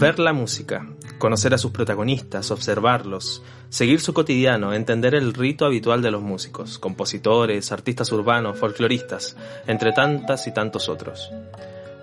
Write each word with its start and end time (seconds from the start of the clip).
Ver 0.00 0.18
la 0.18 0.32
música, 0.32 0.86
conocer 1.18 1.52
a 1.52 1.58
sus 1.58 1.72
protagonistas, 1.72 2.50
observarlos, 2.50 3.42
seguir 3.68 4.00
su 4.00 4.14
cotidiano, 4.14 4.72
entender 4.72 5.14
el 5.14 5.34
rito 5.34 5.66
habitual 5.66 6.00
de 6.00 6.10
los 6.10 6.22
músicos, 6.22 6.78
compositores, 6.78 7.70
artistas 7.70 8.10
urbanos, 8.10 8.58
folcloristas, 8.58 9.36
entre 9.66 9.92
tantas 9.92 10.46
y 10.46 10.54
tantos 10.54 10.88
otros. 10.88 11.30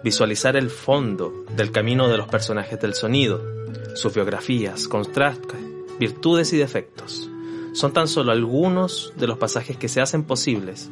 Visualizar 0.03 0.55
el 0.55 0.69
fondo 0.69 1.43
del 1.55 1.71
camino 1.71 2.07
de 2.07 2.17
los 2.17 2.27
personajes 2.27 2.79
del 2.79 2.93
sonido, 2.93 3.41
sus 3.95 4.13
biografías, 4.13 4.87
contrastes, 4.87 5.57
virtudes 5.99 6.53
y 6.53 6.57
defectos. 6.57 7.27
Son 7.73 7.93
tan 7.93 8.07
solo 8.07 8.31
algunos 8.31 9.11
de 9.15 9.25
los 9.25 9.39
pasajes 9.39 9.75
que 9.75 9.89
se 9.89 10.01
hacen 10.01 10.23
posibles 10.23 10.91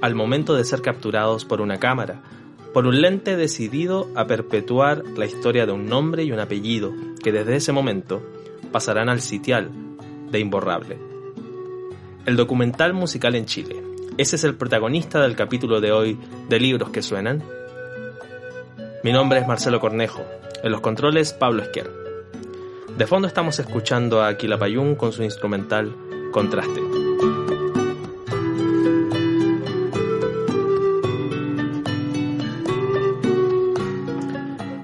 al 0.00 0.14
momento 0.14 0.54
de 0.54 0.64
ser 0.64 0.80
capturados 0.80 1.44
por 1.44 1.60
una 1.60 1.80
cámara, 1.80 2.22
por 2.76 2.86
un 2.86 3.00
lente 3.00 3.38
decidido 3.38 4.10
a 4.14 4.26
perpetuar 4.26 5.02
la 5.16 5.24
historia 5.24 5.64
de 5.64 5.72
un 5.72 5.86
nombre 5.86 6.24
y 6.24 6.32
un 6.32 6.40
apellido 6.40 6.92
que 7.24 7.32
desde 7.32 7.56
ese 7.56 7.72
momento 7.72 8.22
pasarán 8.70 9.08
al 9.08 9.22
sitial 9.22 9.70
de 10.30 10.40
imborrable. 10.40 10.98
El 12.26 12.36
documental 12.36 12.92
musical 12.92 13.34
en 13.34 13.46
Chile. 13.46 13.82
Ese 14.18 14.36
es 14.36 14.44
el 14.44 14.56
protagonista 14.56 15.22
del 15.22 15.34
capítulo 15.34 15.80
de 15.80 15.90
hoy 15.90 16.18
de 16.50 16.60
Libros 16.60 16.90
que 16.90 17.00
Suenan. 17.00 17.42
Mi 19.02 19.10
nombre 19.10 19.38
es 19.38 19.48
Marcelo 19.48 19.80
Cornejo. 19.80 20.22
En 20.62 20.70
los 20.70 20.82
controles, 20.82 21.32
Pablo 21.32 21.62
Esquer. 21.62 21.90
De 22.94 23.06
fondo 23.06 23.26
estamos 23.26 23.58
escuchando 23.58 24.22
a 24.22 24.36
Quilapayún 24.36 24.96
con 24.96 25.12
su 25.12 25.22
instrumental 25.22 25.96
Contraste. 26.30 27.05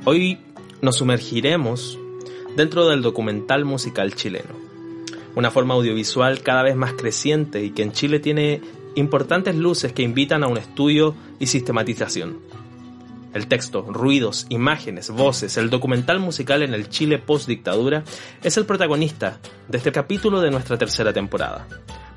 Hoy 0.05 0.41
nos 0.81 0.97
sumergiremos 0.97 1.97
dentro 2.56 2.89
del 2.89 3.03
documental 3.03 3.64
musical 3.64 4.17
chileno, 4.17 4.50
una 5.36 5.53
forma 5.53 5.75
audiovisual 5.75 6.42
cada 6.42 6.64
vez 6.64 6.75
más 6.75 6.94
creciente 6.94 7.62
y 7.62 7.70
que 7.70 7.84
en 7.84 7.92
Chile 7.92 8.19
tiene 8.19 8.61
importantes 8.97 9.55
luces 9.55 9.92
que 9.92 10.03
invitan 10.03 10.42
a 10.42 10.48
un 10.48 10.59
estudio 10.59 11.14
y 11.39 11.47
sistematización. 11.47 12.41
El 13.33 13.47
texto, 13.47 13.83
ruidos, 13.83 14.47
imágenes, 14.48 15.09
voces, 15.09 15.56
el 15.56 15.70
documental 15.70 16.19
musical 16.19 16.64
en 16.64 16.75
el 16.75 16.89
Chile 16.89 17.19
post-dictadura 17.19 18.03
es 18.42 18.56
el 18.56 18.66
protagonista 18.66 19.39
de 19.69 19.78
este 19.78 19.92
capítulo 19.92 20.41
de 20.41 20.50
nuestra 20.50 20.77
tercera 20.78 21.12
temporada. 21.12 21.69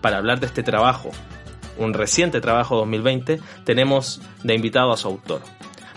Para 0.01 0.17
hablar 0.17 0.39
de 0.39 0.47
este 0.47 0.63
trabajo, 0.63 1.11
un 1.77 1.93
reciente 1.93 2.41
trabajo 2.41 2.77
2020, 2.77 3.39
tenemos 3.63 4.23
de 4.43 4.55
invitado 4.55 4.91
a 4.91 4.97
su 4.97 5.07
autor, 5.07 5.41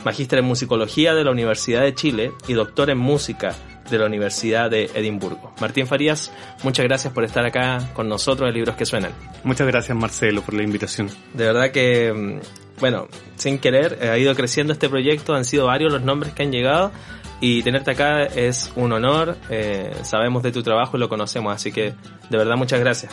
magíster 0.04 0.38
en 0.38 0.44
musicología 0.44 1.14
de 1.14 1.24
la 1.24 1.30
Universidad 1.30 1.82
de 1.82 1.94
Chile 1.94 2.32
y 2.46 2.54
doctor 2.54 2.90
en 2.90 2.98
música 2.98 3.54
de 3.90 3.98
la 3.98 4.06
Universidad 4.06 4.70
de 4.70 4.90
Edimburgo. 4.94 5.52
Martín 5.60 5.86
Farías, 5.86 6.32
muchas 6.62 6.84
gracias 6.84 7.12
por 7.12 7.24
estar 7.24 7.44
acá 7.44 7.90
con 7.94 8.08
nosotros 8.08 8.48
en 8.48 8.54
Libros 8.54 8.76
que 8.76 8.84
Suenan. 8.84 9.12
Muchas 9.44 9.66
gracias 9.66 9.96
Marcelo 9.96 10.42
por 10.42 10.54
la 10.54 10.62
invitación. 10.62 11.08
De 11.34 11.46
verdad 11.46 11.70
que, 11.70 12.12
mm, 12.12 12.80
bueno, 12.80 13.08
sin 13.36 13.58
querer, 13.58 13.98
ha 14.10 14.18
ido 14.18 14.34
creciendo 14.34 14.72
este 14.72 14.88
proyecto, 14.88 15.34
han 15.34 15.44
sido 15.44 15.66
varios 15.66 15.92
los 15.92 16.02
nombres 16.02 16.32
que 16.34 16.42
han 16.42 16.52
llegado 16.52 16.92
y 17.40 17.62
tenerte 17.62 17.92
acá 17.92 18.24
es 18.24 18.72
un 18.76 18.92
honor, 18.92 19.36
eh, 19.48 19.92
sabemos 20.02 20.42
de 20.42 20.52
tu 20.52 20.62
trabajo 20.62 20.96
y 20.96 21.00
lo 21.00 21.08
conocemos, 21.08 21.54
así 21.54 21.72
que 21.72 21.94
de 22.30 22.38
verdad 22.38 22.56
muchas 22.56 22.80
gracias. 22.80 23.12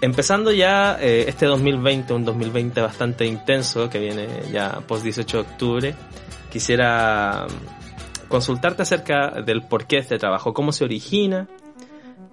Empezando 0.00 0.52
ya 0.52 0.98
eh, 1.00 1.24
este 1.26 1.46
2020, 1.46 2.12
un 2.12 2.24
2020 2.24 2.80
bastante 2.82 3.24
intenso 3.24 3.88
que 3.88 3.98
viene 3.98 4.28
ya 4.52 4.80
post 4.86 5.02
18 5.04 5.36
de 5.36 5.42
octubre, 5.42 5.94
quisiera 6.50 7.46
mm, 7.48 8.28
consultarte 8.28 8.82
acerca 8.82 9.40
del 9.40 9.62
porqué 9.62 9.96
de 9.96 10.02
este 10.02 10.18
trabajo, 10.18 10.52
cómo 10.52 10.72
se 10.72 10.84
origina 10.84 11.48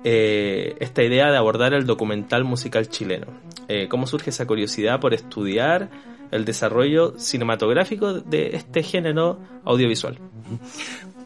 eh, 0.03 0.75
esta 0.81 1.03
idea 1.03 1.31
de 1.31 1.38
abordar 1.38 1.74
el 1.74 1.85
documental 1.85 2.44
musical 2.44 2.90
chileno, 2.90 3.28
eh, 3.69 3.88
cómo 3.88 4.07
surge 4.07 4.31
esa 4.31 4.45
curiosidad 4.45 5.00
por 5.00 5.13
estudiar 5.13 5.90
el 6.31 6.44
desarrollo 6.44 7.18
cinematográfico 7.18 8.13
de 8.13 8.57
este 8.57 8.84
género 8.84 9.40
audiovisual. 9.63 10.19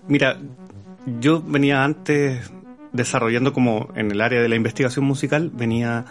Mira, 0.08 0.38
yo 1.20 1.42
venía 1.42 1.84
antes 1.84 2.52
desarrollando 2.98 3.54
como 3.54 3.90
en 3.96 4.12
el 4.12 4.20
área 4.20 4.42
de 4.42 4.50
la 4.50 4.58
investigación 4.58 5.06
musical, 5.06 5.50
venía 5.54 6.04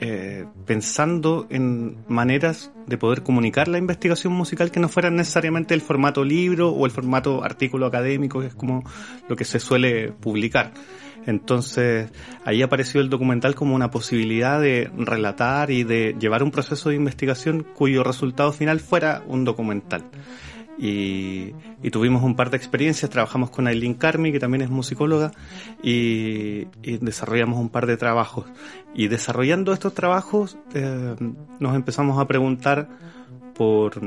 eh, 0.00 0.44
pensando 0.64 1.46
en 1.50 2.04
maneras 2.06 2.70
de 2.86 2.98
poder 2.98 3.22
comunicar 3.22 3.66
la 3.66 3.78
investigación 3.78 4.32
musical 4.32 4.70
que 4.70 4.78
no 4.78 4.88
fueran 4.88 5.16
necesariamente 5.16 5.74
el 5.74 5.80
formato 5.80 6.24
libro 6.24 6.70
o 6.70 6.86
el 6.86 6.92
formato 6.92 7.42
artículo 7.42 7.86
académico, 7.86 8.40
que 8.40 8.46
es 8.48 8.54
como 8.54 8.84
lo 9.28 9.34
que 9.34 9.44
se 9.44 9.58
suele 9.58 10.12
publicar. 10.12 10.72
Entonces, 11.26 12.10
ahí 12.44 12.62
apareció 12.62 13.00
el 13.00 13.10
documental 13.10 13.54
como 13.54 13.74
una 13.74 13.90
posibilidad 13.90 14.60
de 14.60 14.90
relatar 14.96 15.70
y 15.70 15.82
de 15.82 16.14
llevar 16.18 16.42
un 16.42 16.50
proceso 16.50 16.90
de 16.90 16.94
investigación 16.94 17.66
cuyo 17.74 18.04
resultado 18.04 18.52
final 18.52 18.80
fuera 18.80 19.22
un 19.26 19.44
documental. 19.44 20.04
Y, 20.78 21.54
tuvimos 21.90 22.22
un 22.22 22.36
par 22.36 22.50
de 22.50 22.56
experiencias, 22.56 23.10
trabajamos 23.10 23.50
con 23.50 23.66
Aileen 23.66 23.94
Carmi, 23.94 24.30
que 24.30 24.38
también 24.38 24.62
es 24.62 24.70
musicóloga, 24.70 25.32
y, 25.82 26.66
desarrollamos 26.82 27.58
un 27.58 27.68
par 27.68 27.86
de 27.86 27.96
trabajos. 27.96 28.46
Y 28.94 29.08
desarrollando 29.08 29.72
estos 29.72 29.94
trabajos 29.94 30.56
eh, 30.74 31.16
nos 31.58 31.74
empezamos 31.74 32.18
a 32.18 32.26
preguntar 32.26 32.88
por, 33.54 34.00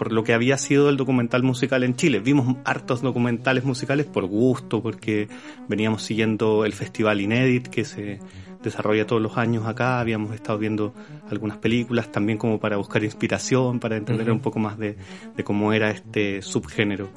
por 0.00 0.12
lo 0.12 0.24
que 0.24 0.32
había 0.32 0.56
sido 0.56 0.88
el 0.88 0.96
documental 0.96 1.42
musical 1.42 1.84
en 1.84 1.94
Chile. 1.94 2.20
Vimos 2.20 2.56
hartos 2.64 3.02
documentales 3.02 3.64
musicales 3.64 4.06
por 4.06 4.24
gusto, 4.24 4.82
porque 4.82 5.28
veníamos 5.68 6.02
siguiendo 6.04 6.64
el 6.64 6.72
Festival 6.72 7.20
Inédit 7.20 7.66
que 7.68 7.84
se 7.84 8.18
desarrolla 8.62 9.06
todos 9.06 9.20
los 9.20 9.36
años 9.36 9.66
acá. 9.66 10.00
Habíamos 10.00 10.34
estado 10.34 10.58
viendo 10.58 10.94
algunas 11.30 11.58
películas 11.58 12.10
también 12.10 12.38
como 12.38 12.58
para 12.58 12.78
buscar 12.78 13.04
inspiración, 13.04 13.78
para 13.78 13.98
entender 13.98 14.30
un 14.30 14.40
poco 14.40 14.58
más 14.58 14.78
de, 14.78 14.96
cómo 15.44 15.74
era 15.74 15.90
este 15.90 16.40
subgénero 16.40 17.10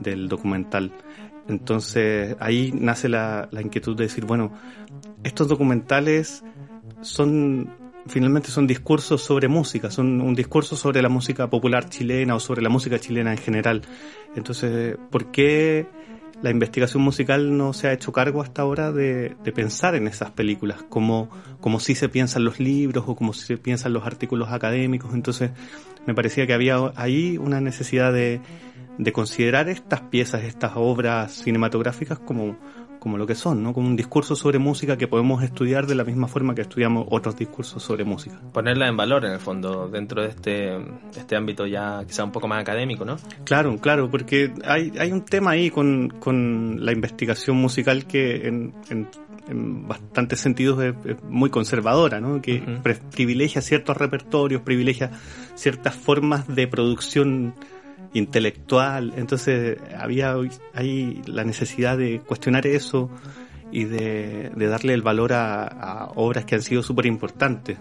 del 0.00 0.26
documental. 0.26 0.92
Entonces 1.46 2.36
ahí 2.40 2.72
nace 2.74 3.10
la, 3.10 3.50
inquietud 3.62 3.98
de 3.98 4.04
decir, 4.04 4.24
bueno, 4.24 4.50
estos 5.24 5.46
documentales 5.46 6.42
son 7.02 7.83
finalmente 8.06 8.50
son 8.50 8.66
discursos 8.66 9.22
sobre 9.22 9.48
música, 9.48 9.90
son 9.90 10.20
un 10.20 10.34
discurso 10.34 10.76
sobre 10.76 11.02
la 11.02 11.08
música 11.08 11.48
popular 11.48 11.88
chilena 11.88 12.34
o 12.34 12.40
sobre 12.40 12.62
la 12.62 12.68
música 12.68 12.98
chilena 12.98 13.32
en 13.32 13.38
general. 13.38 13.82
Entonces, 14.34 14.96
¿por 15.10 15.30
qué 15.30 15.86
la 16.42 16.50
investigación 16.50 17.02
musical 17.02 17.56
no 17.56 17.72
se 17.72 17.88
ha 17.88 17.92
hecho 17.92 18.12
cargo 18.12 18.42
hasta 18.42 18.62
ahora 18.62 18.92
de, 18.92 19.36
pensar 19.54 19.94
en 19.94 20.08
esas 20.08 20.30
películas, 20.30 20.82
como, 20.88 21.30
como 21.60 21.80
si 21.80 21.94
se 21.94 22.08
piensan 22.08 22.44
los 22.44 22.60
libros 22.60 23.04
o 23.06 23.16
como 23.16 23.32
si 23.32 23.46
se 23.46 23.56
piensan 23.56 23.92
los 23.92 24.04
artículos 24.04 24.50
académicos. 24.50 25.14
Entonces 25.14 25.52
me 26.06 26.14
parecía 26.14 26.46
que 26.46 26.52
había 26.52 26.92
ahí 26.96 27.38
una 27.38 27.60
necesidad 27.60 28.12
de, 28.12 28.40
de 28.98 29.12
considerar 29.12 29.68
estas 29.68 30.02
piezas, 30.02 30.44
estas 30.44 30.72
obras 30.74 31.32
cinematográficas 31.32 32.18
como, 32.18 32.56
como 33.04 33.18
lo 33.18 33.26
que 33.26 33.34
son, 33.34 33.62
¿no? 33.62 33.74
Como 33.74 33.86
un 33.86 33.96
discurso 33.96 34.34
sobre 34.34 34.58
música 34.58 34.96
que 34.96 35.06
podemos 35.06 35.42
estudiar 35.42 35.86
de 35.86 35.94
la 35.94 36.04
misma 36.04 36.26
forma 36.26 36.54
que 36.54 36.62
estudiamos 36.62 37.06
otros 37.10 37.36
discursos 37.36 37.82
sobre 37.82 38.02
música. 38.02 38.40
Ponerla 38.50 38.88
en 38.88 38.96
valor, 38.96 39.26
en 39.26 39.32
el 39.32 39.40
fondo, 39.40 39.88
dentro 39.88 40.22
de 40.22 40.28
este, 40.28 40.78
este 41.14 41.36
ámbito 41.36 41.66
ya 41.66 42.02
quizá 42.06 42.24
un 42.24 42.32
poco 42.32 42.48
más 42.48 42.62
académico, 42.62 43.04
¿no? 43.04 43.18
Claro, 43.44 43.76
claro, 43.76 44.10
porque 44.10 44.54
hay, 44.64 44.90
hay 44.98 45.12
un 45.12 45.22
tema 45.22 45.50
ahí 45.50 45.68
con, 45.68 46.08
con 46.18 46.82
la 46.82 46.92
investigación 46.92 47.58
musical 47.58 48.06
que 48.06 48.48
en, 48.48 48.72
en, 48.88 49.06
bastantes 49.86 50.40
sentidos 50.40 50.82
es, 50.82 51.22
muy 51.24 51.50
conservadora, 51.50 52.22
¿no? 52.22 52.40
Que 52.40 52.62
privilegia 53.14 53.60
ciertos 53.60 53.98
repertorios, 53.98 54.62
privilegia 54.62 55.10
ciertas 55.56 55.94
formas 55.94 56.48
de 56.48 56.66
producción 56.68 57.54
intelectual. 58.14 59.12
Entonces 59.16 59.78
había 59.98 60.34
ahí 60.72 61.20
la 61.26 61.44
necesidad 61.44 61.98
de 61.98 62.20
cuestionar 62.20 62.66
eso 62.66 63.10
y 63.70 63.84
de, 63.84 64.50
darle 64.56 64.94
el 64.94 65.02
valor 65.02 65.32
a, 65.32 66.10
obras 66.14 66.44
que 66.44 66.54
han 66.54 66.62
sido 66.62 66.82
súper 66.82 67.06
importantes. 67.06 67.76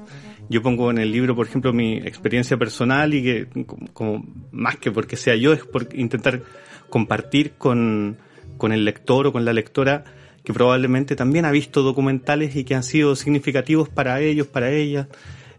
Yo 0.50 0.62
pongo 0.62 0.92
en 0.92 0.98
el 0.98 1.12
libro, 1.12 1.36
por 1.36 1.48
ejemplo, 1.48 1.72
mi 1.72 1.98
experiencia 1.98 2.58
personal 2.58 3.14
y 3.14 3.24
que, 3.24 3.66
como, 3.94 4.26
más 4.52 4.76
que 4.78 4.92
porque 4.92 5.16
sea 5.16 5.36
yo, 5.36 5.54
es 5.54 5.64
por 5.64 5.88
intentar 5.94 6.42
compartir 6.90 7.54
con, 7.54 8.18
con 8.58 8.74
el 8.74 8.84
lector 8.84 9.28
o 9.28 9.32
con 9.32 9.46
la 9.46 9.54
lectora 9.54 10.04
que 10.44 10.54
probablemente 10.54 11.16
también 11.16 11.46
ha 11.46 11.52
visto 11.52 11.84
documentales 11.84 12.56
y 12.56 12.66
que 12.66 12.76
han 12.76 12.84
sido 12.84 13.16
significativos 13.16 13.88
para 13.88 14.20
ellos, 14.20 14.48
para 14.48 14.72
ellas. 14.72 15.08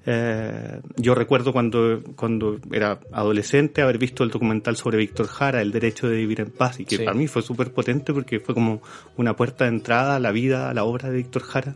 Eh, 0.07 0.81
yo 0.97 1.15
recuerdo 1.15 1.53
cuando, 1.53 2.03
cuando 2.15 2.59
era 2.71 3.01
adolescente 3.11 3.81
haber 3.81 3.99
visto 3.99 4.23
el 4.23 4.31
documental 4.31 4.77
sobre 4.77 4.99
Víctor 4.99 5.27
Jara, 5.27 5.63
El 5.63 5.73
derecho 5.73 6.09
de 6.09 6.17
vivir 6.17 6.41
en 6.41 6.51
paz, 6.51 6.81
y 6.81 6.85
que 6.85 6.99
para 6.99 7.15
mí 7.15 7.27
fue 7.27 7.43
súper 7.43 7.73
potente 7.73 8.13
porque 8.13 8.41
fue 8.41 8.55
como 8.55 8.83
una 9.17 9.35
puerta 9.35 9.65
de 9.65 9.71
entrada 9.71 10.17
a 10.17 10.19
la 10.19 10.31
vida, 10.31 10.69
a 10.69 10.75
la 10.75 10.85
obra 10.85 11.11
de 11.11 11.17
Víctor 11.17 11.43
Jara. 11.43 11.75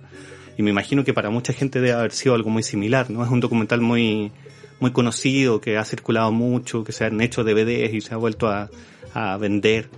Y 0.56 0.62
me 0.62 0.70
imagino 0.70 1.04
que 1.04 1.14
para 1.14 1.30
mucha 1.30 1.52
gente 1.52 1.80
debe 1.80 1.94
haber 1.94 2.12
sido 2.12 2.34
algo 2.34 2.50
muy 2.50 2.62
similar, 2.62 3.10
¿no? 3.10 3.24
Es 3.24 3.30
un 3.30 3.40
documental 3.40 3.80
muy, 3.80 4.32
muy 4.80 4.90
conocido, 4.90 5.60
que 5.60 5.78
ha 5.78 5.84
circulado 5.84 6.32
mucho, 6.32 6.84
que 6.84 6.92
se 6.92 7.04
han 7.04 7.20
hecho 7.20 7.44
DVDs 7.44 7.94
y 7.94 8.00
se 8.00 8.12
ha 8.12 8.16
vuelto 8.16 8.48
a, 8.48 8.68
a 9.14 9.36
vender 9.36 9.88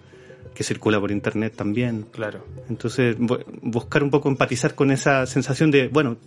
que 0.55 0.65
circula 0.65 1.01
por 1.01 1.11
internet 1.11 1.55
también. 1.57 2.07
Claro. 2.11 2.45
Entonces, 2.69 3.17
buscar 3.63 4.03
un 4.03 4.11
poco 4.11 4.29
empatizar 4.29 4.75
con 4.75 4.91
esa 4.91 5.25
sensación 5.25 5.71
de, 5.71 5.89
bueno, 5.89 6.19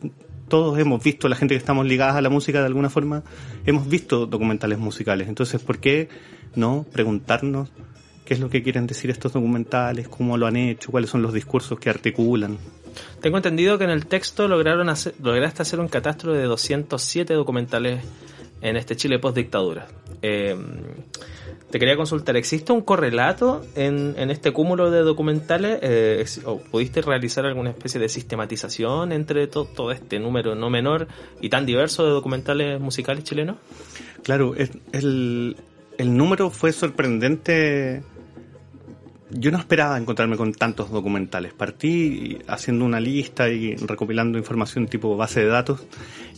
todos 0.48 0.78
hemos 0.80 1.04
visto, 1.04 1.28
la 1.30 1.36
gente 1.36 1.56
que 1.56 1.60
estamos 1.60 1.86
ligadas 1.86 2.16
a 2.16 2.22
la 2.22 2.30
música 2.30 2.60
de 2.60 2.68
alguna 2.68 2.90
forma, 2.90 3.24
hemos 3.66 3.88
visto 3.88 4.26
documentales 4.26 4.80
musicales. 4.80 5.28
Entonces, 5.28 5.62
¿por 5.62 5.80
qué 5.80 6.10
no 6.56 6.86
preguntarnos 6.92 7.70
qué 8.26 8.34
es 8.34 8.40
lo 8.40 8.50
que 8.50 8.64
quieren 8.64 8.88
decir 8.88 9.10
estos 9.10 9.34
documentales, 9.34 10.08
cómo 10.08 10.38
lo 10.38 10.48
han 10.48 10.56
hecho, 10.56 10.92
cuáles 10.92 11.10
son 11.10 11.22
los 11.22 11.34
discursos 11.34 11.80
que 11.80 11.90
articulan? 11.90 12.58
Tengo 13.22 13.38
entendido 13.38 13.78
que 13.78 13.86
en 13.86 13.90
el 13.90 14.06
texto 14.06 14.48
lograron 14.48 14.90
hacer, 14.90 15.16
lograste 15.22 15.62
hacer 15.62 15.80
un 15.80 15.88
catastro 15.88 16.34
de 16.34 16.44
207 16.44 17.34
documentales 17.34 18.04
en 18.62 18.78
este 18.78 18.96
Chile 18.96 19.20
post 19.20 19.36
dictadura. 19.36 19.88
Eh, 20.22 20.56
te 21.70 21.80
quería 21.80 21.96
consultar, 21.96 22.38
¿existe 22.38 22.72
un 22.72 22.82
correlato 22.82 23.66
en, 23.76 24.16
este 24.30 24.52
cúmulo 24.52 24.92
de 24.92 25.02
documentales? 25.02 25.80
Eh, 25.82 26.26
¿O 26.46 26.60
pudiste 26.60 27.02
realizar 27.02 27.46
alguna 27.46 27.72
especie 27.72 28.00
de 28.00 28.10
sistematización 28.10 29.12
entre 29.12 29.48
todo 29.48 29.92
este 29.92 30.20
número 30.20 30.56
no 30.56 30.70
menor 30.70 31.08
y 31.42 31.50
tan 31.50 31.66
diverso 31.66 32.06
de 32.06 32.12
documentales 32.12 32.80
musicales 32.80 33.24
chilenos? 33.24 33.58
Claro, 34.24 34.56
el, 34.56 35.58
el 35.98 36.18
número 36.18 36.50
fue 36.50 36.72
sorprendente 36.72 38.04
yo 39.36 39.52
no 39.52 39.58
esperaba 39.58 39.98
encontrarme 39.98 40.38
con 40.38 40.54
tantos 40.54 40.92
documentales. 40.92 41.54
Partí 41.54 42.40
haciendo 42.48 42.86
una 42.86 43.00
lista 43.00 43.50
y 43.50 43.76
recopilando 43.76 44.38
información 44.38 44.88
tipo 44.88 45.16
base 45.18 45.42
de 45.42 45.48
datos 45.48 45.86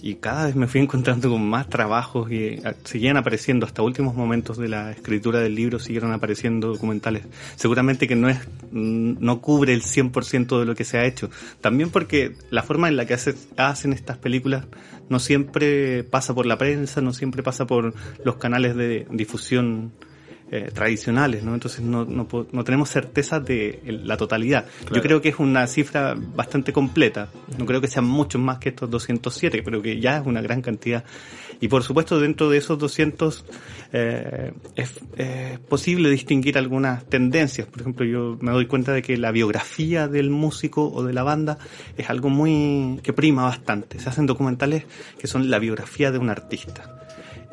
y 0.01 0.15
cada 0.15 0.45
vez 0.45 0.55
me 0.55 0.67
fui 0.67 0.81
encontrando 0.81 1.29
con 1.29 1.47
más 1.47 1.67
trabajos 1.67 2.31
y 2.31 2.61
seguían 2.83 3.17
apareciendo 3.17 3.65
hasta 3.65 3.81
últimos 3.81 4.15
momentos 4.15 4.57
de 4.57 4.69
la 4.69 4.91
escritura 4.91 5.39
del 5.39 5.55
libro 5.55 5.79
siguieron 5.79 6.11
apareciendo 6.11 6.67
documentales. 6.67 7.23
Seguramente 7.55 8.07
que 8.07 8.15
no 8.15 8.29
es 8.29 8.39
no 8.71 9.41
cubre 9.41 9.73
el 9.73 9.81
100% 9.81 10.59
de 10.59 10.65
lo 10.65 10.75
que 10.75 10.83
se 10.83 10.97
ha 10.97 11.05
hecho. 11.05 11.29
También 11.61 11.89
porque 11.89 12.35
la 12.49 12.63
forma 12.63 12.87
en 12.87 12.97
la 12.97 13.05
que 13.05 13.15
hacen 13.57 13.93
estas 13.93 14.17
películas 14.17 14.65
no 15.09 15.19
siempre 15.19 16.03
pasa 16.03 16.33
por 16.33 16.45
la 16.45 16.57
prensa, 16.57 17.01
no 17.01 17.13
siempre 17.13 17.43
pasa 17.43 17.65
por 17.67 17.93
los 18.23 18.35
canales 18.37 18.75
de 18.75 19.07
difusión 19.11 19.91
eh, 20.55 20.71
tradicionales, 20.73 21.43
¿no? 21.43 21.53
Entonces 21.53 21.81
no, 21.81 22.05
no, 22.05 22.25
no, 22.49 22.63
tenemos 22.63 22.89
certeza 22.89 23.41
de 23.41 23.81
la 23.85 24.15
totalidad. 24.15 24.65
Yo 24.89 25.01
creo 25.01 25.19
que 25.21 25.27
es 25.27 25.39
una 25.39 25.67
cifra 25.67 26.15
bastante 26.15 26.71
completa. 26.71 27.27
No 27.57 27.65
creo 27.65 27.81
que 27.81 27.89
sean 27.89 28.05
muchos 28.05 28.39
más 28.39 28.59
que 28.59 28.69
estos 28.69 28.89
207, 28.89 29.63
pero 29.65 29.81
que 29.81 29.99
ya 29.99 30.17
es 30.17 30.25
una 30.25 30.41
gran 30.41 30.61
cantidad. 30.61 31.03
Y 31.59 31.67
por 31.67 31.83
supuesto 31.83 32.21
dentro 32.21 32.49
de 32.49 32.59
esos 32.59 32.79
200 32.79 33.43
eh, 33.91 34.53
es, 34.75 34.93
posible 35.67 36.09
distinguir 36.09 36.57
algunas 36.57 37.03
tendencias. 37.03 37.67
Por 37.67 37.81
ejemplo, 37.81 38.05
yo 38.05 38.37
me 38.39 38.51
doy 38.51 38.67
cuenta 38.67 38.93
de 38.93 39.01
que 39.01 39.17
la 39.17 39.31
biografía 39.31 40.07
del 40.07 40.29
músico 40.29 40.89
o 40.89 41.03
de 41.03 41.11
la 41.11 41.23
banda 41.23 41.57
es 41.97 42.09
algo 42.09 42.29
muy 42.29 43.01
que 43.03 43.11
prima 43.11 43.43
bastante. 43.43 43.99
Se 43.99 44.07
hacen 44.07 44.25
documentales 44.25 44.85
que 45.19 45.27
son 45.27 45.49
la 45.49 45.59
biografía 45.59 46.13
de 46.13 46.17
un 46.17 46.29
artista 46.29 47.04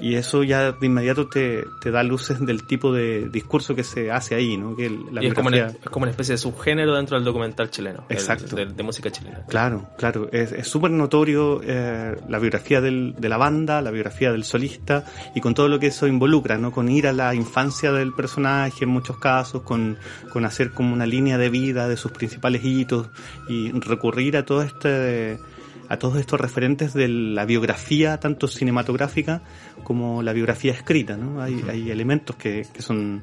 y 0.02 0.16
eso 0.16 0.42
ya 0.42 0.72
de 0.72 0.86
inmediato 0.86 1.28
te, 1.28 1.64
te, 1.80 1.92
da 1.92 2.02
luces 2.02 2.44
del 2.44 2.64
tipo 2.64 2.92
de 2.92 3.28
discurso 3.28 3.76
que 3.76 3.84
se 3.84 4.10
hace 4.10 4.34
ahí, 4.34 4.56
¿no? 4.56 4.74
Que 4.74 4.90
la 4.90 5.22
y 5.22 5.28
es, 5.28 5.34
como 5.34 5.46
una, 5.46 5.68
es 5.68 5.90
como 5.90 6.02
una 6.02 6.10
especie 6.10 6.32
de 6.32 6.38
subgénero 6.38 6.96
dentro 6.96 7.16
del 7.16 7.24
documental 7.24 7.70
chileno. 7.70 8.04
Exacto. 8.08 8.56
de, 8.56 8.82
música 8.82 9.12
chilena. 9.12 9.46
Claro, 9.46 9.88
claro. 9.96 10.28
Es 10.32 10.66
súper 10.66 10.90
notorio 10.90 11.60
eh, 11.62 12.16
la 12.28 12.40
biografía 12.40 12.80
del, 12.80 13.14
de 13.16 13.28
la 13.28 13.36
banda, 13.36 13.80
la 13.80 13.92
biografía 13.92 14.32
del 14.32 14.42
solista 14.42 15.04
y 15.36 15.40
con 15.40 15.54
todo 15.54 15.68
lo 15.68 15.78
que 15.78 15.86
eso 15.86 16.08
involucra, 16.08 16.58
¿no? 16.58 16.72
Con 16.72 16.88
ir 16.88 17.06
a 17.06 17.12
la 17.12 17.32
infancia 17.36 17.92
del 17.92 18.12
personaje 18.12 18.82
en 18.82 18.90
muchos 18.90 19.18
casos, 19.18 19.62
con, 19.62 19.98
con 20.32 20.44
hacer 20.44 20.72
como 20.72 20.92
una 20.92 21.06
línea 21.06 21.38
de 21.38 21.48
vida 21.48 21.86
de 21.86 21.96
sus 21.96 22.10
principales 22.10 22.64
hitos 22.64 23.06
y 23.48 23.70
recurrir 23.70 24.36
a 24.36 24.44
todo 24.44 24.62
este 24.62 25.38
a 25.88 25.98
todos 25.98 26.18
estos 26.18 26.40
referentes 26.40 26.94
de 26.94 27.08
la 27.08 27.44
biografía, 27.44 28.18
tanto 28.18 28.48
cinematográfica 28.48 29.42
como 29.84 30.22
la 30.22 30.32
biografía 30.32 30.72
escrita. 30.72 31.16
¿no? 31.16 31.42
Hay, 31.42 31.62
hay 31.68 31.90
elementos 31.90 32.36
que, 32.36 32.66
que 32.72 32.82
son 32.82 33.22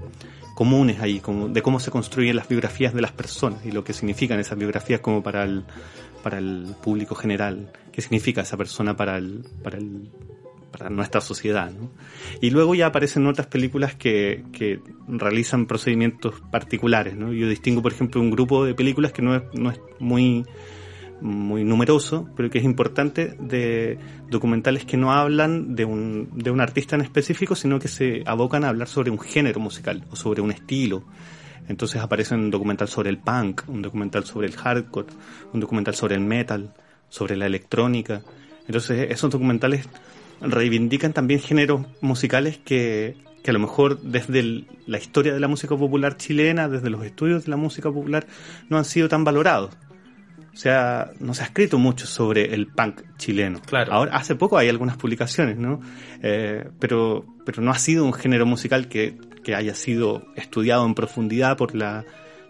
comunes 0.56 1.00
ahí, 1.00 1.19
como 1.19 1.47
de 1.47 1.61
cómo 1.61 1.79
se 1.79 1.89
construyen 1.89 2.35
las 2.35 2.50
biografías 2.50 2.94
de 2.94 3.01
las 3.01 3.13
personas 3.13 3.65
y 3.65 3.71
lo 3.71 3.83
que 3.83 3.94
significan 3.94 4.39
esas 4.39 4.57
biografías 4.57 5.00
como 5.00 5.23
para 5.23 5.44
el, 5.44 5.63
para 6.21 6.38
el 6.38 6.75
público 6.83 7.15
general, 7.15 7.71
qué 7.91 8.01
significa 8.01 8.41
esa 8.41 8.57
persona 8.57 8.95
para 8.95 9.17
el, 9.17 9.45
para 9.63 9.77
el, 9.77 10.09
para 10.69 10.89
nuestra 10.89 11.21
sociedad. 11.21 11.71
¿no? 11.71 11.91
Y 12.41 12.50
luego 12.50 12.75
ya 12.75 12.88
aparecen 12.88 13.25
otras 13.27 13.47
películas 13.47 13.95
que, 13.95 14.44
que 14.51 14.81
realizan 15.07 15.65
procedimientos 15.65 16.35
particulares. 16.51 17.15
¿no? 17.15 17.31
Yo 17.31 17.47
distingo, 17.47 17.81
por 17.81 17.94
ejemplo, 17.94 18.21
un 18.21 18.31
grupo 18.31 18.65
de 18.65 18.73
películas 18.73 19.11
que 19.11 19.21
no 19.21 19.35
es, 19.35 19.44
no 19.53 19.71
es 19.71 19.79
muy 20.00 20.45
muy 21.21 21.63
numeroso, 21.63 22.30
pero 22.36 22.50
que 22.50 22.60
es 22.60 22.63
importante, 22.63 23.36
de 23.39 23.98
documentales 24.30 24.86
que 24.86 24.98
no 24.98 25.12
hablan 25.12 25.75
de 25.75 25.86
un, 25.86 26.30
de 26.33 26.51
un 26.51 26.62
artista 26.62 26.95
en 26.95 27.01
específico, 27.01 27.56
sino 27.56 27.80
que 27.80 27.88
se 27.88 28.24
abocan 28.25 28.63
a 28.63 28.69
hablar 28.69 28.88
sobre 28.88 29.12
un 29.12 29.19
género 29.19 29.60
musical 29.60 30.04
o 30.12 30.16
sobre 30.16 30.42
un 30.42 30.51
estilo. 30.51 31.04
Entonces 31.68 32.01
aparecen 32.01 32.39
un 32.39 32.51
documental 32.51 32.88
sobre 32.88 33.10
el 33.10 33.19
punk, 33.19 33.62
un 33.68 33.81
documental 33.81 34.25
sobre 34.25 34.48
el 34.48 34.56
hardcore, 34.56 35.07
un 35.54 35.60
documental 35.60 35.94
sobre 35.94 36.16
el 36.16 36.21
metal, 36.21 36.74
sobre 37.10 37.36
la 37.36 37.45
electrónica. 37.45 38.21
Entonces 38.66 39.07
esos 39.12 39.30
documentales 39.30 39.88
reivindican 40.42 41.13
también 41.13 41.39
géneros 41.39 41.85
musicales 42.02 42.57
que, 42.57 43.18
que 43.44 43.52
a 43.52 43.54
lo 43.54 43.59
mejor 43.59 44.02
desde 44.02 44.66
la 44.88 44.97
historia 44.97 45.33
de 45.33 45.40
la 45.40 45.47
música 45.47 45.78
popular 45.78 46.18
chilena, 46.18 46.68
desde 46.69 46.90
los 46.90 47.04
estudios 47.04 47.45
de 47.45 47.52
la 47.52 47.57
música 47.57 47.92
popular, 47.92 48.26
no 48.69 48.78
han 48.78 48.85
sido 48.85 49.07
tan 49.07 49.23
valorados. 49.23 49.71
O 50.59 50.61
sea, 50.61 51.11
no 51.21 51.33
se 51.33 51.44
ha 51.44 51.45
escrito 51.45 51.78
mucho 51.78 52.06
sobre 52.06 52.54
el 52.54 52.68
punk 52.68 53.04
chileno. 53.16 53.61
Claro. 53.66 53.94
Ahora, 53.94 54.18
hace 54.18 54.35
poco 54.35 54.57
hay 54.57 54.68
algunas 54.68 54.97
publicaciones, 54.97 55.56
¿no? 55.56 55.80
Eh, 56.21 56.68
pero, 56.80 57.23
pero 57.45 57.61
no 57.61 57.71
ha 57.71 57.80
sido 57.80 58.04
un 58.04 58.11
género 58.11 58.45
musical 58.45 58.89
que, 58.89 59.18
que 59.42 59.56
haya 59.56 59.73
sido 59.73 60.21
estudiado 60.35 60.85
en 60.85 60.95
profundidad 60.95 61.56
por 61.56 61.75
la, 61.75 62.04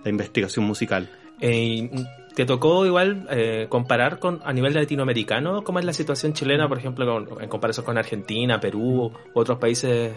la 0.03 0.09
investigación 0.09 0.65
musical. 0.65 1.11
Eh, 1.39 1.87
¿Te 2.33 2.47
tocó 2.47 2.83
igual 2.87 3.27
eh, 3.29 3.67
comparar 3.69 4.17
con 4.17 4.39
a 4.43 4.53
nivel 4.53 4.73
latinoamericano 4.73 5.63
cómo 5.63 5.77
es 5.77 5.85
la 5.85 5.93
situación 5.93 6.33
chilena, 6.33 6.67
por 6.67 6.79
ejemplo, 6.79 7.39
en 7.39 7.47
comparación 7.47 7.85
con 7.85 7.95
Argentina, 7.99 8.59
Perú 8.59 9.13
u 9.35 9.39
otros 9.39 9.59
países 9.59 10.13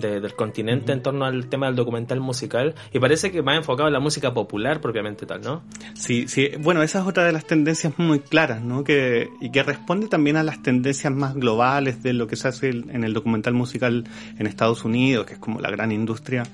del 0.00 0.34
continente 0.34 0.92
en 0.92 1.02
torno 1.02 1.24
al 1.24 1.48
tema 1.48 1.66
del 1.66 1.76
documental 1.76 2.20
musical 2.20 2.74
y 2.92 2.98
parece 2.98 3.30
que 3.30 3.42
más 3.42 3.56
enfocado 3.56 3.88
en 3.88 3.92
la 3.92 4.00
música 4.00 4.32
popular 4.32 4.80
propiamente 4.80 5.26
tal, 5.26 5.42
¿no? 5.42 5.62
Sí, 5.94 6.28
sí, 6.28 6.50
bueno, 6.58 6.82
esa 6.82 7.00
es 7.00 7.06
otra 7.06 7.24
de 7.24 7.32
las 7.32 7.46
tendencias 7.46 7.98
muy 7.98 8.20
claras, 8.20 8.62
¿no? 8.62 8.84
Que, 8.84 9.28
y 9.40 9.50
que 9.50 9.62
responde 9.62 10.08
también 10.08 10.36
a 10.36 10.42
las 10.42 10.62
tendencias 10.62 11.12
más 11.12 11.34
globales 11.34 12.02
de 12.02 12.12
lo 12.12 12.26
que 12.26 12.36
se 12.36 12.48
hace 12.48 12.70
en 12.70 13.04
el 13.04 13.12
documental 13.12 13.54
musical 13.54 14.04
en 14.38 14.46
Estados 14.46 14.84
Unidos, 14.84 15.26
que 15.26 15.34
es 15.34 15.38
como 15.38 15.60
la 15.60 15.70
gran 15.70 15.92
industria 15.92 16.44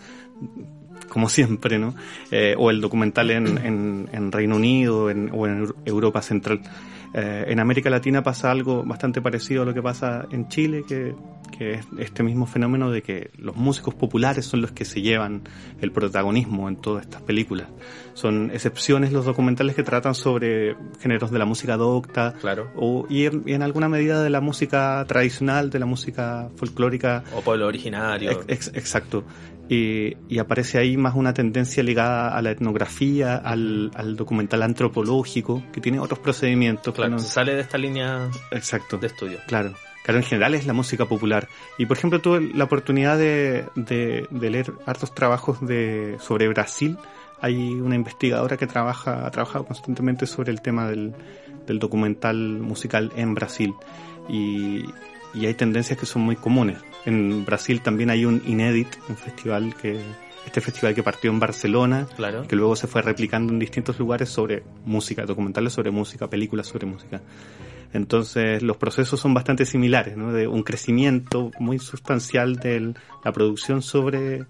como 1.08 1.28
siempre, 1.28 1.78
¿no? 1.78 1.94
Eh, 2.30 2.54
o 2.58 2.70
el 2.70 2.80
documental 2.80 3.30
en, 3.30 4.08
en, 4.12 4.32
Reino 4.32 4.56
Unido 4.56 5.04
o 5.04 5.10
en 5.10 5.74
Europa 5.84 6.22
Central. 6.22 6.60
Eh, 7.16 7.44
en 7.46 7.60
América 7.60 7.88
Latina 7.90 8.24
pasa 8.24 8.50
algo 8.50 8.82
bastante 8.82 9.22
parecido 9.22 9.62
a 9.62 9.64
lo 9.64 9.72
que 9.72 9.80
pasa 9.80 10.26
en 10.32 10.48
Chile, 10.48 10.82
que, 10.86 11.14
que, 11.56 11.74
es 11.74 11.86
este 11.98 12.24
mismo 12.24 12.44
fenómeno 12.44 12.90
de 12.90 13.02
que 13.02 13.30
los 13.38 13.54
músicos 13.54 13.94
populares 13.94 14.44
son 14.44 14.60
los 14.60 14.72
que 14.72 14.84
se 14.84 15.00
llevan 15.00 15.42
el 15.80 15.92
protagonismo 15.92 16.68
en 16.68 16.76
todas 16.76 17.04
estas 17.04 17.22
películas. 17.22 17.68
Son 18.14 18.50
excepciones 18.52 19.12
los 19.12 19.24
documentales 19.24 19.74
que 19.74 19.82
tratan 19.82 20.14
sobre 20.14 20.76
géneros 21.00 21.30
de 21.30 21.38
la 21.38 21.44
música 21.44 21.76
docta 21.76 22.34
claro. 22.40 22.70
o, 22.76 23.06
y, 23.10 23.26
en, 23.26 23.62
alguna 23.62 23.88
medida 23.88 24.22
de 24.22 24.30
la 24.30 24.40
música 24.40 25.04
tradicional, 25.06 25.70
de 25.70 25.78
la 25.80 25.86
música 25.86 26.48
folclórica. 26.56 27.24
O 27.34 27.40
pueblo 27.42 27.66
originario. 27.66 28.30
exacto. 28.48 29.24
y 29.68 30.38
aparece 30.38 30.78
ahí 30.78 30.96
más 30.96 31.14
una 31.14 31.34
tendencia 31.34 31.82
ligada 31.82 32.36
a 32.36 32.40
la 32.40 32.50
etnografía, 32.52 33.36
al, 33.36 33.90
documental 34.16 34.62
antropológico, 34.62 35.62
que 35.72 35.80
tiene 35.80 35.98
otros 35.98 36.20
procedimientos. 36.20 36.94
Claro, 36.94 37.18
sale 37.18 37.54
de 37.54 37.60
esta 37.62 37.78
línea 37.78 38.30
Exacto. 38.52 38.96
de 38.96 39.08
estudio. 39.08 39.38
Claro. 39.46 39.74
Claro, 40.04 40.18
en 40.18 40.26
general 40.26 40.54
es 40.54 40.66
la 40.66 40.74
música 40.74 41.06
popular. 41.06 41.48
Y 41.78 41.86
por 41.86 41.96
ejemplo, 41.96 42.20
tuve 42.20 42.52
la 42.54 42.64
oportunidad 42.64 43.16
de, 43.16 43.64
de, 43.74 44.28
leer 44.30 44.74
hartos 44.84 45.14
trabajos 45.14 45.66
de, 45.66 46.18
sobre 46.20 46.46
Brasil. 46.48 46.98
Hay 47.44 47.74
una 47.74 47.94
investigadora 47.94 48.56
que 48.56 48.66
trabaja, 48.66 49.26
ha 49.26 49.30
trabajado 49.30 49.66
constantemente 49.66 50.26
sobre 50.26 50.50
el 50.50 50.62
tema 50.62 50.88
del, 50.88 51.12
del 51.66 51.78
documental 51.78 52.36
musical 52.36 53.12
en 53.16 53.34
Brasil. 53.34 53.74
Y, 54.28 54.84
y 55.34 55.46
hay 55.46 55.54
tendencias 55.54 55.98
que 55.98 56.06
son 56.06 56.22
muy 56.22 56.36
comunes. 56.36 56.78
En 57.04 57.44
Brasil 57.44 57.82
también 57.82 58.08
hay 58.10 58.24
un 58.24 58.42
Inédit, 58.46 58.88
un 59.08 59.16
festival 59.16 59.74
que 59.74 60.00
este 60.46 60.60
festival 60.60 60.94
que 60.94 61.02
partió 61.02 61.30
en 61.30 61.40
Barcelona, 61.40 62.06
claro. 62.16 62.46
que 62.46 62.56
luego 62.56 62.76
se 62.76 62.86
fue 62.86 63.02
replicando 63.02 63.52
en 63.52 63.58
distintos 63.58 63.98
lugares 63.98 64.28
sobre 64.28 64.62
música, 64.84 65.24
documentales 65.24 65.72
sobre 65.72 65.90
música, 65.90 66.28
películas 66.28 66.66
sobre 66.66 66.86
música. 66.86 67.20
Entonces 67.92 68.62
los 68.62 68.76
procesos 68.76 69.20
son 69.20 69.34
bastante 69.34 69.64
similares, 69.64 70.16
¿no? 70.16 70.32
de 70.32 70.46
un 70.46 70.62
crecimiento 70.62 71.50
muy 71.58 71.78
sustancial 71.78 72.56
de 72.56 72.94
la 73.24 73.32
producción 73.32 73.82
sobre, 73.82 74.44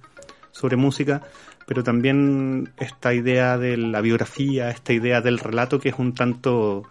sobre 0.50 0.76
música, 0.76 1.22
pero 1.66 1.82
también 1.82 2.72
esta 2.78 3.14
idea 3.14 3.58
de 3.58 3.76
la 3.76 4.00
biografía, 4.00 4.70
esta 4.70 4.92
idea 4.92 5.20
del 5.20 5.38
relato 5.38 5.78
que 5.78 5.90
es 5.90 5.98
un 5.98 6.14
tanto 6.14 6.84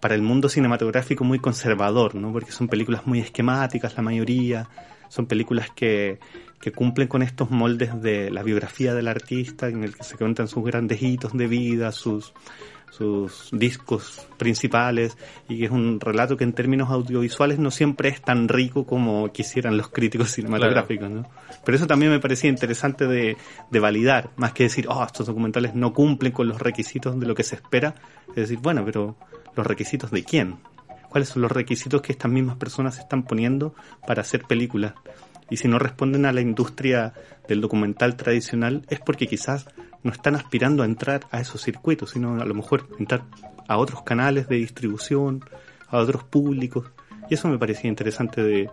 para 0.00 0.14
el 0.14 0.22
mundo 0.22 0.48
cinematográfico 0.48 1.24
muy 1.24 1.38
conservador, 1.38 2.14
¿no? 2.14 2.32
porque 2.32 2.52
son 2.52 2.68
películas 2.68 3.06
muy 3.06 3.20
esquemáticas 3.20 3.96
la 3.96 4.02
mayoría, 4.02 4.68
son 5.08 5.26
películas 5.26 5.70
que, 5.70 6.18
que 6.60 6.72
cumplen 6.72 7.06
con 7.08 7.22
estos 7.22 7.50
moldes 7.50 8.00
de 8.02 8.30
la 8.30 8.42
biografía 8.42 8.94
del 8.94 9.08
artista, 9.08 9.68
en 9.68 9.84
el 9.84 9.94
que 9.94 10.04
se 10.04 10.16
cuentan 10.16 10.48
sus 10.48 10.64
grandes 10.64 11.02
hitos 11.02 11.36
de 11.36 11.46
vida, 11.46 11.92
sus, 11.92 12.32
sus 12.92 13.48
discos 13.52 14.26
principales 14.36 15.16
y 15.48 15.58
que 15.58 15.64
es 15.64 15.70
un 15.70 15.98
relato 15.98 16.36
que 16.36 16.44
en 16.44 16.52
términos 16.52 16.90
audiovisuales 16.90 17.58
no 17.58 17.70
siempre 17.70 18.10
es 18.10 18.20
tan 18.20 18.48
rico 18.48 18.84
como 18.84 19.32
quisieran 19.32 19.78
los 19.78 19.88
críticos 19.88 20.30
cinematográficos, 20.34 21.10
¿no? 21.10 21.26
Pero 21.64 21.76
eso 21.76 21.86
también 21.86 22.12
me 22.12 22.20
parecía 22.20 22.50
interesante 22.50 23.06
de, 23.06 23.38
de, 23.70 23.80
validar, 23.80 24.30
más 24.36 24.52
que 24.52 24.64
decir, 24.64 24.86
oh, 24.88 25.02
estos 25.04 25.26
documentales 25.26 25.74
no 25.74 25.94
cumplen 25.94 26.32
con 26.32 26.48
los 26.48 26.60
requisitos 26.60 27.18
de 27.18 27.26
lo 27.26 27.34
que 27.34 27.44
se 27.44 27.54
espera, 27.54 27.94
es 28.28 28.36
decir, 28.36 28.58
bueno, 28.58 28.84
pero 28.84 29.16
los 29.56 29.66
requisitos 29.66 30.10
de 30.10 30.22
quién, 30.22 30.58
cuáles 31.08 31.30
son 31.30 31.40
los 31.40 31.52
requisitos 31.52 32.02
que 32.02 32.12
estas 32.12 32.30
mismas 32.30 32.56
personas 32.56 32.98
están 32.98 33.22
poniendo 33.22 33.74
para 34.06 34.20
hacer 34.20 34.44
películas. 34.44 34.92
Y 35.48 35.56
si 35.56 35.68
no 35.68 35.78
responden 35.78 36.26
a 36.26 36.32
la 36.32 36.40
industria 36.40 37.14
del 37.48 37.60
documental 37.60 38.16
tradicional 38.16 38.82
es 38.88 39.00
porque 39.00 39.26
quizás 39.26 39.66
no 40.02 40.10
están 40.10 40.34
aspirando 40.34 40.82
a 40.82 40.86
entrar 40.86 41.26
a 41.30 41.40
esos 41.40 41.62
circuitos, 41.62 42.10
sino 42.10 42.40
a 42.40 42.44
lo 42.44 42.54
mejor 42.54 42.88
entrar 42.98 43.22
a 43.68 43.78
otros 43.78 44.02
canales 44.02 44.48
de 44.48 44.56
distribución, 44.56 45.44
a 45.88 45.98
otros 45.98 46.24
públicos. 46.24 46.90
Y 47.30 47.34
eso 47.34 47.48
me 47.48 47.58
parecía 47.58 47.88
interesante 47.88 48.42
de, 48.42 48.70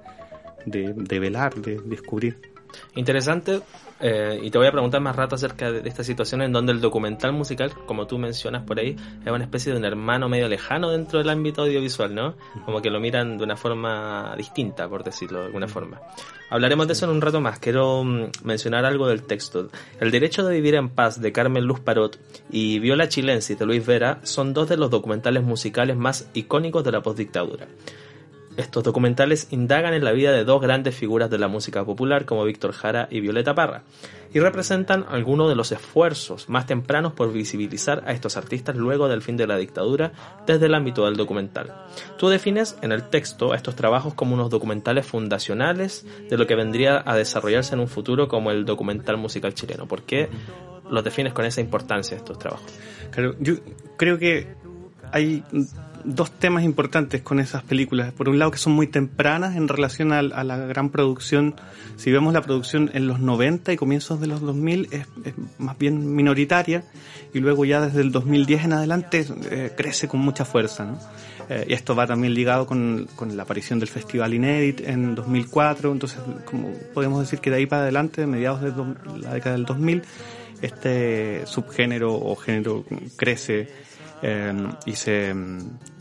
de, 0.65 1.19
velar, 1.19 1.55
de 1.55 1.79
descubrir. 1.81 2.49
Interesante, 2.95 3.61
eh, 4.01 4.39
y 4.41 4.49
te 4.49 4.57
voy 4.57 4.67
a 4.67 4.71
preguntar 4.71 5.01
más 5.01 5.15
rato 5.15 5.35
acerca 5.35 5.71
de, 5.71 5.88
esta 5.88 6.03
situación 6.03 6.41
en 6.41 6.53
donde 6.53 6.71
el 6.71 6.79
documental 6.79 7.33
musical, 7.33 7.73
como 7.85 8.07
tú 8.07 8.17
mencionas 8.17 8.63
por 8.63 8.79
ahí, 8.79 8.95
es 9.25 9.31
una 9.31 9.43
especie 9.43 9.73
de 9.73 9.79
un 9.79 9.85
hermano 9.85 10.29
medio 10.29 10.47
lejano 10.47 10.89
dentro 10.89 11.19
del 11.19 11.29
ámbito 11.29 11.63
audiovisual, 11.63 12.15
¿no? 12.15 12.35
Como 12.65 12.81
que 12.81 12.89
lo 12.89 12.99
miran 12.99 13.38
de 13.38 13.43
una 13.43 13.57
forma 13.57 14.33
distinta, 14.38 14.88
por 14.88 15.03
decirlo 15.03 15.39
de 15.39 15.45
alguna 15.47 15.67
forma. 15.67 15.99
Hablaremos 16.49 16.88
de 16.88 16.93
eso 16.93 17.05
en 17.05 17.11
un 17.11 17.21
rato 17.21 17.41
más. 17.41 17.59
Quiero 17.59 18.03
mm, 18.03 18.31
mencionar 18.43 18.85
algo 18.85 19.07
del 19.07 19.23
texto. 19.23 19.69
El 19.99 20.11
derecho 20.11 20.45
de 20.45 20.55
vivir 20.55 20.75
en 20.75 20.89
paz 20.89 21.21
de 21.21 21.31
Carmen 21.31 21.65
Luz 21.65 21.81
Parot 21.81 22.17
y 22.49 22.79
Viola 22.79 23.09
Chilensis 23.09 23.59
de 23.59 23.65
Luis 23.65 23.85
Vera 23.85 24.19
son 24.23 24.53
dos 24.53 24.69
de 24.69 24.77
los 24.77 24.89
documentales 24.89 25.43
musicales 25.43 25.97
más 25.97 26.29
icónicos 26.33 26.83
de 26.83 26.91
la 26.91 27.01
postdictadura. 27.01 27.67
Estos 28.59 28.83
documentales 28.83 29.47
indagan 29.51 29.93
en 29.93 30.03
la 30.03 30.11
vida 30.11 30.33
de 30.33 30.43
dos 30.43 30.61
grandes 30.61 30.93
figuras 30.93 31.29
de 31.29 31.37
la 31.37 31.47
música 31.47 31.85
popular 31.85 32.25
como 32.25 32.43
Víctor 32.43 32.73
Jara 32.73 33.07
y 33.09 33.21
Violeta 33.21 33.55
Parra 33.55 33.83
y 34.33 34.41
representan 34.41 35.05
algunos 35.07 35.47
de 35.47 35.55
los 35.55 35.71
esfuerzos 35.71 36.49
más 36.49 36.65
tempranos 36.65 37.13
por 37.13 37.31
visibilizar 37.31 38.03
a 38.05 38.11
estos 38.11 38.35
artistas 38.35 38.75
luego 38.75 39.07
del 39.07 39.21
fin 39.21 39.37
de 39.37 39.47
la 39.47 39.55
dictadura 39.55 40.11
desde 40.45 40.65
el 40.65 40.75
ámbito 40.75 41.05
del 41.05 41.15
documental. 41.15 41.73
Tú 42.17 42.27
defines 42.27 42.77
en 42.81 42.91
el 42.91 43.03
texto 43.03 43.53
a 43.53 43.55
estos 43.55 43.77
trabajos 43.77 44.13
como 44.13 44.33
unos 44.33 44.49
documentales 44.49 45.05
fundacionales 45.05 46.05
de 46.29 46.37
lo 46.37 46.45
que 46.45 46.55
vendría 46.55 47.01
a 47.05 47.15
desarrollarse 47.15 47.75
en 47.75 47.79
un 47.79 47.87
futuro 47.87 48.27
como 48.27 48.51
el 48.51 48.65
documental 48.65 49.15
musical 49.15 49.53
chileno. 49.53 49.87
¿Por 49.87 50.01
qué 50.01 50.27
los 50.91 51.01
defines 51.01 51.31
con 51.31 51.45
esa 51.45 51.61
importancia 51.61 52.17
estos 52.17 52.37
trabajos? 52.37 52.73
Claro, 53.11 53.37
yo 53.39 53.53
creo 53.95 54.19
que 54.19 54.53
hay 55.13 55.45
dos 56.15 56.31
temas 56.31 56.63
importantes 56.63 57.21
con 57.21 57.39
esas 57.39 57.63
películas. 57.63 58.11
Por 58.13 58.29
un 58.29 58.39
lado, 58.39 58.51
que 58.51 58.57
son 58.57 58.73
muy 58.73 58.87
tempranas 58.87 59.55
en 59.55 59.67
relación 59.67 60.11
a, 60.11 60.21
la 60.21 60.57
gran 60.57 60.89
producción. 60.89 61.55
Si 61.97 62.11
vemos 62.11 62.33
la 62.33 62.41
producción 62.41 62.89
en 62.93 63.07
los 63.07 63.19
90 63.19 63.73
y 63.73 63.77
comienzos 63.77 64.19
de 64.19 64.27
los 64.27 64.41
2000, 64.41 64.89
es, 64.91 65.07
más 65.57 65.77
bien 65.77 66.15
minoritaria. 66.15 66.83
Y 67.33 67.39
luego 67.39 67.65
ya 67.65 67.81
desde 67.81 68.01
el 68.01 68.11
2010 68.11 68.65
en 68.65 68.73
adelante 68.73 69.25
eh, 69.51 69.71
crece 69.75 70.07
con 70.07 70.19
mucha 70.19 70.45
fuerza. 70.45 70.85
¿no? 70.85 70.99
Eh, 71.49 71.65
y 71.69 71.73
esto 71.73 71.95
va 71.95 72.05
también 72.07 72.33
ligado 72.33 72.65
con, 72.65 73.07
la 73.33 73.43
aparición 73.43 73.79
del 73.79 73.89
Festival 73.89 74.33
Inédit 74.33 74.81
en 74.81 75.15
2004. 75.15 75.91
Entonces, 75.91 76.19
como 76.45 76.71
podemos 76.93 77.21
decir 77.21 77.39
que 77.39 77.49
de 77.49 77.57
ahí 77.57 77.65
para 77.65 77.83
adelante, 77.83 78.25
mediados 78.25 78.61
de 78.61 78.71
la 79.19 79.33
década 79.33 79.55
del 79.55 79.65
2000, 79.65 80.03
este 80.61 81.45
subgénero 81.45 82.13
o 82.13 82.35
género 82.35 82.85
crece 83.15 83.69
eh, 84.21 84.53
y 84.85 84.95
se 84.95 85.33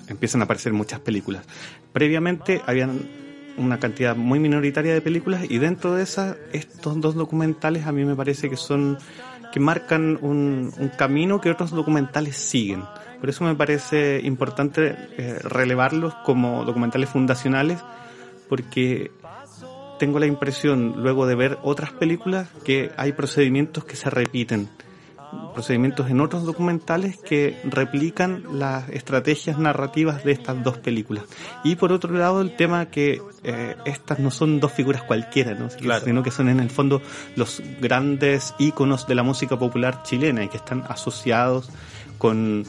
empiezan 0.08 0.40
a 0.40 0.44
aparecer 0.44 0.72
muchas 0.72 1.00
películas. 1.00 1.44
Previamente 1.92 2.62
habían 2.66 3.00
una 3.58 3.78
cantidad 3.78 4.16
muy 4.16 4.38
minoritaria 4.38 4.94
de 4.94 5.00
películas 5.00 5.44
y 5.48 5.58
dentro 5.58 5.94
de 5.94 6.04
esas 6.04 6.36
estos 6.52 7.00
dos 7.00 7.14
documentales 7.14 7.86
a 7.86 7.92
mí 7.92 8.04
me 8.04 8.14
parece 8.14 8.48
que 8.48 8.56
son 8.56 8.98
que 9.52 9.60
marcan 9.60 10.18
un, 10.20 10.72
camino 10.96 11.40
que 11.40 11.50
otros 11.50 11.70
documentales 11.70 12.36
siguen. 12.36 12.84
Por 13.20 13.28
eso 13.28 13.44
me 13.44 13.54
parece 13.54 14.20
importante 14.22 14.94
eh, 15.16 15.38
relevarlos 15.42 16.14
como 16.24 16.64
documentales 16.64 17.08
fundacionales 17.08 17.80
porque 18.48 19.10
tengo 19.98 20.18
la 20.18 20.26
impresión 20.26 21.02
luego 21.02 21.26
de 21.26 21.34
ver 21.34 21.58
otras 21.62 21.92
películas 21.92 22.48
que 22.64 22.92
hay 22.96 23.12
procedimientos 23.12 23.84
que 23.84 23.96
se 23.96 24.10
repiten 24.10 24.68
procedimientos 25.52 26.11
en 26.11 26.20
otros 26.20 26.44
documentales 26.44 27.16
que 27.16 27.58
replican 27.64 28.44
las 28.52 28.88
estrategias 28.88 29.58
narrativas 29.58 30.25
de 30.25 30.32
estas 30.32 30.62
dos 30.62 30.78
películas. 30.78 31.25
Y 31.64 31.76
por 31.76 31.92
otro 31.92 32.12
lado, 32.14 32.40
el 32.40 32.56
tema 32.56 32.87
que 32.87 33.20
eh, 33.44 33.76
estas 33.85 34.18
no 34.18 34.30
son 34.30 34.61
dos 34.61 34.73
figuras 34.73 35.02
cualquiera, 35.02 35.54
¿no? 35.54 35.68
sino 35.70 36.23
que 36.23 36.30
son 36.30 36.49
en 36.49 36.61
el 36.61 36.70
fondo 36.70 37.02
los 37.37 37.62
grandes 37.80 38.54
íconos 38.58 39.06
de 39.06 39.14
la 39.14 39.23
música 39.23 39.58
popular 39.58 40.02
chilena 40.02 40.44
y 40.44 40.49
que 40.49 40.56
están 40.56 40.85
asociados 40.88 41.70
con 42.18 42.64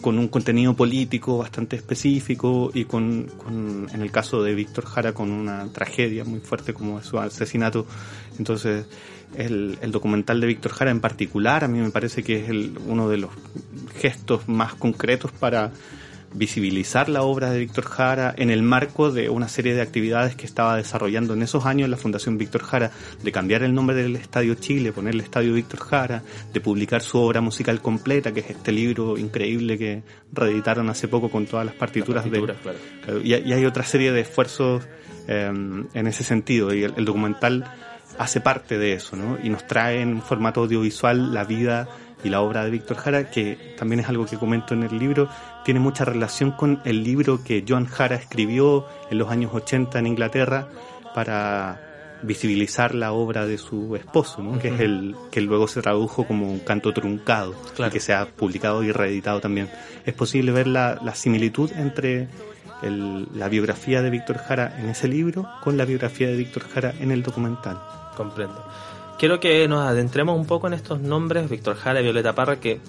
con 0.00 0.18
un 0.18 0.28
contenido 0.28 0.74
político 0.74 1.38
bastante 1.38 1.76
específico 1.76 2.70
y 2.74 2.84
con, 2.84 3.24
con, 3.38 3.88
en 3.92 4.02
el 4.02 4.10
caso 4.10 4.42
de 4.42 4.54
Víctor 4.54 4.84
Jara, 4.84 5.12
con 5.12 5.30
una 5.30 5.66
tragedia 5.72 6.24
muy 6.24 6.40
fuerte 6.40 6.74
como 6.74 7.02
su 7.02 7.18
asesinato. 7.18 7.86
Entonces, 8.38 8.86
el, 9.34 9.78
el, 9.80 9.90
documental 9.92 10.40
de 10.40 10.46
Víctor 10.46 10.72
Jara 10.72 10.90
en 10.90 11.00
particular, 11.00 11.64
a 11.64 11.68
mí 11.68 11.78
me 11.78 11.90
parece 11.90 12.22
que 12.22 12.42
es 12.42 12.48
el, 12.48 12.78
uno 12.86 13.08
de 13.08 13.18
los 13.18 13.30
gestos 13.94 14.48
más 14.48 14.74
concretos 14.74 15.32
para 15.32 15.72
visibilizar 16.36 17.08
la 17.08 17.22
obra 17.22 17.50
de 17.50 17.58
Víctor 17.58 17.84
Jara 17.84 18.34
en 18.36 18.50
el 18.50 18.62
marco 18.62 19.10
de 19.10 19.30
una 19.30 19.48
serie 19.48 19.74
de 19.74 19.80
actividades 19.80 20.36
que 20.36 20.46
estaba 20.46 20.76
desarrollando 20.76 21.34
en 21.34 21.42
esos 21.42 21.64
años 21.64 21.88
la 21.88 21.96
Fundación 21.96 22.36
Víctor 22.36 22.62
Jara, 22.62 22.90
de 23.22 23.32
cambiar 23.32 23.62
el 23.62 23.74
nombre 23.74 23.96
del 23.96 24.16
Estadio 24.16 24.54
Chile, 24.54 24.92
ponerle 24.92 25.22
Estadio 25.22 25.54
Víctor 25.54 25.80
Jara, 25.80 26.22
de 26.52 26.60
publicar 26.60 27.00
su 27.00 27.18
obra 27.18 27.40
musical 27.40 27.80
completa, 27.80 28.32
que 28.32 28.40
es 28.40 28.50
este 28.50 28.72
libro 28.72 29.16
increíble 29.16 29.78
que 29.78 30.02
reeditaron 30.32 30.90
hace 30.90 31.08
poco 31.08 31.30
con 31.30 31.46
todas 31.46 31.64
las 31.64 31.74
partituras, 31.74 32.30
de... 32.30 32.54
y, 33.24 33.32
hay 33.32 33.64
otra 33.64 33.84
serie 33.84 34.12
de 34.12 34.20
esfuerzos 34.20 34.86
eh, 35.28 35.50
en 35.94 36.06
ese 36.06 36.22
sentido, 36.22 36.74
y 36.74 36.84
el 36.84 37.04
documental 37.04 37.64
hace 38.18 38.40
parte 38.40 38.78
de 38.78 38.92
eso, 38.94 39.16
¿no? 39.16 39.38
Y 39.42 39.48
nos 39.48 39.66
trae 39.66 40.00
en 40.00 40.22
formato 40.22 40.60
audiovisual 40.60 41.34
la 41.34 41.44
vida 41.44 41.88
y 42.24 42.28
la 42.28 42.40
obra 42.40 42.64
de 42.64 42.70
Víctor 42.70 42.96
Jara, 42.96 43.30
que 43.30 43.74
también 43.78 44.00
es 44.00 44.08
algo 44.08 44.26
que 44.26 44.36
comento 44.36 44.74
en 44.74 44.82
el 44.82 44.98
libro, 44.98 45.28
tiene 45.66 45.80
mucha 45.80 46.04
relación 46.04 46.52
con 46.52 46.80
el 46.84 47.02
libro 47.02 47.42
que 47.42 47.64
John 47.68 47.86
Jara 47.86 48.14
escribió 48.14 48.86
en 49.10 49.18
los 49.18 49.28
años 49.32 49.50
80 49.52 49.98
en 49.98 50.06
Inglaterra 50.06 50.68
para 51.12 52.20
visibilizar 52.22 52.94
la 52.94 53.10
obra 53.12 53.46
de 53.46 53.58
su 53.58 53.96
esposo, 53.96 54.44
¿no? 54.44 54.60
que 54.60 54.68
es 54.68 54.78
el 54.78 55.16
que 55.32 55.40
luego 55.40 55.66
se 55.66 55.82
tradujo 55.82 56.24
como 56.24 56.48
un 56.48 56.60
canto 56.60 56.92
truncado, 56.92 57.52
y 57.78 57.90
que 57.90 57.98
se 57.98 58.14
ha 58.14 58.26
publicado 58.26 58.84
y 58.84 58.92
reeditado 58.92 59.40
también. 59.40 59.68
Es 60.04 60.14
posible 60.14 60.52
ver 60.52 60.68
la, 60.68 61.00
la 61.02 61.16
similitud 61.16 61.72
entre 61.72 62.28
la 63.34 63.48
biografía 63.48 64.02
de 64.02 64.10
Víctor 64.10 64.38
Jara 64.38 64.78
en 64.78 64.88
ese 64.88 65.08
libro 65.08 65.48
con 65.64 65.76
la 65.76 65.84
biografía 65.84 66.28
de 66.28 66.36
Víctor 66.36 66.62
Jara 66.68 66.94
en 67.00 67.10
el 67.10 67.24
documental. 67.24 67.76
Comprendo. 68.16 68.64
quiero 69.18 69.40
que 69.40 69.66
nos 69.66 69.84
adentremos 69.84 70.38
un 70.38 70.46
poco 70.46 70.68
en 70.68 70.74
estos 70.74 71.00
nombres, 71.00 71.50
Víctor 71.50 71.74
Jara 71.74 72.00
y 72.00 72.04
Violeta 72.04 72.34
Parra, 72.36 72.60
que 72.60 72.80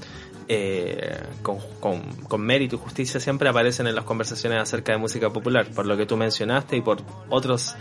eh, 0.47 1.19
con, 1.41 1.57
con, 1.79 2.41
mérito 2.41 2.75
y 2.75 2.79
justicia 2.79 3.19
siempre 3.19 3.49
aparecen 3.49 3.87
en 3.87 3.95
las 3.95 4.05
conversaciones 4.05 4.61
acerca 4.61 4.93
de 4.93 4.97
música 4.97 5.29
popular, 5.29 5.67
por 5.75 5.85
lo 5.85 5.97
que 5.97 6.05
tú 6.05 6.15
mencionaste 6.17 6.77
y 6.77 6.81
por 6.81 6.99
otros 7.29 7.75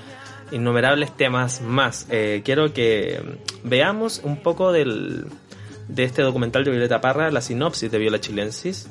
innumerables 0.50 1.16
temas 1.16 1.60
más. 1.60 2.06
Eh, 2.10 2.42
quiero 2.44 2.72
que 2.72 3.38
veamos 3.62 4.20
un 4.24 4.42
poco 4.42 4.72
del, 4.72 5.26
de 5.88 6.04
este 6.04 6.22
documental 6.22 6.64
de 6.64 6.70
Violeta 6.70 7.00
Parra, 7.00 7.30
la 7.30 7.40
sinopsis 7.40 7.90
de 7.90 7.98
Viola 7.98 8.20
Chilensis. 8.20 8.88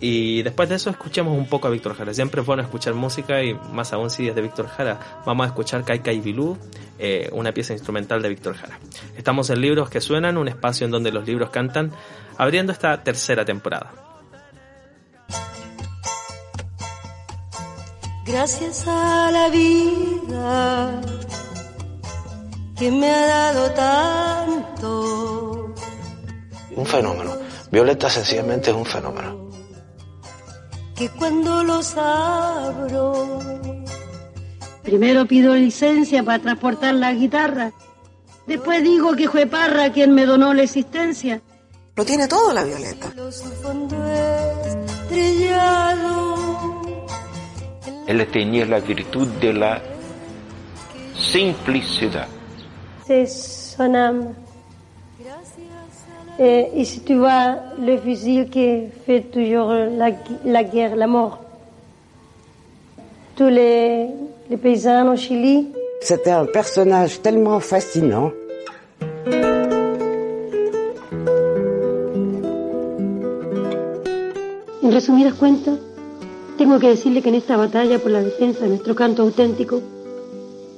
Y 0.00 0.42
después 0.42 0.68
de 0.68 0.74
eso 0.74 0.90
escuchemos 0.90 1.36
un 1.36 1.46
poco 1.46 1.68
a 1.68 1.70
Víctor 1.70 1.94
Jara. 1.94 2.12
Siempre 2.12 2.42
es 2.42 2.46
bueno 2.46 2.62
escuchar 2.62 2.92
música 2.94 3.42
y 3.42 3.54
más 3.54 3.92
aún 3.92 4.10
si 4.10 4.28
es 4.28 4.34
de 4.34 4.42
Víctor 4.42 4.66
Jara. 4.66 5.22
Vamos 5.24 5.44
a 5.44 5.48
escuchar 5.48 5.84
Kai 5.84 6.00
Kai 6.00 6.20
Bilú, 6.20 6.58
eh, 6.98 7.30
una 7.32 7.52
pieza 7.52 7.72
instrumental 7.72 8.20
de 8.20 8.28
Víctor 8.28 8.54
Jara. 8.54 8.78
Estamos 9.16 9.48
en 9.48 9.62
Libros 9.62 9.88
que 9.88 10.02
Suenan, 10.02 10.36
un 10.36 10.48
espacio 10.48 10.84
en 10.84 10.90
donde 10.90 11.10
los 11.10 11.26
libros 11.26 11.48
cantan, 11.50 11.92
abriendo 12.38 12.72
esta 12.72 13.02
tercera 13.02 13.44
temporada. 13.44 13.92
Gracias 18.26 18.88
a 18.88 19.30
la 19.30 19.48
vida 19.50 21.00
que 22.76 22.90
me 22.90 23.10
ha 23.10 23.26
dado 23.26 23.70
tanto. 23.72 25.74
Un 26.74 26.86
fenómeno. 26.86 27.36
Violeta 27.70 28.08
sencillamente 28.08 28.70
es 28.70 28.76
un 28.76 28.86
fenómeno. 28.86 29.50
Que 30.96 31.08
cuando 31.10 31.62
los 31.62 31.94
abro. 31.96 33.40
Primero 34.82 35.26
pido 35.26 35.54
licencia 35.54 36.22
para 36.22 36.38
transportar 36.38 36.94
la 36.94 37.12
guitarra. 37.12 37.72
Después 38.46 38.82
digo 38.82 39.14
que 39.16 39.28
fue 39.28 39.46
Parra 39.46 39.92
quien 39.92 40.14
me 40.14 40.26
donó 40.26 40.54
la 40.54 40.62
existencia. 40.62 41.42
Lo 41.96 42.04
tiene 42.04 42.26
todo 42.26 42.52
la 42.52 42.64
Violeta. 42.64 43.08
Elle 48.06 48.26
tenía 48.26 48.66
la 48.66 48.80
virtud 48.80 49.28
de 49.40 49.52
la 49.52 49.80
simplicidad. 51.16 52.26
C'est 53.06 53.26
son 53.26 53.94
âme. 53.94 54.34
Et, 56.38 56.68
et, 56.74 56.84
si 56.84 57.00
tu 57.04 57.14
vois 57.14 57.58
le 57.78 57.96
fusil 57.96 58.48
qui 58.50 58.88
fait 59.06 59.20
toujours 59.20 59.68
la, 59.68 60.10
la 60.44 60.64
guerre, 60.64 60.96
la 60.96 61.06
mort, 61.06 61.38
tous 63.36 63.46
les, 63.48 64.08
les 64.50 64.56
paysans 64.56 65.12
au 65.12 65.16
Chili. 65.16 65.68
C'était 66.00 66.32
un 66.32 66.46
personnage 66.46 67.22
tellement 67.22 67.60
fascinant. 67.60 68.32
En 74.84 74.92
resumidas 74.92 75.32
cuentas, 75.32 75.78
Tengo 76.58 76.78
que 76.78 76.88
decirle 76.88 77.20
que 77.20 77.30
en 77.30 77.34
esta 77.36 77.56
batalla 77.56 77.98
por 77.98 78.12
la 78.12 78.22
defensa 78.22 78.60
de 78.60 78.68
nuestro 78.68 78.94
canto 78.94 79.22
auténtico, 79.22 79.80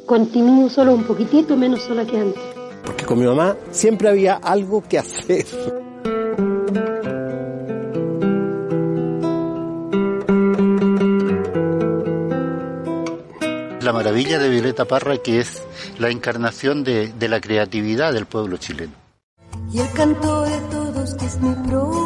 continúo 0.07 0.71
solo 0.71 0.95
un 0.95 1.05
poquitito 1.05 1.55
menos 1.55 1.83
sola 1.83 2.07
que 2.07 2.19
antes. 2.19 2.43
Porque 2.83 3.05
con 3.05 3.19
mi 3.19 3.27
mamá 3.27 3.57
siempre 3.73 4.09
había 4.09 4.35
algo 4.37 4.83
que 4.89 4.99
hacer. 4.99 5.45
La 13.83 13.93
maravilla 13.93 14.39
de 14.39 14.49
Violeta 14.49 14.87
Parra 14.87 15.19
que 15.19 15.41
es 15.41 15.63
la 15.99 16.09
encarnación 16.11 16.85
de, 16.85 17.13
de 17.13 17.29
la 17.29 17.41
creatividad 17.41 18.15
del 18.15 18.25
pueblo 18.25 18.57
chileno. 18.57 18.95
Y 19.71 19.81
el 19.81 19.91
canto 19.91 20.43
de 20.43 20.59
todos 20.71 21.15
que 21.17 21.27
es 21.27 21.39
mi 21.41 21.53
propio 21.69 22.06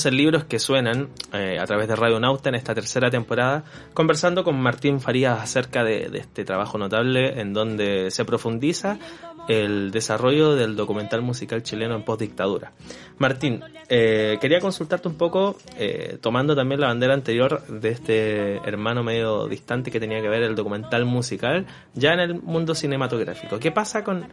Estamos 0.00 0.14
en 0.14 0.16
Libros 0.16 0.44
que 0.44 0.58
Suenan 0.58 1.10
eh, 1.34 1.58
a 1.60 1.66
través 1.66 1.86
de 1.86 1.94
Radio 1.94 2.18
Nauta 2.18 2.48
en 2.48 2.54
esta 2.54 2.74
tercera 2.74 3.10
temporada, 3.10 3.64
conversando 3.92 4.42
con 4.44 4.58
Martín 4.58 4.98
Farías 4.98 5.38
acerca 5.38 5.84
de, 5.84 6.08
de 6.08 6.20
este 6.20 6.42
trabajo 6.46 6.78
notable 6.78 7.38
en 7.38 7.52
donde 7.52 8.10
se 8.10 8.24
profundiza 8.24 8.98
el 9.46 9.90
desarrollo 9.90 10.54
del 10.54 10.74
documental 10.74 11.20
musical 11.20 11.62
chileno 11.62 11.96
en 11.96 12.04
postdictadura. 12.04 12.72
Martín, 13.18 13.60
eh, 13.90 14.38
quería 14.40 14.58
consultarte 14.58 15.06
un 15.06 15.16
poco, 15.16 15.58
eh, 15.76 16.16
tomando 16.22 16.56
también 16.56 16.80
la 16.80 16.86
bandera 16.86 17.12
anterior 17.12 17.66
de 17.66 17.90
este 17.90 18.56
hermano 18.66 19.02
medio 19.02 19.48
distante 19.48 19.90
que 19.90 20.00
tenía 20.00 20.22
que 20.22 20.28
ver 20.30 20.44
el 20.44 20.54
documental 20.54 21.04
musical, 21.04 21.66
ya 21.92 22.14
en 22.14 22.20
el 22.20 22.40
mundo 22.40 22.74
cinematográfico. 22.74 23.58
¿Qué 23.58 23.70
pasa 23.70 24.02
con, 24.02 24.26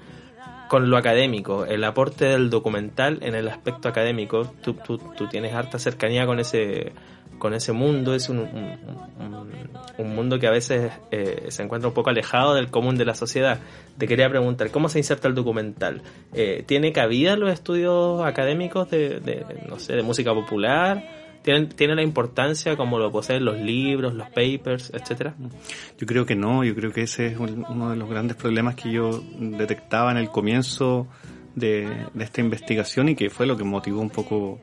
con 0.67 0.89
lo 0.89 0.97
académico, 0.97 1.65
el 1.65 1.84
aporte 1.84 2.25
del 2.25 2.49
documental 2.49 3.19
en 3.21 3.36
el 3.36 3.47
aspecto 3.47 3.88
académico? 3.88 4.53
Tú, 4.62 4.73
tú, 4.73 4.97
tú 4.97 5.27
tienes 5.27 5.53
harta 5.53 5.80
cercanía 5.80 6.25
con 6.25 6.39
ese 6.39 6.93
con 7.39 7.53
ese 7.53 7.71
mundo, 7.71 8.15
es 8.15 8.30
un, 8.30 8.39
un, 8.39 8.80
un 9.97 10.15
mundo 10.15 10.39
que 10.39 10.47
a 10.47 10.51
veces 10.51 10.91
eh, 11.12 11.45
se 11.49 11.62
encuentra 11.62 11.88
un 11.88 11.93
poco 11.93 12.10
alejado 12.10 12.56
del 12.56 12.71
común 12.71 12.97
de 12.97 13.06
la 13.06 13.13
sociedad. 13.13 13.60
Te 13.97 14.08
quería 14.08 14.27
preguntar, 14.30 14.71
¿cómo 14.71 14.89
se 14.89 14.97
inserta 14.97 15.27
el 15.27 15.36
documental? 15.36 16.01
Eh, 16.34 16.63
¿Tiene 16.65 16.91
cabida 16.91 17.36
los 17.36 17.51
estudios 17.51 18.25
académicos 18.25 18.89
de, 18.89 19.19
de, 19.19 19.45
no 19.67 19.77
sé, 19.77 19.93
de 19.93 20.01
música 20.03 20.34
popular? 20.34 21.16
¿Tiene, 21.47 21.67
¿Tiene 21.67 21.95
la 21.95 22.01
importancia 22.03 22.75
como 22.75 22.99
lo 22.99 23.10
poseen 23.10 23.45
los 23.45 23.57
libros, 23.57 24.13
los 24.13 24.27
papers, 24.31 24.91
etcétera? 24.93 25.33
Yo 25.97 26.05
creo 26.05 26.25
que 26.25 26.36
no, 26.36 26.65
yo 26.65 26.75
creo 26.75 26.91
que 26.91 27.03
ese 27.03 27.27
es 27.27 27.38
uno 27.38 27.89
de 27.89 27.95
los 27.95 28.10
grandes 28.10 28.36
problemas 28.36 28.75
que 28.75 28.91
yo 28.91 29.23
detectaba 29.39 30.12
en 30.12 30.17
el 30.17 30.27
comienzo 30.27 31.07
de, 31.55 31.88
de, 32.13 32.23
esta 32.25 32.41
investigación 32.41 33.07
y 33.07 33.15
que 33.15 33.29
fue 33.29 33.45
lo 33.45 33.55
que 33.55 33.63
motivó 33.63 34.01
un 34.01 34.10
poco 34.10 34.60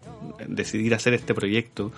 decidir 0.47 0.93
hacer 0.93 1.15
este 1.15 1.33
proyecto, 1.33 1.91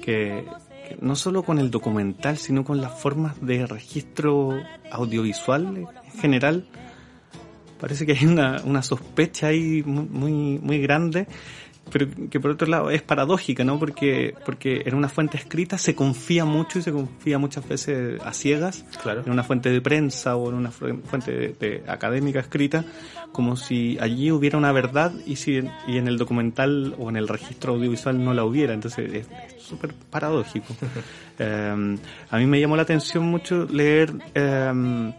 que, 0.00 0.44
que, 0.88 0.96
no 1.00 1.14
solo 1.14 1.44
con 1.44 1.60
el 1.60 1.70
documental, 1.70 2.36
sino 2.36 2.64
con 2.64 2.80
las 2.80 3.00
formas 3.00 3.40
de 3.46 3.64
registro 3.64 4.60
audiovisual 4.90 5.76
en 5.76 6.20
general, 6.20 6.66
parece 7.78 8.06
que 8.06 8.14
hay 8.14 8.26
una, 8.26 8.60
una 8.64 8.82
sospecha 8.82 9.46
ahí 9.46 9.84
muy, 9.84 10.58
muy 10.58 10.80
grande 10.80 11.28
pero 11.92 12.06
que 12.30 12.40
por 12.40 12.52
otro 12.52 12.66
lado 12.66 12.90
es 12.90 13.02
paradójica, 13.02 13.64
¿no? 13.64 13.78
Porque, 13.78 14.34
porque 14.44 14.82
en 14.86 14.94
una 14.94 15.08
fuente 15.08 15.36
escrita 15.36 15.76
se 15.76 15.94
confía 15.94 16.44
mucho 16.44 16.78
y 16.78 16.82
se 16.82 16.90
confía 16.90 17.38
muchas 17.38 17.68
veces 17.68 18.20
a 18.22 18.32
ciegas, 18.32 18.84
claro. 19.02 19.22
en 19.26 19.30
una 19.30 19.44
fuente 19.44 19.70
de 19.70 19.80
prensa 19.80 20.36
o 20.36 20.48
en 20.48 20.54
una 20.54 20.70
fuente 20.70 21.32
de, 21.32 21.48
de 21.48 21.84
académica 21.86 22.40
escrita, 22.40 22.84
como 23.32 23.56
si 23.56 23.98
allí 24.00 24.30
hubiera 24.30 24.58
una 24.58 24.72
verdad 24.72 25.12
y 25.26 25.36
si 25.36 25.62
y 25.86 25.98
en 25.98 26.08
el 26.08 26.18
documental 26.18 26.94
o 26.98 27.10
en 27.10 27.16
el 27.16 27.28
registro 27.28 27.74
audiovisual 27.74 28.22
no 28.22 28.32
la 28.32 28.44
hubiera. 28.44 28.72
Entonces 28.72 29.12
es 29.12 29.26
súper 29.62 29.94
paradójico. 29.94 30.74
eh, 31.38 31.96
a 32.30 32.38
mí 32.38 32.46
me 32.46 32.60
llamó 32.60 32.76
la 32.76 32.82
atención 32.82 33.24
mucho 33.24 33.66
leer 33.70 34.12
eh, 34.34 35.12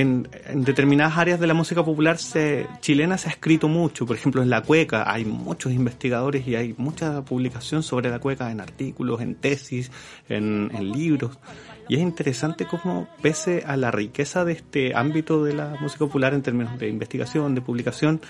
en, 0.00 0.28
en, 0.46 0.62
determinadas 0.62 1.18
áreas 1.18 1.40
de 1.40 1.48
la 1.48 1.54
música 1.54 1.84
popular 1.84 2.18
se, 2.18 2.68
chilena 2.80 3.18
se 3.18 3.28
ha 3.28 3.32
escrito 3.32 3.66
mucho. 3.66 4.06
Por 4.06 4.14
ejemplo, 4.14 4.42
en 4.42 4.48
la 4.48 4.62
cueca 4.62 5.12
hay 5.12 5.24
muchos 5.24 5.72
investigadores 5.72 6.46
y 6.46 6.54
hay 6.54 6.72
mucha 6.78 7.22
publicación 7.24 7.82
sobre 7.82 8.08
la 8.08 8.20
cueca 8.20 8.52
en 8.52 8.60
artículos, 8.60 9.20
en 9.20 9.34
tesis, 9.34 9.90
en, 10.28 10.68
libros. 10.92 11.40
Y 11.88 11.96
es 11.96 12.00
interesante 12.00 12.64
cómo, 12.64 13.08
pese 13.22 13.64
a 13.66 13.76
la 13.76 13.90
riqueza 13.90 14.44
de 14.44 14.52
este 14.52 14.94
ámbito 14.94 15.42
de 15.42 15.54
la 15.54 15.76
música 15.80 16.04
popular 16.04 16.32
en 16.32 16.42
términos 16.42 16.78
de 16.78 16.88
investigación, 16.88 17.56
de 17.56 17.60
publicación, 17.60 18.20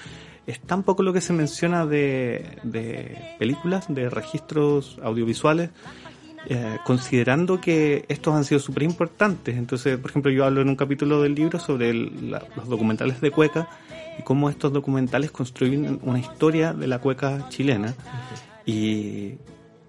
es 0.47 0.61
tan 0.61 0.83
poco 0.85 1.03
lo 1.03 1.13
que 1.13 1.21
se 1.21 1.35
menciona 1.35 1.85
de 1.85 3.37
películas, 3.39 3.85
de 3.91 4.09
registros 4.09 4.99
audiovisuales, 5.03 5.69
eh, 6.51 6.79
considerando 6.83 7.61
que 7.61 8.07
estos 8.09 8.35
han 8.35 8.43
sido 8.45 8.59
súper 8.59 8.85
importantes. 8.85 9.57
Entonces, 9.57 9.99
por 9.99 10.11
ejemplo, 10.11 10.31
yo 10.31 10.47
hablo 10.47 10.63
en 10.63 10.71
un 10.71 10.77
capítulo 10.77 11.21
del 11.21 11.35
libro 11.35 11.59
sobre 11.59 11.91
el, 11.91 12.31
la, 12.31 12.43
los 12.57 12.69
documentales 12.69 13.21
de 13.21 13.31
cueca 13.31 13.69
y 14.19 14.23
cómo 14.23 14.49
estos 14.49 14.73
documentales 14.73 15.31
construyen 15.31 16.01
una 16.03 16.19
historia 16.19 16.73
de 16.73 16.87
la 16.87 17.01
cueca 17.01 17.51
chilena. 17.51 17.95
Y, 18.65 19.35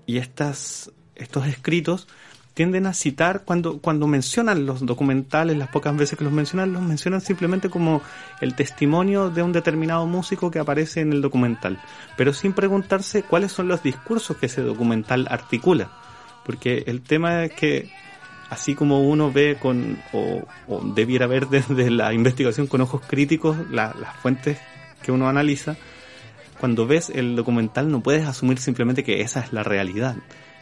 y 0.06 0.17
estas, 0.17 0.91
estos 1.15 1.48
escritos 1.48 2.10
tienden 2.56 2.88
a 2.88 2.93
citar 2.93 3.43
cuando, 3.45 3.80
cuando 3.80 4.06
mencionan 4.06 4.65
los 4.65 4.86
documentales, 4.86 5.58
las 5.58 5.69
pocas 5.69 5.95
veces 5.95 6.17
que 6.17 6.26
los 6.26 6.34
mencionan, 6.34 6.74
los 6.74 6.82
mencionan 6.82 7.22
simplemente 7.22 7.69
como 7.69 8.02
el 8.41 8.54
testimonio 8.56 9.30
de 9.30 9.43
un 9.43 9.54
determinado 9.54 10.06
músico 10.08 10.52
que 10.52 10.60
aparece 10.60 11.00
en 11.00 11.13
el 11.13 11.22
documental, 11.22 11.82
pero 12.17 12.34
sin 12.34 12.52
preguntarse 12.52 13.24
cuáles 13.24 13.54
son 13.54 13.69
los 13.69 13.82
discursos 13.82 14.36
que 14.36 14.48
ese 14.48 14.62
documental 14.62 15.26
articula 15.30 15.89
porque 16.45 16.84
el 16.88 17.02
tema 17.02 17.45
es 17.45 17.54
que 17.54 17.91
así 18.49 18.75
como 18.75 19.02
uno 19.02 19.32
ve 19.32 19.58
con, 19.60 20.02
o, 20.12 20.41
o 20.67 20.82
debiera 20.82 21.28
ver 21.28 21.47
desde 21.49 21.89
la 21.89 22.13
investigación 22.13 22.67
con 22.67 22.82
ojos 22.82 23.02
críticos 23.08 23.58
la, 23.69 23.95
las 23.99 24.15
fuentes 24.17 24.58
que 25.02 25.12
uno 25.12 25.30
analiza, 25.30 25.78
cuando 26.60 26.86
ves 26.86 27.10
el 27.10 27.36
documental 27.36 27.89
no 27.89 28.02
puedes 28.02 28.28
asumir 28.28 28.60
simplemente 28.60 29.04
que 29.04 29.21
esa 29.21 29.39
es 29.39 29.54
la 29.54 29.63
realidad, 29.63 30.17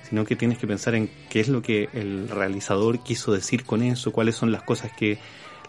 sino 0.07 0.25
que 0.25 0.35
tienes 0.35 0.57
que 0.57 0.67
pensar 0.67 0.95
en 0.95 1.09
qué 1.29 1.39
es 1.39 1.47
lo 1.47 1.61
que 1.61 1.89
el 1.93 2.29
realizador 2.29 2.99
quiso 2.99 3.31
decir 3.31 3.63
con 3.63 3.81
eso, 3.81 4.11
cuáles 4.11 4.35
son 4.35 4.51
las 4.51 4.63
cosas 4.63 4.91
que 4.91 5.17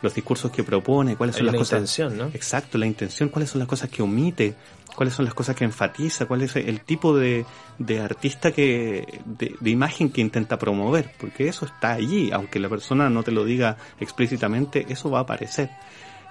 los 0.01 0.14
discursos 0.14 0.53
que 0.53 0.62
propone, 0.62 1.16
cuáles 1.16 1.35
son 1.35 1.42
Hay 1.42 1.47
las 1.47 1.53
una 1.55 1.59
cosas 1.59 1.79
intención, 1.81 2.16
¿no? 2.16 2.27
Exacto, 2.35 2.79
la 2.79 2.87
intención, 2.87 3.31
cuáles 3.31 3.51
son 3.51 3.59
las 3.59 3.68
cosas 3.68 3.90
que 3.90 4.03
omite, 4.03 4.55
cuáles 4.99 5.15
son 5.15 5.27
las 5.27 5.35
cosas 5.35 5.55
que 5.55 5.63
enfatiza, 5.63 6.27
cuál 6.27 6.43
es 6.43 6.57
el 6.57 6.81
tipo 6.81 7.17
de, 7.17 7.47
de 7.79 8.01
artista 8.01 8.51
que 8.51 9.21
de, 9.25 9.55
de, 9.61 9.71
imagen 9.71 10.11
que 10.11 10.21
intenta 10.21 10.59
promover, 10.59 11.13
porque 11.21 11.47
eso 11.47 11.67
está 11.67 11.93
allí, 11.93 12.33
aunque 12.33 12.59
la 12.59 12.69
persona 12.69 13.09
no 13.09 13.23
te 13.23 13.31
lo 13.31 13.45
diga 13.45 13.77
explícitamente, 14.01 14.87
eso 14.89 15.09
va 15.09 15.21
a 15.21 15.23
aparecer 15.23 15.71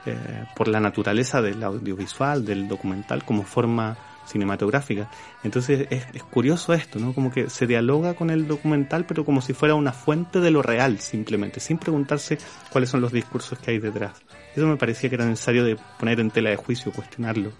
eh, 0.06 0.44
por 0.54 0.68
la 0.68 0.82
naturaleza 0.82 1.42
del 1.42 1.64
audiovisual, 1.64 2.44
del 2.44 2.68
documental 2.68 3.24
como 3.24 3.44
forma 3.44 3.96
cinematográfica. 4.26 5.10
Entonces 5.46 5.88
es, 5.90 6.06
es, 6.14 6.24
curioso 6.24 6.74
esto, 6.74 7.00
¿no? 7.00 7.14
Como 7.14 7.32
que 7.32 7.50
se 7.50 7.68
dialoga 7.68 8.16
con 8.16 8.30
el 8.32 8.50
documental, 8.50 9.06
pero 9.06 9.24
como 9.24 9.40
si 9.40 9.54
fuera 9.54 9.76
una 9.76 9.94
fuente 9.94 10.42
de 10.42 10.52
lo 10.52 10.62
real, 10.62 11.00
simplemente, 11.00 11.62
sin 11.62 11.78
preguntarse 11.78 12.38
cuáles 12.70 12.90
son 12.90 13.00
los 13.00 13.14
discursos 13.14 13.58
que 13.60 13.72
hay 13.72 13.80
detrás. 13.80 14.22
Eso 14.54 14.68
me 14.68 14.76
parecía 14.76 15.10
que 15.10 15.16
era 15.16 15.26
necesario 15.26 15.64
de 15.64 15.78
poner 15.98 16.20
en 16.20 16.32
tela 16.32 16.50
de 16.50 16.58
juicio, 16.58 16.92
cuestionarlo. 16.92 17.54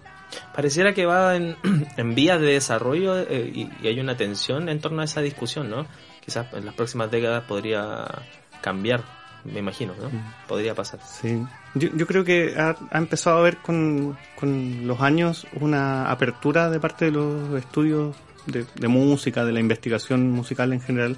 Pareciera 0.54 0.94
que 0.94 1.06
va 1.06 1.36
en, 1.36 1.56
en 1.96 2.14
vías 2.14 2.40
de 2.40 2.52
desarrollo 2.52 3.18
eh, 3.18 3.50
y, 3.54 3.70
y, 3.82 3.88
hay 3.88 4.00
una 4.00 4.16
tensión 4.16 4.68
en 4.68 4.80
torno 4.80 5.02
a 5.02 5.04
esa 5.04 5.20
discusión, 5.20 5.70
¿no? 5.70 5.86
Quizás 6.24 6.52
en 6.52 6.66
las 6.66 6.74
próximas 6.74 7.10
décadas 7.10 7.44
podría 7.44 8.06
cambiar, 8.60 9.04
me 9.44 9.60
imagino, 9.60 9.94
¿no? 9.94 10.10
Podría 10.46 10.74
pasar. 10.74 11.00
Sí. 11.00 11.42
Yo, 11.74 11.88
yo 11.94 12.06
creo 12.06 12.24
que 12.24 12.54
ha, 12.58 12.76
ha, 12.90 12.98
empezado 12.98 13.36
a 13.36 13.40
haber 13.40 13.58
con, 13.58 14.18
con 14.36 14.86
los 14.86 15.00
años 15.00 15.46
una 15.60 16.10
apertura 16.10 16.70
de 16.70 16.80
parte 16.80 17.06
de 17.06 17.10
los 17.12 17.54
estudios 17.58 18.16
de, 18.46 18.66
de 18.74 18.88
música, 18.88 19.44
de 19.44 19.52
la 19.52 19.60
investigación 19.60 20.30
musical 20.30 20.72
en 20.72 20.80
general, 20.80 21.16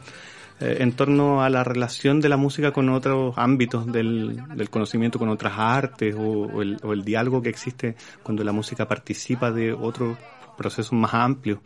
eh, 0.60 0.78
en 0.80 0.92
torno 0.92 1.42
a 1.42 1.48
la 1.48 1.64
relación 1.64 2.20
de 2.20 2.28
la 2.28 2.36
música 2.36 2.72
con 2.72 2.88
otros 2.90 3.34
ámbitos 3.36 3.90
del, 3.90 4.42
del 4.54 4.70
conocimiento, 4.70 5.18
con 5.18 5.28
otras 5.28 5.54
artes 5.56 6.14
o, 6.14 6.20
o, 6.20 6.62
el, 6.62 6.78
o, 6.82 6.92
el, 6.92 7.04
diálogo 7.04 7.40
que 7.40 7.48
existe 7.48 7.96
cuando 8.22 8.44
la 8.44 8.52
música 8.52 8.86
participa 8.86 9.50
de 9.50 9.72
otros 9.72 10.18
procesos 10.58 10.92
más 10.92 11.14
amplios. 11.14 11.60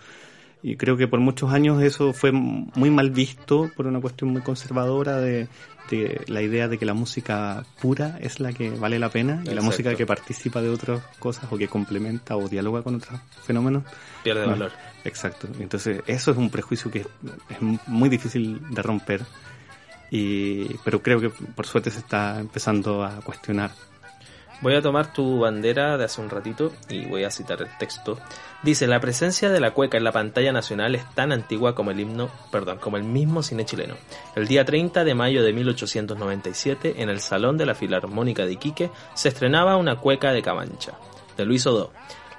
Y 0.63 0.77
creo 0.77 0.97
que 0.97 1.09
por 1.09 1.21
muchos 1.21 1.53
años 1.53 1.83
eso 1.83 2.15
fue 2.15 2.33
muy 2.33 2.91
mal 2.91 3.11
visto 3.11 3.71
por 3.77 3.87
una 3.87 4.01
cuestión 4.01 4.31
muy 4.31 4.41
conservadora 4.41 5.19
de, 5.19 5.49
de 5.91 6.25
la 6.29 6.43
idea 6.43 6.69
de 6.69 6.79
que 6.79 6.87
la 6.87 6.95
música 6.95 7.65
pura 7.81 8.19
es 8.21 8.41
la 8.41 8.53
que 8.53 8.71
vale 8.71 8.99
la 8.99 9.11
pena 9.11 9.43
y 9.45 9.51
la 9.51 9.61
música 9.61 9.95
que 9.95 10.07
participa 10.07 10.63
de 10.63 10.71
otras 10.71 11.03
cosas 11.19 11.47
o 11.51 11.59
que 11.59 11.69
complementa 11.69 12.37
o 12.37 12.49
dialoga 12.49 12.83
con 12.83 12.95
otros 12.95 13.21
fenómenos 13.43 13.85
pierde 14.23 14.47
no, 14.47 14.53
valor. 14.53 14.73
Exacto. 15.05 15.49
Entonces 15.59 16.03
eso 16.07 16.31
es 16.31 16.37
un 16.37 16.51
prejuicio 16.51 16.91
que 16.91 17.01
es 17.01 17.09
muy 17.87 18.09
difícil 18.09 18.61
de 18.71 18.83
romper 18.83 19.23
y 20.11 20.75
pero 20.85 21.03
creo 21.03 21.21
que 21.21 21.31
por 21.31 21.67
suerte 21.67 21.91
se 21.91 21.99
está 21.99 22.41
empezando 22.41 23.05
a 23.05 23.21
cuestionar. 23.21 23.71
Voy 24.61 24.75
a 24.75 24.81
tomar 24.81 25.13
tu 25.13 25.41
bandera 25.41 25.99
de 25.99 26.05
hace 26.05 26.21
un 26.21 26.31
ratito 26.31 26.73
y 26.89 27.05
voy 27.05 27.25
a 27.25 27.31
citar 27.31 27.61
el 27.61 27.69
texto. 27.77 28.19
Dice, 28.63 28.87
la 28.87 29.01
presencia 29.01 29.51
de 29.51 29.61
la 29.61 29.73
cueca 29.73 29.99
en 29.99 30.05
la 30.05 30.13
pantalla 30.13 30.53
nacional 30.53 30.95
es 30.95 31.05
tan 31.15 31.33
antigua 31.33 31.75
como 31.75 31.91
el 31.91 32.01
himno, 32.01 32.31
perdón, 32.51 32.79
como 32.79 32.97
el 32.97 33.03
mismo 33.03 33.43
cine 33.43 33.67
chileno. 33.67 33.95
El 34.37 34.47
día 34.47 34.65
30 34.65 35.05
de 35.05 35.15
mayo 35.15 35.43
de 35.43 35.53
1897, 35.53 37.03
en 37.03 37.11
el 37.11 37.21
Salón 37.21 37.59
de 37.59 37.67
la 37.67 37.75
Filarmónica 37.75 38.47
de 38.47 38.53
Iquique, 38.53 38.91
se 39.13 39.29
estrenaba 39.29 39.77
una 39.77 39.97
cueca 39.97 40.33
de 40.33 40.41
Camancha, 40.41 40.93
de 41.37 41.45
Luis 41.45 41.67
Odó. 41.67 41.91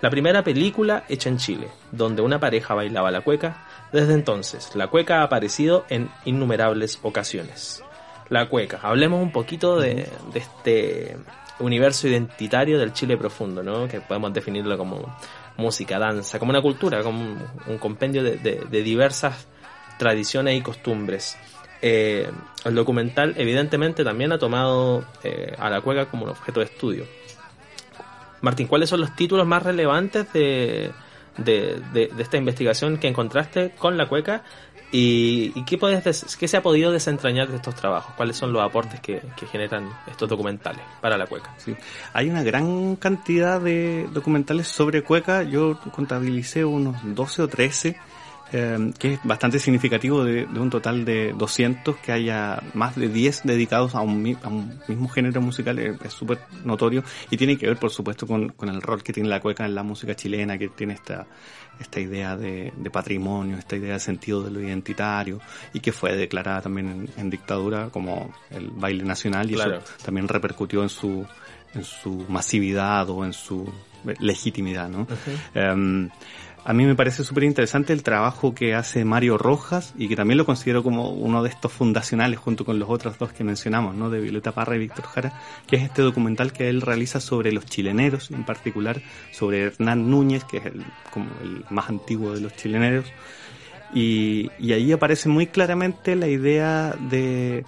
La 0.01 0.09
primera 0.09 0.43
película 0.43 1.05
hecha 1.09 1.29
en 1.29 1.37
Chile, 1.37 1.69
donde 1.91 2.21
una 2.21 2.39
pareja 2.39 2.73
bailaba 2.73 3.11
la 3.11 3.21
cueca. 3.21 3.65
Desde 3.91 4.13
entonces, 4.13 4.71
la 4.75 4.87
cueca 4.87 5.21
ha 5.21 5.23
aparecido 5.23 5.85
en 5.89 6.09
innumerables 6.25 6.99
ocasiones. 7.01 7.83
La 8.29 8.49
cueca, 8.49 8.79
hablemos 8.81 9.21
un 9.21 9.31
poquito 9.31 9.79
de, 9.79 10.07
de 10.33 10.39
este 10.39 11.17
universo 11.59 12.07
identitario 12.07 12.77
del 12.77 12.93
Chile 12.93 13.17
profundo, 13.17 13.63
¿no? 13.63 13.87
Que 13.87 14.01
podemos 14.01 14.33
definirlo 14.33 14.77
como 14.77 15.15
música, 15.57 15.99
danza, 15.99 16.39
como 16.39 16.49
una 16.49 16.61
cultura, 16.61 17.01
como 17.01 17.37
un, 17.67 17.77
compendio 17.77 18.23
de, 18.23 18.67
diversas 18.69 19.47
tradiciones 19.97 20.57
y 20.57 20.61
costumbres. 20.61 21.37
Eh, 21.81 22.29
el 22.63 22.75
documental 22.75 23.35
evidentemente 23.37 24.03
también 24.03 24.31
ha 24.31 24.39
tomado 24.39 25.05
eh, 25.23 25.53
a 25.57 25.69
la 25.69 25.81
cueca 25.81 26.07
como 26.07 26.23
un 26.25 26.31
objeto 26.31 26.59
de 26.59 26.65
estudio. 26.65 27.05
Martín, 28.45 28.67
¿cuáles 28.67 28.89
son 28.89 29.01
los 29.01 29.15
títulos 29.15 29.45
más 29.45 29.63
relevantes 29.63 30.31
de, 30.31 30.91
de, 31.37 32.11
esta 32.19 32.37
investigación 32.37 32.97
que 32.97 33.07
encontraste 33.07 33.71
con 33.71 33.97
la 33.97 34.07
cueca 34.07 34.43
¿Y, 34.91 35.63
qué, 35.65 35.77
puedes 35.77 36.37
qué 36.39 36.47
se 36.47 36.55
ha 36.55 36.61
podido 36.61 36.91
desentrañar 36.91 37.49
de 37.49 37.57
estos 37.57 37.75
trabajos? 37.75 38.13
¿Cuáles 38.15 38.37
son 38.37 38.53
los 38.53 38.63
aportes 38.63 39.01
que, 39.01 39.21
generan 39.51 39.89
estos 40.07 40.29
documentales 40.29 40.81
para 41.01 41.17
la 41.17 41.27
cueca? 41.27 41.53
Sí. 41.57 41.75
Hay 42.13 42.29
una 42.29 42.43
gran 42.43 42.95
cantidad 42.95 43.59
de 43.59 44.07
documentales 44.13 44.67
sobre 44.69 45.01
cueca. 45.01 45.43
Yo 45.43 45.79
contabilicé 45.91 46.63
unos 46.63 46.95
12 47.03 47.41
o 47.41 47.47
13 47.49 47.97
eh, 48.57 48.93
que 48.97 49.15
es 49.15 49.19
bastante 49.25 49.59
significativo 49.59 50.23
de, 50.23 50.45
un 50.45 50.69
total 50.69 51.03
de 51.03 51.33
200, 51.37 51.97
que 51.97 52.13
haya 52.13 52.63
más 52.73 52.95
de 52.95 53.09
10 53.09 53.41
dedicados 53.43 53.95
a 53.95 53.99
un, 53.99 54.23
mismo 54.23 55.09
género 55.09 55.41
musical, 55.41 55.77
es 55.77 56.13
súper 56.13 56.39
notorio. 56.63 57.03
Y 57.29 57.35
tiene 57.35 57.57
que 57.57 57.67
ver, 57.67 57.75
por 57.75 57.91
supuesto, 57.91 58.25
con, 58.25 58.53
el 58.61 58.81
rol 58.81 59.03
que 59.03 59.11
tiene 59.11 59.27
la 59.27 59.41
cueca 59.41 59.65
en 59.65 59.75
la 59.75 59.83
música 59.83 60.15
chilena, 60.15 60.57
que 60.57 60.69
tiene 60.69 60.93
esta, 60.93 61.27
esta 61.81 61.99
idea 61.99 62.37
de, 62.37 62.71
patrimonio, 62.93 63.57
esta 63.57 63.75
idea 63.75 63.95
de 63.95 63.99
sentido 63.99 64.41
de 64.41 64.51
lo 64.51 64.61
identitario 64.61 65.41
y 65.73 65.81
que 65.81 65.91
fue 65.91 66.15
declarada 66.15 66.61
también 66.61 67.09
en, 67.17 67.29
dictadura 67.29 67.89
como 67.89 68.33
el 68.51 68.69
baile 68.69 69.03
nacional 69.03 69.51
y 69.51 69.55
eso 69.55 69.81
también 70.05 70.29
repercutió 70.29 70.81
en 70.81 70.87
su, 70.87 71.27
en 71.73 71.83
su 71.83 72.25
masividad 72.29 73.09
o 73.09 73.25
en 73.25 73.33
su 73.33 73.69
legitimidad, 74.19 74.87
¿no? 74.87 75.07
A 76.67 76.73
mí 76.73 76.83
me 76.83 76.95
parece 76.95 77.23
súper 77.23 77.43
interesante 77.43 77.93
el 77.93 78.01
trabajo 78.01 78.55
que 78.55 78.73
hace 78.73 79.05
Mario 79.05 79.37
Rojas 79.37 79.93
y 79.99 80.07
que 80.07 80.15
también 80.15 80.39
lo 80.39 80.47
considero 80.47 80.81
como 80.81 81.11
uno 81.11 81.43
de 81.43 81.49
estos 81.49 81.71
fundacionales 81.71 82.39
junto 82.39 82.65
con 82.65 82.79
los 82.79 82.89
otros 82.89 83.19
dos 83.19 83.31
que 83.31 83.43
mencionamos, 83.43 83.93
¿no? 83.93 84.09
De 84.09 84.19
Violeta 84.19 84.51
Parra 84.51 84.75
y 84.75 84.79
Víctor 84.79 85.05
Jara, 85.05 85.39
que 85.67 85.75
es 85.75 85.83
este 85.83 86.01
documental 86.01 86.53
que 86.53 86.67
él 86.67 86.81
realiza 86.81 87.19
sobre 87.19 87.51
los 87.51 87.65
chileneros, 87.65 88.31
en 88.31 88.45
particular 88.45 88.99
sobre 89.31 89.61
Hernán 89.61 90.09
Núñez, 90.09 90.43
que 90.43 90.57
es 90.57 90.65
el, 90.65 90.83
como 91.13 91.29
el 91.43 91.65
más 91.69 91.87
antiguo 91.87 92.33
de 92.33 92.41
los 92.41 92.55
chileneros. 92.55 93.05
Y, 93.93 94.49
y 94.57 94.73
ahí 94.73 94.91
aparece 94.91 95.29
muy 95.29 95.45
claramente 95.45 96.15
la 96.15 96.27
idea 96.27 96.95
de 96.99 97.63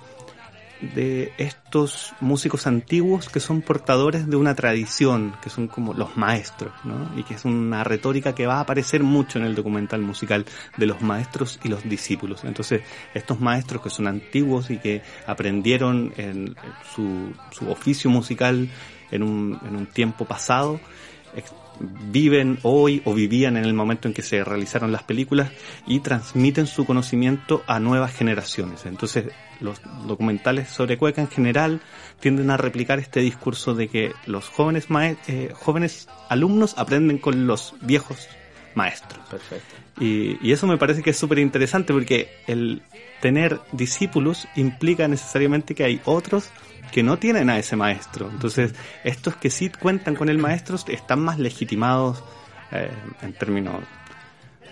de 0.81 1.33
estos 1.37 2.13
músicos 2.19 2.67
antiguos 2.67 3.29
que 3.29 3.39
son 3.39 3.61
portadores 3.61 4.27
de 4.27 4.35
una 4.35 4.55
tradición, 4.55 5.35
que 5.41 5.49
son 5.49 5.67
como 5.67 5.93
los 5.93 6.17
maestros, 6.17 6.71
¿no? 6.83 7.11
Y 7.17 7.23
que 7.23 7.33
es 7.33 7.45
una 7.45 7.83
retórica 7.83 8.35
que 8.35 8.45
va 8.45 8.57
a 8.57 8.61
aparecer 8.61 9.03
mucho 9.03 9.39
en 9.39 9.45
el 9.45 9.55
documental 9.55 10.01
musical 10.01 10.45
de 10.77 10.85
los 10.85 11.01
maestros 11.01 11.59
y 11.63 11.69
los 11.69 11.83
discípulos. 11.83 12.43
Entonces, 12.43 12.81
estos 13.13 13.39
maestros 13.39 13.81
que 13.81 13.89
son 13.89 14.07
antiguos 14.07 14.69
y 14.69 14.77
que 14.77 15.01
aprendieron 15.25 16.13
en 16.17 16.55
su, 16.93 17.33
su 17.51 17.69
oficio 17.69 18.09
musical 18.09 18.69
en 19.11 19.23
un, 19.23 19.59
en 19.67 19.75
un 19.75 19.87
tiempo 19.87 20.25
pasado, 20.25 20.79
viven 21.79 22.59
hoy 22.63 23.01
o 23.05 23.13
vivían 23.13 23.57
en 23.57 23.65
el 23.65 23.73
momento 23.73 24.07
en 24.07 24.13
que 24.13 24.21
se 24.21 24.43
realizaron 24.43 24.91
las 24.91 25.03
películas 25.03 25.51
y 25.85 25.99
transmiten 25.99 26.67
su 26.67 26.85
conocimiento 26.85 27.63
a 27.67 27.79
nuevas 27.79 28.13
generaciones. 28.13 28.85
Entonces, 28.85 29.25
los 29.59 29.81
documentales 30.07 30.69
sobre 30.69 30.97
Cueca 30.97 31.21
en 31.21 31.27
general 31.27 31.81
tienden 32.19 32.51
a 32.51 32.57
replicar 32.57 32.99
este 32.99 33.19
discurso 33.19 33.73
de 33.73 33.87
que 33.87 34.13
los 34.25 34.49
jóvenes, 34.49 34.87
eh, 35.27 35.51
jóvenes 35.53 36.07
alumnos 36.29 36.75
aprenden 36.77 37.17
con 37.17 37.47
los 37.47 37.75
viejos 37.81 38.27
maestros. 38.75 39.25
Perfecto. 39.29 39.75
Y, 39.99 40.37
y 40.47 40.51
eso 40.51 40.67
me 40.67 40.77
parece 40.77 41.01
que 41.01 41.09
es 41.09 41.17
súper 41.17 41.39
interesante 41.39 41.93
porque 41.93 42.29
el 42.45 42.81
tener 43.21 43.59
discípulos 43.71 44.47
implica 44.55 45.07
necesariamente 45.07 45.75
que 45.75 45.83
hay 45.83 46.01
otros 46.05 46.51
que 46.91 47.03
no 47.03 47.17
tienen 47.17 47.49
a 47.49 47.59
ese 47.59 47.75
maestro. 47.75 48.29
Entonces, 48.31 48.73
estos 49.03 49.35
que 49.35 49.49
sí 49.49 49.69
cuentan 49.69 50.15
con 50.15 50.29
el 50.29 50.37
maestro 50.37 50.77
están 50.87 51.19
más 51.19 51.37
legitimados 51.39 52.23
eh, 52.71 52.91
en 53.21 53.33
términos 53.33 53.83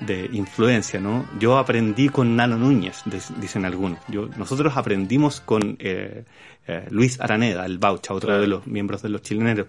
de 0.02 0.30
influencia, 0.34 1.00
¿no? 1.00 1.26
Yo 1.40 1.58
aprendí 1.58 2.10
con 2.10 2.36
Nano 2.36 2.58
Núñez, 2.58 3.04
dicen 3.40 3.66
algunos. 3.66 4.00
Yo, 4.08 4.28
nosotros 4.38 4.76
aprendimos 4.76 5.40
con 5.40 5.78
eh, 5.80 6.26
eh, 6.68 6.86
Luis 6.90 7.20
Araneda, 7.22 7.66
el 7.66 7.78
Baucha, 7.78 8.14
otro 8.14 8.40
de 8.40 8.48
los 8.48 8.68
miembros 8.68 9.02
de 9.02 9.10
los 9.10 9.22
chileneros. 9.22 9.68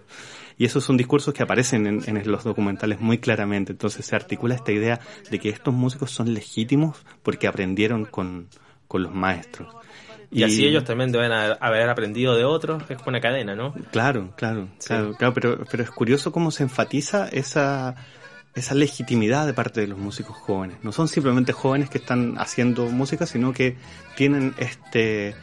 Y 0.57 0.65
esos 0.65 0.83
son 0.83 0.97
discursos 0.97 1.33
que 1.33 1.43
aparecen 1.43 1.85
en, 1.85 2.17
en, 2.17 2.31
los 2.31 2.43
documentales 2.43 2.99
muy 2.99 3.19
claramente. 3.19 3.71
Entonces 3.71 4.05
se 4.05 4.15
articula 4.15 4.55
esta 4.55 4.71
idea 4.71 4.99
de 5.29 5.39
que 5.39 5.49
estos 5.49 5.73
músicos 5.73 6.11
son 6.11 6.33
legítimos 6.33 7.05
porque 7.21 7.47
aprendieron 7.47 8.05
con, 8.05 8.47
con 8.87 9.03
los 9.03 9.13
maestros. 9.13 9.73
Y, 10.29 10.43
así 10.43 10.65
ellos 10.65 10.83
también 10.83 11.11
deben 11.11 11.31
haber 11.31 11.89
aprendido 11.89 12.35
de 12.35 12.43
otros, 12.43 12.83
es 12.89 12.97
una 13.05 13.21
cadena, 13.21 13.55
¿no? 13.55 13.73
Claro, 13.91 14.33
claro, 14.35 14.67
claro, 14.85 15.15
claro, 15.15 15.33
pero, 15.33 15.63
pero 15.71 15.83
es 15.83 15.89
curioso 15.89 16.33
cómo 16.33 16.51
se 16.51 16.63
enfatiza 16.63 17.29
esa, 17.29 17.95
esa 18.53 18.75
legitimidad 18.75 19.45
de 19.45 19.53
parte 19.53 19.79
de 19.79 19.87
los 19.87 19.97
músicos 19.97 20.35
jóvenes. 20.35 20.77
No 20.83 20.91
son 20.91 21.07
simplemente 21.07 21.53
jóvenes 21.53 21.89
que 21.89 21.97
están 21.97 22.35
haciendo 22.39 22.87
música, 22.87 23.25
sino 23.25 23.53
que 23.53 23.77
tienen 24.15 24.53
este 24.57 25.35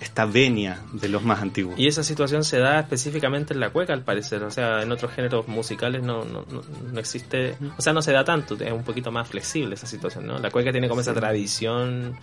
esta 0.00 0.26
venia 0.26 0.80
de 0.92 1.08
los 1.08 1.24
más 1.24 1.42
antiguos. 1.42 1.78
Y 1.78 1.86
esa 1.86 2.04
situación 2.04 2.44
se 2.44 2.58
da 2.58 2.78
específicamente 2.80 3.52
en 3.52 3.60
la 3.60 3.70
cueca, 3.70 3.92
al 3.92 4.02
parecer. 4.02 4.42
O 4.44 4.50
sea, 4.50 4.82
en 4.82 4.92
otros 4.92 5.12
géneros 5.12 5.48
musicales 5.48 6.02
no, 6.02 6.24
no, 6.24 6.44
no, 6.48 7.00
existe, 7.00 7.56
o 7.76 7.82
sea, 7.82 7.92
no 7.92 8.02
se 8.02 8.12
da 8.12 8.24
tanto, 8.24 8.54
es 8.54 8.72
un 8.72 8.84
poquito 8.84 9.10
más 9.10 9.28
flexible 9.28 9.74
esa 9.74 9.86
situación, 9.86 10.26
¿no? 10.26 10.38
La 10.38 10.50
cueca 10.50 10.70
tiene 10.70 10.88
como 10.88 11.00
esa 11.00 11.14
tradición 11.14 12.16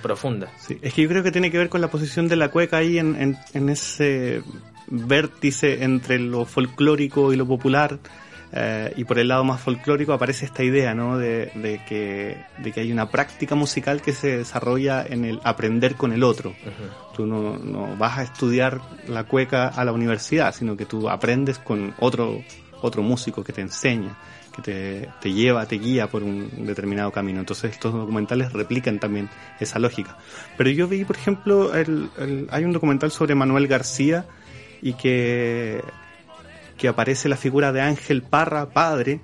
profunda. 0.00 0.48
Sí, 0.58 0.78
es 0.82 0.94
que 0.94 1.02
yo 1.02 1.08
creo 1.08 1.22
que 1.22 1.32
tiene 1.32 1.50
que 1.50 1.58
ver 1.58 1.68
con 1.68 1.80
la 1.80 1.88
posición 1.88 2.28
de 2.28 2.36
la 2.36 2.48
cueca 2.48 2.78
ahí 2.78 2.98
en, 2.98 3.36
en, 3.52 3.68
ese 3.68 4.42
vértice 4.88 5.84
entre 5.84 6.18
lo 6.18 6.44
folclórico 6.44 7.32
y 7.32 7.36
lo 7.36 7.46
popular. 7.46 7.98
Eh, 8.52 8.92
y 8.96 9.04
por 9.04 9.20
el 9.20 9.28
lado 9.28 9.44
más 9.44 9.60
folclórico 9.60 10.12
aparece 10.12 10.44
esta 10.44 10.64
idea, 10.64 10.92
¿no? 10.92 11.16
De, 11.16 11.52
de, 11.54 11.80
que, 11.88 12.36
de 12.58 12.72
que 12.72 12.80
hay 12.80 12.90
una 12.90 13.08
práctica 13.08 13.54
musical 13.54 14.02
que 14.02 14.12
se 14.12 14.38
desarrolla 14.38 15.06
en 15.08 15.24
el 15.24 15.40
aprender 15.44 15.94
con 15.94 16.12
el 16.12 16.24
otro. 16.24 16.52
Tú 17.14 17.26
no, 17.26 17.58
no 17.58 17.96
vas 17.96 18.18
a 18.18 18.22
estudiar 18.24 18.80
la 19.06 19.24
cueca 19.24 19.68
a 19.68 19.84
la 19.84 19.92
universidad, 19.92 20.52
sino 20.52 20.76
que 20.76 20.84
tú 20.84 21.08
aprendes 21.08 21.58
con 21.58 21.94
otro, 22.00 22.42
otro 22.82 23.02
músico 23.02 23.44
que 23.44 23.52
te 23.52 23.60
enseña 23.60 24.16
te, 24.60 25.08
lleva, 25.24 25.66
te 25.66 25.76
guía 25.76 26.08
por 26.08 26.22
un 26.22 26.66
determinado 26.66 27.10
camino. 27.12 27.40
Entonces 27.40 27.72
estos 27.72 27.92
documentales 27.92 28.52
replican 28.52 28.98
también 28.98 29.28
esa 29.58 29.78
lógica. 29.78 30.18
Pero 30.56 30.70
yo 30.70 30.88
vi, 30.88 31.04
por 31.04 31.16
ejemplo, 31.16 31.72
hay 31.72 32.64
un 32.64 32.72
documental 32.72 33.10
sobre 33.10 33.34
Manuel 33.34 33.66
García 33.66 34.26
y 34.82 34.94
que, 34.94 35.82
que 36.76 36.88
aparece 36.88 37.28
la 37.28 37.36
figura 37.36 37.72
de 37.72 37.80
Ángel 37.80 38.22
Parra, 38.22 38.70
padre, 38.70 39.20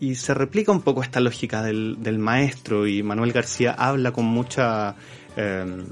y 0.00 0.14
se 0.14 0.34
replica 0.34 0.72
un 0.72 0.82
poco 0.82 1.02
esta 1.02 1.20
lógica 1.20 1.62
del, 1.62 1.96
del 2.00 2.18
maestro 2.18 2.86
y 2.86 3.02
Manuel 3.02 3.32
García 3.32 3.72
habla 3.72 4.12
con 4.12 4.24
mucha... 4.24 4.94
Eh, 5.36 5.82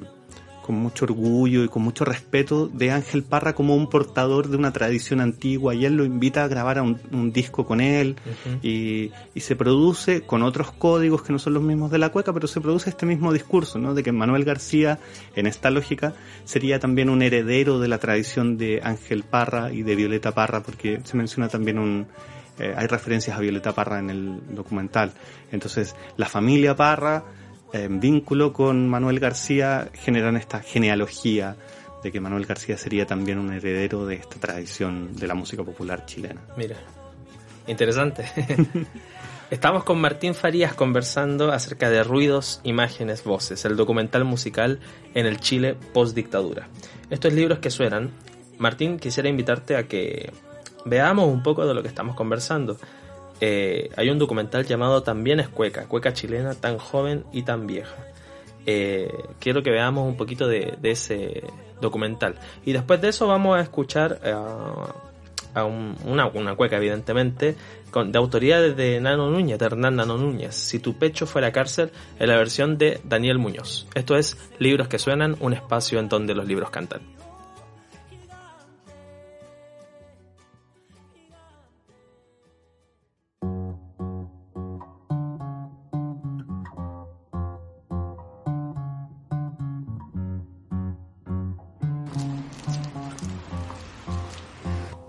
con 0.67 0.77
mucho 0.77 1.05
orgullo 1.05 1.63
y 1.63 1.69
con 1.69 1.83
mucho 1.83 2.05
respeto 2.05 2.67
de 2.67 2.91
Ángel 2.91 3.23
Parra 3.23 3.55
como 3.55 3.77
un 3.77 3.89
portador 3.89 4.49
de 4.49 4.57
una 4.57 4.73
tradición 4.73 5.21
antigua 5.21 5.75
y 5.75 5.85
él 5.85 5.97
lo 5.97 6.05
invita 6.05 6.43
a 6.43 6.49
grabar 6.49 6.81
un, 6.83 7.33
disco 7.33 7.65
con 7.65 7.81
él 7.81 8.17
y, 8.63 9.13
se 9.37 9.55
produce 9.55 10.23
con 10.23 10.43
otros 10.43 10.73
códigos 10.73 11.23
que 11.23 11.33
no 11.33 11.39
son 11.39 11.55
los 11.55 11.63
mismos 11.63 11.93
de 11.93 11.99
la 11.99 12.09
cueca, 12.09 12.33
pero 12.33 12.49
se 12.49 12.61
produce 12.61 12.91
este 12.91 13.07
mismo 13.07 13.33
discurso, 13.33 13.79
¿no? 13.79 13.95
De 13.95 14.03
que 14.03 14.11
Manuel 14.11 14.45
García, 14.45 14.99
en 15.37 15.47
esta 15.47 15.71
lógica, 15.71 16.15
sería 16.45 16.81
también 16.81 17.09
un 17.09 17.23
heredero 17.23 17.79
de 17.79 17.87
la 17.87 17.99
tradición 17.99 18.59
de 18.59 18.81
Ángel 18.83 19.23
Parra 19.23 19.73
y 19.73 19.83
de 19.83 19.95
Violeta 19.95 20.33
Parra, 20.33 20.65
porque 20.65 21.01
se 21.05 21.17
menciona 21.17 21.49
también 21.49 21.79
un, 21.79 22.09
eh, 22.59 22.75
hay 22.77 22.87
referencias 22.87 23.37
a 23.37 23.41
Violeta 23.41 23.73
Parra 23.73 24.01
en 24.01 24.11
el 24.11 24.41
documental. 24.51 25.13
Entonces, 25.53 25.95
la 26.17 26.27
familia 26.27 26.75
Parra 26.75 27.25
en 27.73 28.01
vínculo 28.01 28.53
con 28.53 28.89
Manuel 28.89 29.21
García 29.21 29.89
generan 29.95 30.37
esta 30.37 30.61
genealogía 30.61 31.57
de 32.03 32.13
que 32.13 32.21
Manuel 32.21 32.47
García 32.47 32.77
sería 32.77 33.07
también 33.07 33.39
un 33.39 33.53
heredero 33.53 34.07
de 34.07 34.17
esta 34.17 34.39
tradición 34.39 35.17
de 35.17 35.27
la 35.27 35.35
música 35.35 35.65
popular 35.65 36.07
chilena. 36.07 36.41
Mira, 36.57 36.77
interesante. 37.67 38.25
Estamos 39.51 39.85
con 39.85 40.01
Martín 40.01 40.35
Farías 40.35 40.75
conversando 40.75 41.53
acerca 41.53 41.89
de 41.89 42.03
Ruidos, 42.03 42.61
Imágenes, 42.65 43.23
Voces, 43.23 43.65
el 43.65 43.77
documental 43.77 44.25
musical 44.25 44.81
en 45.15 45.27
el 45.27 45.39
Chile 45.39 45.77
post-dictadura. 45.93 46.69
Estos 47.11 47.33
libros 47.33 47.61
que 47.61 47.71
suenan, 47.71 48.11
Martín, 48.59 48.99
quisiera 48.99 49.29
invitarte 49.29 49.77
a 49.77 49.87
que 49.87 50.33
veamos 50.85 51.29
un 51.29 51.45
poco 51.45 51.65
de 51.65 51.75
lo 51.75 51.83
que 51.83 51.89
estamos 51.89 52.17
conversando. 52.17 52.77
Eh, 53.41 53.91
hay 53.97 54.09
un 54.09 54.19
documental 54.19 54.65
llamado 54.65 55.03
También 55.03 55.41
es 55.41 55.49
Cueca, 55.49 55.87
Cueca 55.87 56.13
chilena 56.13 56.55
tan 56.55 56.79
joven 56.79 57.25
y 57.33 57.43
tan 57.43 57.67
vieja. 57.67 57.95
eh, 58.65 59.13
quiero 59.39 59.63
que 59.63 59.71
veamos 59.71 60.09
un 60.09 60.17
poquito 60.17 60.49
de, 60.49 60.77
ese 60.83 61.43
documental. 61.81 62.37
Y 62.65 62.73
después 62.73 63.01
de 63.01 63.09
eso 63.09 63.27
vamos 63.27 63.57
a 63.59 63.61
escuchar 63.61 64.21
a 65.55 65.65
un, 65.65 65.97
una, 66.05 66.27
una, 66.27 66.55
cueca, 66.55 66.77
evidentemente, 66.77 67.57
con, 67.91 68.13
de 68.13 68.19
autoría 68.19 68.61
de 68.61 69.01
Nano 69.01 69.31
Núñez, 69.31 69.59
de 69.59 69.65
Hernán 69.65 69.97
Nano 69.97 70.19
Núñez. 70.19 70.55
Si 70.55 70.79
tu 70.79 70.99
pecho 70.99 71.27
fuera 71.27 71.53
cárcel, 71.53 71.91
en 72.19 72.29
la 72.29 72.37
versión 72.37 72.77
de 72.77 73.01
Daniel 73.05 73.39
Muñoz. 73.39 73.87
Esto 73.95 74.17
es 74.17 74.37
Libros 74.59 74.89
que 74.89 74.99
suenan, 74.99 75.37
un 75.41 75.55
espacio 75.55 75.99
en 75.99 76.09
donde 76.09 76.35
los 76.35 76.47
libros 76.47 76.71
cantan. 76.71 77.16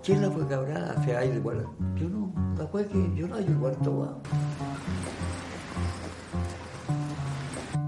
¿Quién 0.07 0.21
la 0.21 0.31
fue 0.31 0.47
cabrada? 0.47 0.93
Hacia 0.97 1.19
ahí 1.19 1.33
igual. 1.35 1.67
Yo 1.97 2.07
no, 2.07 2.31
la 2.57 2.65
fue 2.67 2.87
que 2.87 3.13
yo 3.13 3.27
no 3.27 3.35
hay 3.35 3.43
cuarto 3.43 3.91
guau. 3.91 4.21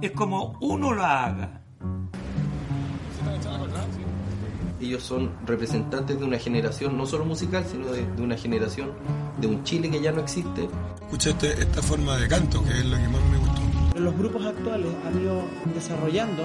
Es 0.01 0.12
como 0.12 0.58
uno 0.60 0.91
lo 0.91 1.01
haga. 1.01 1.62
Ellos 4.82 5.01
son 5.01 5.32
representantes 5.45 6.19
de 6.19 6.25
una 6.25 6.38
generación, 6.38 6.97
no 6.97 7.05
solo 7.05 7.23
musical, 7.23 7.63
sino 7.63 7.89
de, 7.89 8.05
de 8.05 8.21
una 8.21 8.36
generación, 8.36 8.91
de 9.39 9.47
un 9.47 9.63
Chile 9.63 9.89
que 9.89 10.01
ya 10.01 10.12
no 10.12 10.19
existe. 10.19 10.67
Escuché 11.01 11.29
este, 11.29 11.53
esta 11.53 11.82
forma 11.82 12.17
de 12.17 12.27
canto, 12.27 12.62
que 12.65 12.79
es 12.79 12.86
la 12.86 12.97
que 12.97 13.08
más 13.08 13.21
me 13.32 13.38
gustó. 13.38 13.97
Los 13.97 14.17
grupos 14.17 14.45
actuales 14.45 14.91
han 15.08 15.21
ido 15.21 15.41
desarrollando 15.73 16.43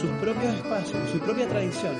sus 0.00 0.10
propios 0.20 0.54
espacios, 0.54 1.10
su 1.10 1.18
propia 1.18 1.48
tradición. 1.48 1.96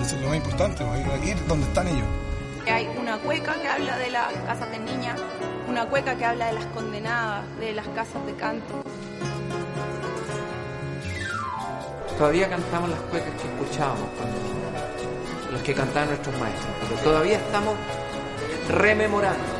Eso 0.00 0.14
es 0.14 0.22
lo 0.22 0.28
más 0.28 0.36
importante, 0.36 0.84
ir 1.26 1.36
donde 1.48 1.66
están 1.66 1.88
ellos. 1.88 2.29
Hay 2.70 2.88
una 2.98 3.18
cueca 3.18 3.54
que 3.60 3.68
habla 3.68 3.98
de 3.98 4.10
las 4.10 4.32
casas 4.46 4.70
de 4.70 4.78
niñas, 4.78 5.18
una 5.68 5.86
cueca 5.86 6.16
que 6.16 6.24
habla 6.24 6.46
de 6.46 6.52
las 6.52 6.66
condenadas, 6.66 7.44
de 7.58 7.72
las 7.72 7.86
casas 7.88 8.24
de 8.26 8.34
canto. 8.34 8.82
Todavía 12.16 12.48
cantamos 12.48 12.90
las 12.90 13.00
cuecas 13.00 13.30
que 13.40 13.48
escuchábamos 13.48 14.08
los 15.50 15.62
que 15.62 15.74
cantaban 15.74 16.10
nuestros 16.10 16.38
maestros, 16.38 16.74
pero 16.80 17.00
todavía 17.02 17.38
estamos 17.38 17.74
rememorando. 18.68 19.59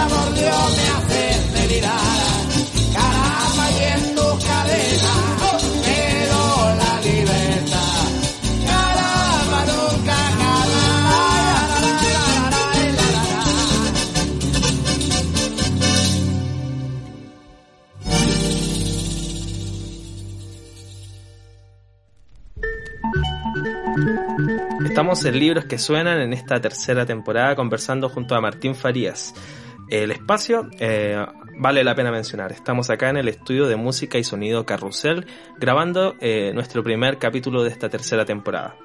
Estamos 0.00 1.09
en 25.24 25.38
Libros 25.38 25.66
que 25.66 25.78
Suenan 25.78 26.20
en 26.20 26.32
esta 26.32 26.60
tercera 26.60 27.04
temporada 27.04 27.54
conversando 27.54 28.08
junto 28.08 28.34
a 28.34 28.40
Martín 28.40 28.74
Farías. 28.74 29.34
El 29.88 30.12
espacio 30.12 30.68
eh, 30.78 31.24
vale 31.58 31.84
la 31.84 31.94
pena 31.94 32.10
mencionar. 32.10 32.52
Estamos 32.52 32.90
acá 32.90 33.10
en 33.10 33.16
el 33.16 33.28
estudio 33.28 33.66
de 33.66 33.76
música 33.76 34.18
y 34.18 34.24
sonido 34.24 34.64
Carrusel 34.64 35.26
grabando 35.58 36.14
eh, 36.20 36.52
nuestro 36.54 36.82
primer 36.82 37.18
capítulo 37.18 37.62
de 37.62 37.70
esta 37.70 37.88
tercera 37.88 38.24
temporada. 38.24 38.76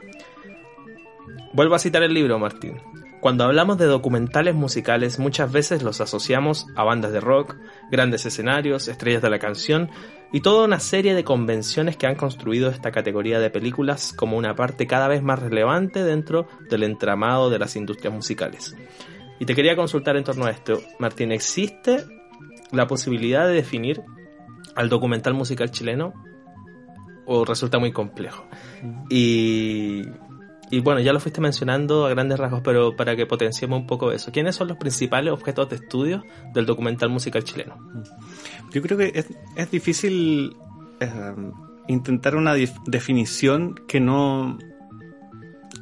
Vuelvo 1.53 1.75
a 1.75 1.79
citar 1.79 2.03
el 2.03 2.13
libro, 2.13 2.37
Martín. 2.37 2.81
Cuando 3.21 3.45
hablamos 3.45 3.77
de 3.77 3.85
documentales 3.85 4.55
musicales 4.55 5.17
muchas 5.17 5.51
veces 5.51 5.83
los 5.83 6.01
asociamos 6.01 6.67
a 6.75 6.83
bandas 6.83 7.11
de 7.11 7.21
rock, 7.21 7.55
grandes 7.89 8.25
escenarios, 8.25 8.87
estrellas 8.87 9.21
de 9.21 9.29
la 9.29 9.39
canción 9.39 9.89
y 10.35 10.41
toda 10.41 10.65
una 10.65 10.81
serie 10.81 11.15
de 11.15 11.23
convenciones 11.23 11.95
que 11.95 12.07
han 12.07 12.15
construido 12.15 12.69
esta 12.69 12.91
categoría 12.91 13.39
de 13.39 13.49
películas 13.49 14.11
como 14.11 14.35
una 14.35 14.53
parte 14.53 14.85
cada 14.85 15.07
vez 15.07 15.23
más 15.23 15.39
relevante 15.39 16.03
dentro 16.03 16.45
del 16.69 16.83
entramado 16.83 17.49
de 17.49 17.57
las 17.57 17.77
industrias 17.77 18.13
musicales. 18.13 18.75
Y 19.39 19.45
te 19.45 19.55
quería 19.55 19.77
consultar 19.77 20.17
en 20.17 20.25
torno 20.25 20.43
a 20.43 20.51
esto, 20.51 20.81
Martín, 20.99 21.31
¿existe 21.31 22.03
la 22.73 22.85
posibilidad 22.85 23.47
de 23.47 23.53
definir 23.53 24.01
al 24.75 24.89
documental 24.89 25.33
musical 25.33 25.71
chileno 25.71 26.13
o 27.25 27.45
resulta 27.45 27.79
muy 27.79 27.93
complejo? 27.93 28.43
Y 29.09 30.01
y 30.71 30.79
bueno, 30.79 30.99
ya 30.99 31.13
lo 31.13 31.19
fuiste 31.19 31.41
mencionando 31.41 32.05
a 32.05 32.09
grandes 32.09 32.39
rasgos, 32.39 32.61
pero 32.63 32.95
para 32.95 33.15
que 33.15 33.25
potenciemos 33.25 33.79
un 33.79 33.87
poco 33.87 34.11
eso. 34.11 34.31
¿Quiénes 34.31 34.55
son 34.55 34.67
los 34.67 34.77
principales 34.77 35.31
objetos 35.31 35.69
de 35.69 35.75
estudio 35.77 36.23
del 36.53 36.65
documental 36.65 37.09
musical 37.09 37.43
chileno? 37.43 37.77
Yo 38.71 38.81
creo 38.81 38.97
que 38.97 39.11
es, 39.13 39.27
es 39.55 39.71
difícil 39.71 40.55
eh, 40.99 41.35
intentar 41.87 42.35
una 42.35 42.55
definición 42.85 43.75
que 43.87 43.99
no 43.99 44.57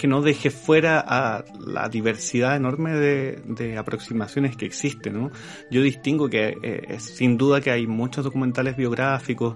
que 0.03 0.07
no 0.09 0.21
deje 0.21 0.51
fuera 0.51 1.45
la 1.65 1.87
diversidad 1.87 2.57
enorme 2.57 2.91
de, 2.91 3.77
aproximaciones 3.77 4.57
que 4.57 4.65
existen, 4.65 5.13
¿no? 5.13 5.31
Yo 5.71 5.81
distingo 5.81 6.27
que 6.27 6.57
eh, 6.61 6.99
sin 6.99 7.37
duda 7.37 7.61
que 7.61 7.71
hay 7.71 7.87
muchos 7.87 8.25
documentales 8.25 8.75
biográficos, 8.75 9.55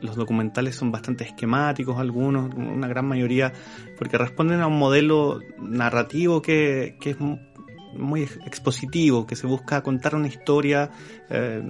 los 0.00 0.14
documentales 0.14 0.76
son 0.76 0.92
bastante 0.92 1.24
esquemáticos 1.24 1.98
algunos, 1.98 2.54
una 2.54 2.86
gran 2.86 3.04
mayoría, 3.08 3.52
porque 3.98 4.16
responden 4.16 4.60
a 4.60 4.68
un 4.68 4.78
modelo 4.78 5.40
narrativo 5.58 6.40
que, 6.40 6.96
que 7.00 7.10
es 7.10 7.16
muy 7.94 8.22
expositivo, 8.22 9.26
que 9.26 9.36
se 9.36 9.46
busca 9.46 9.82
contar 9.82 10.14
una 10.14 10.28
historia 10.28 10.90
eh, 11.28 11.62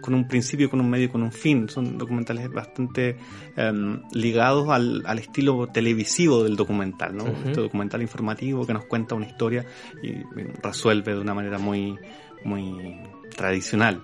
con 0.00 0.14
un 0.14 0.28
principio, 0.28 0.70
con 0.70 0.80
un 0.80 0.90
medio, 0.90 1.10
con 1.10 1.22
un 1.22 1.32
fin. 1.32 1.68
Son 1.68 1.98
documentales 1.98 2.50
bastante 2.50 3.16
em, 3.56 4.02
ligados 4.12 4.68
al, 4.68 5.02
al, 5.06 5.18
estilo 5.18 5.66
televisivo 5.68 6.42
del 6.44 6.56
documental, 6.56 7.16
¿no? 7.16 7.26
Este 7.26 7.60
documental 7.60 8.02
informativo 8.02 8.66
que 8.66 8.72
nos 8.72 8.84
cuenta 8.84 9.14
una 9.14 9.26
historia 9.26 9.64
y 10.02 10.14
resuelve 10.62 11.14
de 11.14 11.20
una 11.20 11.34
manera 11.34 11.58
muy, 11.58 11.98
muy 12.44 13.00
tradicional 13.36 14.02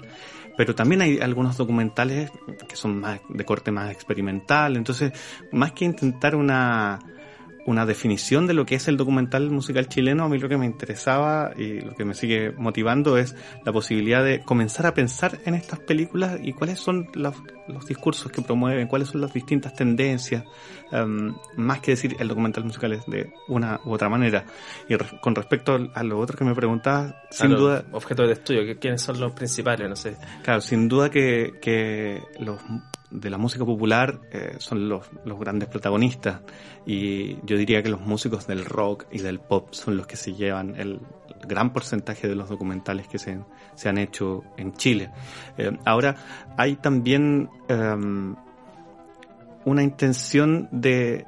pero 0.57 0.75
también 0.75 1.03
hay 1.03 1.19
algunos 1.19 1.57
documentales 1.57 2.31
que 2.69 2.77
son 2.77 3.01
más 3.01 3.21
de 3.29 3.45
corte 3.45 3.71
más 3.71 3.91
experimental, 3.91 4.77
entonces 4.77 5.13
más 5.51 5.73
que 5.73 5.85
intentar 5.85 6.37
una 6.37 6.99
una 7.65 7.87
definición 7.87 8.47
de 8.47 8.55
lo 8.55 8.67
que 8.67 8.75
es 8.75 8.89
el 8.89 8.97
documental 8.97 9.51
musical 9.51 9.89
chileno, 9.89 10.25
a 10.25 10.29
mí 10.29 10.39
lo 10.39 10.49
que 10.49 10.57
me 10.57 10.67
interesaba 10.67 11.53
y 11.57 11.81
lo 11.81 11.95
que 11.95 12.05
me 12.05 12.15
sigue 12.15 12.53
motivando 12.53 13.17
es 13.19 13.37
la 13.65 13.73
posibilidad 13.73 14.25
de 14.25 14.41
comenzar 14.41 14.87
a 14.87 14.95
pensar 14.95 15.39
en 15.45 15.55
estas 15.55 15.79
películas 15.81 16.39
y 16.43 16.53
cuáles 16.53 16.81
son 16.81 17.09
los, 17.15 17.35
discursos 17.87 18.31
que 18.33 18.43
promueven, 18.43 18.89
cuáles 18.89 19.09
son 19.09 19.21
las 19.21 19.33
distintas 19.33 19.75
tendencias, 19.75 20.45
em, 20.93 21.35
más 21.57 21.81
que 21.81 21.93
decir 21.93 22.17
el 22.19 22.29
documental 22.29 22.65
musical 22.65 22.93
es 22.93 23.07
de 23.07 23.33
una 23.49 23.81
u 23.85 23.93
otra 23.93 24.09
manera. 24.09 24.45
Y 24.89 24.97
con 25.21 25.35
respecto 25.35 25.91
a 25.95 26.03
lo 26.03 26.19
otro 26.19 26.37
que 26.37 26.45
me 26.45 26.55
preguntabas, 26.55 27.15
sin 27.31 27.51
duda... 27.51 27.85
Objetos 27.93 28.27
de 28.27 28.33
estudio, 28.35 28.79
¿quiénes 28.79 29.03
son 29.03 29.19
los 29.19 29.33
principales? 29.33 29.89
No 29.89 29.97
sé. 29.97 30.17
Claro, 30.43 30.61
sin 30.61 30.89
duda 30.89 31.11
que, 31.11 31.59
que 31.61 32.23
los 32.39 32.61
de 33.11 33.29
la 33.29 33.37
música 33.37 33.65
popular 33.65 34.21
eh, 34.31 34.57
son 34.59 34.89
los, 34.89 35.11
los, 35.25 35.39
grandes 35.39 35.69
protagonistas 35.69 36.41
y 36.87 37.35
yo 37.45 37.59
diría 37.59 37.83
que 37.83 37.91
los 37.91 38.01
músicos 38.01 38.47
del 38.47 38.65
rock 38.65 39.05
y 39.13 39.19
del 39.19 39.39
pop 39.39 39.69
son 39.73 39.99
los 39.99 40.07
que 40.07 40.17
se 40.17 40.33
llevan 40.33 40.77
el 40.77 40.99
gran 41.47 41.73
porcentaje 41.73 42.29
de 42.29 42.35
los 42.35 42.49
documentales 42.49 43.09
que 43.09 43.19
se, 43.19 43.39
se 43.75 43.89
han 43.89 43.99
hecho 43.99 44.45
en 44.57 44.73
Chile. 44.75 45.11
Eh, 45.59 45.77
ahora 45.85 46.17
hay 46.57 46.77
también 46.77 47.51
em, 47.69 48.35
una 49.65 49.83
intención 49.83 50.69
de 50.73 51.27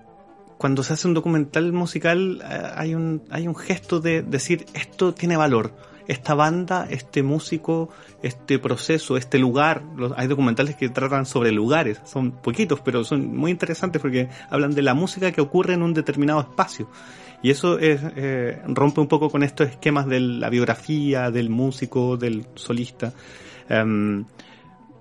cuando 0.59 0.83
se 0.83 0.95
hace 0.95 1.09
un 1.09 1.15
documental 1.15 1.73
musical 1.73 2.43
eh, 2.43 2.71
hay 2.75 2.95
un 2.95 3.23
hay 3.31 3.47
un 3.49 3.57
gesto 3.57 4.01
de 4.01 4.23
decir 4.23 4.67
esto 4.75 5.13
tiene 5.13 5.37
valor 5.37 5.73
esta 6.09 6.35
banda, 6.35 6.87
este 6.91 7.23
músico, 7.23 7.89
este 8.23 8.59
proceso, 8.59 9.17
este 9.17 9.39
lugar. 9.39 9.83
hay 10.17 10.27
documentales 10.27 10.77
que 10.77 10.89
tratan 10.89 11.27
sobre 11.27 11.53
lugares, 11.53 12.01
son 12.05 12.33
poquitos, 12.33 12.81
pero 12.81 13.05
son 13.05 13.37
muy 13.37 13.51
interesantes 13.51 14.01
porque 14.01 14.29
hablan 14.51 14.75
de 14.75 14.83
la 14.83 14.95
música 14.95 15.33
que 15.33 15.41
ocurre 15.41 15.75
en 15.75 15.83
un 15.83 15.95
determinado 15.95 16.41
espacio. 16.41 16.89
Y 17.43 17.51
eso 17.51 17.79
es, 17.79 18.01
eh, 18.17 18.63
rompe 18.67 19.01
un 19.01 19.07
poco 19.07 19.31
con 19.31 19.43
estos 19.43 19.69
esquemas 19.69 20.07
de 20.07 20.21
la 20.21 20.49
biografía, 20.49 21.31
del 21.31 21.51
músico, 21.51 22.17
del 22.17 22.47
solista. 22.55 23.13
Em, 23.69 24.25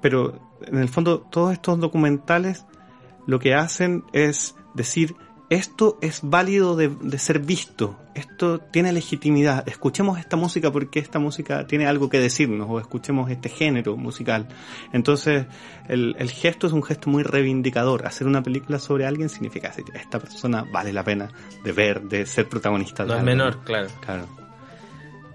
pero 0.01 0.53
en 0.65 0.77
el 0.77 0.89
fondo 0.89 1.19
todos 1.19 1.53
estos 1.53 1.79
documentales 1.79 2.65
lo 3.25 3.39
que 3.39 3.53
hacen 3.53 4.03
es 4.13 4.55
decir 4.73 5.15
esto 5.49 5.99
es 6.01 6.21
válido 6.23 6.75
de, 6.75 7.17
ser 7.19 7.39
visto, 7.39 7.95
esto 8.15 8.59
tiene 8.59 8.91
legitimidad, 8.91 9.67
escuchemos 9.67 10.17
esta 10.17 10.35
música 10.35 10.71
porque 10.71 10.99
esta 10.99 11.19
música 11.19 11.67
tiene 11.67 11.85
algo 11.85 12.09
que 12.09 12.19
decirnos, 12.19 12.67
o 12.69 12.79
escuchemos 12.79 13.29
este 13.29 13.49
género 13.49 13.95
musical. 13.95 14.47
Entonces, 14.93 15.45
el, 15.87 16.15
gesto 16.31 16.65
es 16.65 16.73
un 16.73 16.81
gesto 16.81 17.09
muy 17.09 17.21
reivindicador. 17.21 18.07
Hacer 18.07 18.25
una 18.25 18.41
película 18.41 18.79
sobre 18.79 19.05
alguien 19.05 19.29
significa 19.29 19.69
que 19.69 19.83
esta 19.95 20.19
persona 20.19 20.63
vale 20.63 20.91
la 20.91 21.03
pena 21.03 21.29
de 21.63 21.71
ver, 21.71 22.01
de 22.01 22.25
ser 22.25 22.49
protagonista. 22.49 23.05
No 23.05 23.15
es 23.15 23.23
menor, 23.23 23.63
claro. 23.63 23.89
Claro. 24.01 24.42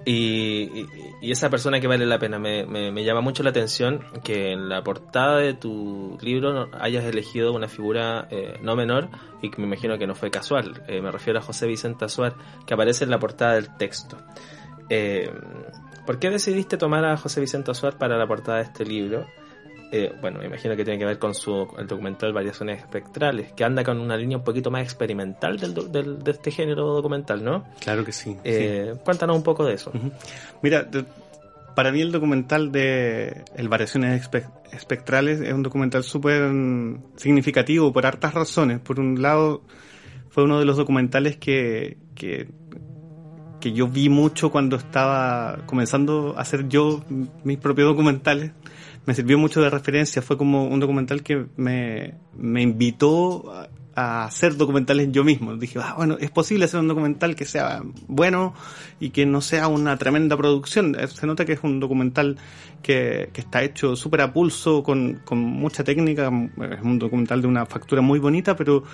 Y, 0.04 0.86
esa 1.20 1.50
persona 1.50 1.80
que 1.80 1.86
vale 1.86 2.06
la 2.06 2.18
pena, 2.18 2.38
me, 2.38 2.64
me, 2.64 3.04
llama 3.04 3.20
mucho 3.20 3.42
la 3.42 3.50
atención 3.50 4.00
que 4.22 4.52
en 4.52 4.68
la 4.68 4.82
portada 4.82 5.38
de 5.38 5.54
tu 5.54 6.16
libro 6.22 6.70
hayas 6.80 7.04
elegido 7.04 7.52
una 7.52 7.68
figura 7.68 8.28
eh, 8.30 8.58
no 8.62 8.76
menor 8.76 9.08
y 9.42 9.50
que 9.50 9.60
me 9.60 9.66
imagino 9.66 9.98
que 9.98 10.06
no 10.06 10.14
fue 10.14 10.30
casual. 10.30 10.82
Eh, 10.88 11.00
me 11.02 11.10
refiero 11.10 11.38
a 11.38 11.42
José 11.42 11.66
Vicente 11.66 12.04
Azuar, 12.04 12.34
que 12.66 12.74
aparece 12.74 13.04
en 13.04 13.10
la 13.10 13.18
portada 13.18 13.54
del 13.54 13.76
texto. 13.76 14.16
Eh, 14.88 15.30
¿Por 16.06 16.18
qué 16.18 16.30
decidiste 16.30 16.78
tomar 16.78 17.04
a 17.04 17.16
José 17.16 17.40
Vicente 17.40 17.70
Azuar 17.70 17.98
para 17.98 18.16
la 18.16 18.26
portada 18.26 18.58
de 18.58 18.64
este 18.64 18.84
libro? 18.84 19.26
Eh, 19.90 20.12
bueno, 20.20 20.40
me 20.40 20.46
imagino 20.46 20.76
que 20.76 20.84
tiene 20.84 20.98
que 20.98 21.06
ver 21.06 21.18
con 21.18 21.34
su 21.34 21.66
el 21.78 21.86
documental 21.86 22.32
Variaciones 22.32 22.80
Espectrales, 22.80 23.52
que 23.52 23.64
anda 23.64 23.82
con 23.82 23.98
una 23.98 24.16
línea 24.16 24.36
un 24.36 24.44
poquito 24.44 24.70
más 24.70 24.82
experimental 24.82 25.58
del, 25.58 25.74
del, 25.90 26.22
de 26.22 26.30
este 26.30 26.50
género 26.50 26.92
documental, 26.94 27.42
¿no? 27.42 27.64
Claro 27.80 28.04
que 28.04 28.12
sí. 28.12 28.36
Eh, 28.44 28.94
Cuéntanos 29.04 29.36
un 29.36 29.42
poco 29.42 29.64
de 29.64 29.74
eso. 29.74 29.90
Mira, 30.62 30.86
para 31.74 31.90
mí 31.90 32.02
el 32.02 32.12
documental 32.12 32.70
de 32.70 33.44
el 33.56 33.68
Variaciones 33.68 34.28
Espectrales 34.72 35.40
es 35.40 35.52
un 35.52 35.62
documental 35.62 36.04
súper 36.04 36.50
significativo 37.16 37.92
por 37.92 38.04
hartas 38.04 38.34
razones. 38.34 38.80
Por 38.80 39.00
un 39.00 39.22
lado, 39.22 39.62
fue 40.28 40.44
uno 40.44 40.58
de 40.58 40.66
los 40.66 40.76
documentales 40.76 41.38
que, 41.38 41.96
que 42.14 42.48
que 43.60 43.72
yo 43.72 43.88
vi 43.88 44.08
mucho 44.08 44.50
cuando 44.50 44.76
estaba 44.76 45.58
comenzando 45.66 46.34
a 46.36 46.42
hacer 46.42 46.68
yo 46.68 47.02
mis 47.44 47.58
propios 47.58 47.88
documentales 47.88 48.52
me 49.08 49.14
sirvió 49.14 49.38
mucho 49.38 49.62
de 49.62 49.70
referencia. 49.70 50.20
Fue 50.20 50.36
como 50.36 50.66
un 50.66 50.80
documental 50.80 51.22
que 51.22 51.46
me, 51.56 52.16
me 52.36 52.60
invitó 52.60 53.50
a, 53.94 54.26
hacer 54.26 54.58
documentales 54.58 55.10
yo 55.12 55.24
mismo. 55.24 55.56
Dije, 55.56 55.78
ah, 55.82 55.94
bueno, 55.96 56.18
es 56.20 56.30
posible 56.30 56.66
hacer 56.66 56.78
un 56.78 56.88
documental 56.88 57.34
que 57.34 57.46
sea 57.46 57.82
bueno 58.06 58.52
y 59.00 59.08
que 59.08 59.24
no 59.24 59.40
sea 59.40 59.66
una 59.68 59.96
tremenda 59.96 60.36
producción. 60.36 60.94
Eh, 60.94 61.06
se 61.08 61.26
nota 61.26 61.46
que 61.46 61.54
es 61.54 61.60
un 61.62 61.80
documental 61.80 62.36
que, 62.82 63.30
que 63.32 63.40
está 63.40 63.62
hecho 63.62 63.96
súper 63.96 64.20
a 64.20 64.30
pulso, 64.34 64.82
con, 64.82 65.22
con 65.24 65.38
mucha 65.38 65.84
técnica. 65.84 66.30
Es 66.70 66.82
un 66.82 66.98
documental 66.98 67.40
de 67.40 67.48
una 67.48 67.64
factura 67.64 68.02
muy 68.02 68.18
bonita, 68.18 68.56
pero 68.56 68.84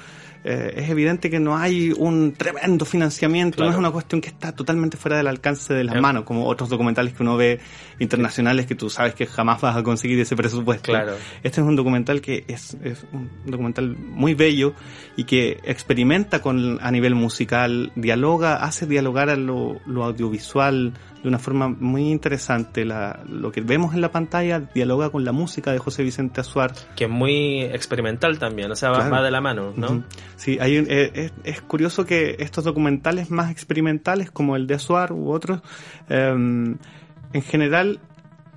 eh, 0.44 0.74
es 0.76 0.90
evidente 0.90 1.30
que 1.30 1.40
no 1.40 1.56
hay 1.56 1.90
un 1.96 2.32
tremendo 2.32 2.84
financiamiento, 2.84 3.64
no 3.64 3.70
es 3.70 3.76
una 3.76 3.90
cuestión 3.90 4.20
que 4.20 4.28
está 4.28 4.52
totalmente 4.52 4.98
fuera 4.98 5.16
del 5.16 5.26
alcance 5.26 5.72
de 5.72 5.84
las 5.84 5.98
manos, 6.00 6.24
como 6.24 6.46
otros 6.46 6.68
documentales 6.68 7.14
que 7.14 7.22
uno 7.22 7.38
ve 7.38 7.60
internacionales 7.98 8.66
que 8.66 8.74
tú 8.74 8.90
sabes 8.90 9.14
que 9.14 9.26
jamás 9.26 9.62
vas 9.62 9.74
a 9.74 9.82
conseguir 9.82 10.20
ese 10.20 10.36
presupuesto. 10.36 10.92
Claro. 10.92 11.14
Este 11.42 11.62
es 11.62 11.66
un 11.66 11.76
documental 11.76 12.20
que 12.20 12.44
es, 12.46 12.76
es 12.84 13.06
un 13.12 13.30
documental 13.46 13.96
muy 13.96 14.34
bello 14.34 14.74
y 15.16 15.24
que 15.24 15.60
experimenta 15.64 16.42
con 16.42 16.78
a 16.82 16.90
nivel 16.90 17.14
musical, 17.14 17.90
dialoga, 17.94 18.56
hace 18.56 18.86
dialogar 18.86 19.30
a 19.30 19.36
lo, 19.36 19.80
lo 19.86 20.04
audiovisual, 20.04 20.92
de 21.24 21.28
una 21.28 21.38
forma 21.38 21.68
muy 21.68 22.10
interesante. 22.10 22.84
La, 22.84 23.18
lo 23.26 23.50
que 23.50 23.62
vemos 23.62 23.94
en 23.94 24.02
la 24.02 24.12
pantalla 24.12 24.60
dialoga 24.60 25.08
con 25.08 25.24
la 25.24 25.32
música 25.32 25.72
de 25.72 25.78
José 25.78 26.02
Vicente 26.02 26.42
Azuar. 26.42 26.74
Que 26.94 27.04
es 27.04 27.10
muy 27.10 27.62
experimental 27.62 28.38
también, 28.38 28.70
o 28.70 28.76
sea, 28.76 28.90
va, 28.90 29.22
de 29.22 29.30
la 29.30 29.40
mano, 29.40 29.72
¿no? 29.74 30.04
Sí, 30.36 30.58
hay 30.60 30.84
eh, 30.86 31.30
es, 31.42 31.62
curioso 31.62 32.04
que 32.04 32.36
estos 32.40 32.64
documentales 32.64 33.30
más 33.30 33.50
experimentales, 33.50 34.30
como 34.30 34.54
el 34.54 34.66
de 34.66 34.74
Azuar 34.74 35.12
u 35.12 35.30
otros, 35.32 35.62
em, 36.10 36.76
en 37.32 37.42
general 37.42 38.00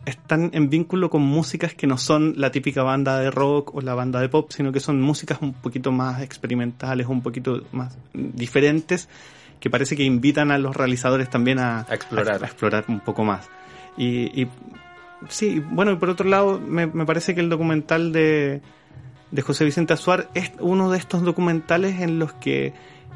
están 0.03 0.49
en 0.53 0.69
vínculo 0.69 1.09
con 1.09 1.21
músicas 1.21 1.73
que 1.73 1.87
no 1.87 1.97
son 1.97 2.33
la 2.35 2.51
típica 2.51 2.83
banda 2.83 3.17
de 3.19 3.31
rock 3.31 3.75
o 3.75 3.81
la 3.81 3.93
banda 3.93 4.19
de 4.19 4.27
pop, 4.27 4.51
sino 4.51 4.73
que 4.73 4.81
son 4.81 5.01
músicas 5.01 5.37
un 5.41 5.53
poquito 5.53 5.93
más 5.93 6.21
experimentales, 6.21 7.07
un 7.07 7.21
poquito 7.21 7.63
más 7.71 7.97
diferentes 8.13 9.07
que 9.59 9.69
parece 9.69 9.95
que 9.95 10.03
invitan 10.03 10.51
a 10.51 10.57
los 10.57 10.75
realizadores 10.75 11.29
también 11.29 11.59
a, 11.59 11.85
explorar. 11.89 12.43
a 12.43 12.47
explorar 12.47 12.85
un 12.87 12.99
poco 12.99 13.23
más. 13.23 13.49
Y, 13.97 14.41
y 14.41 14.47
sí, 15.29 15.59
bueno, 15.59 15.91
y 15.91 15.95
por 15.95 16.09
otro 16.09 16.27
lado, 16.29 16.59
me, 16.59 16.87
me 16.87 17.05
parece 17.05 17.33
que 17.33 17.41
el 17.41 17.49
documental 17.49 18.11
de, 18.11 18.61
de 19.31 19.41
José 19.41 19.65
Vicente 19.65 19.93
Azuar 19.93 20.29
es 20.33 20.51
uno 20.59 20.91
de 20.91 20.97
estos 20.97 21.23
documentales 21.23 22.01
en 22.01 22.19
los 22.19 22.33
que 22.33 22.73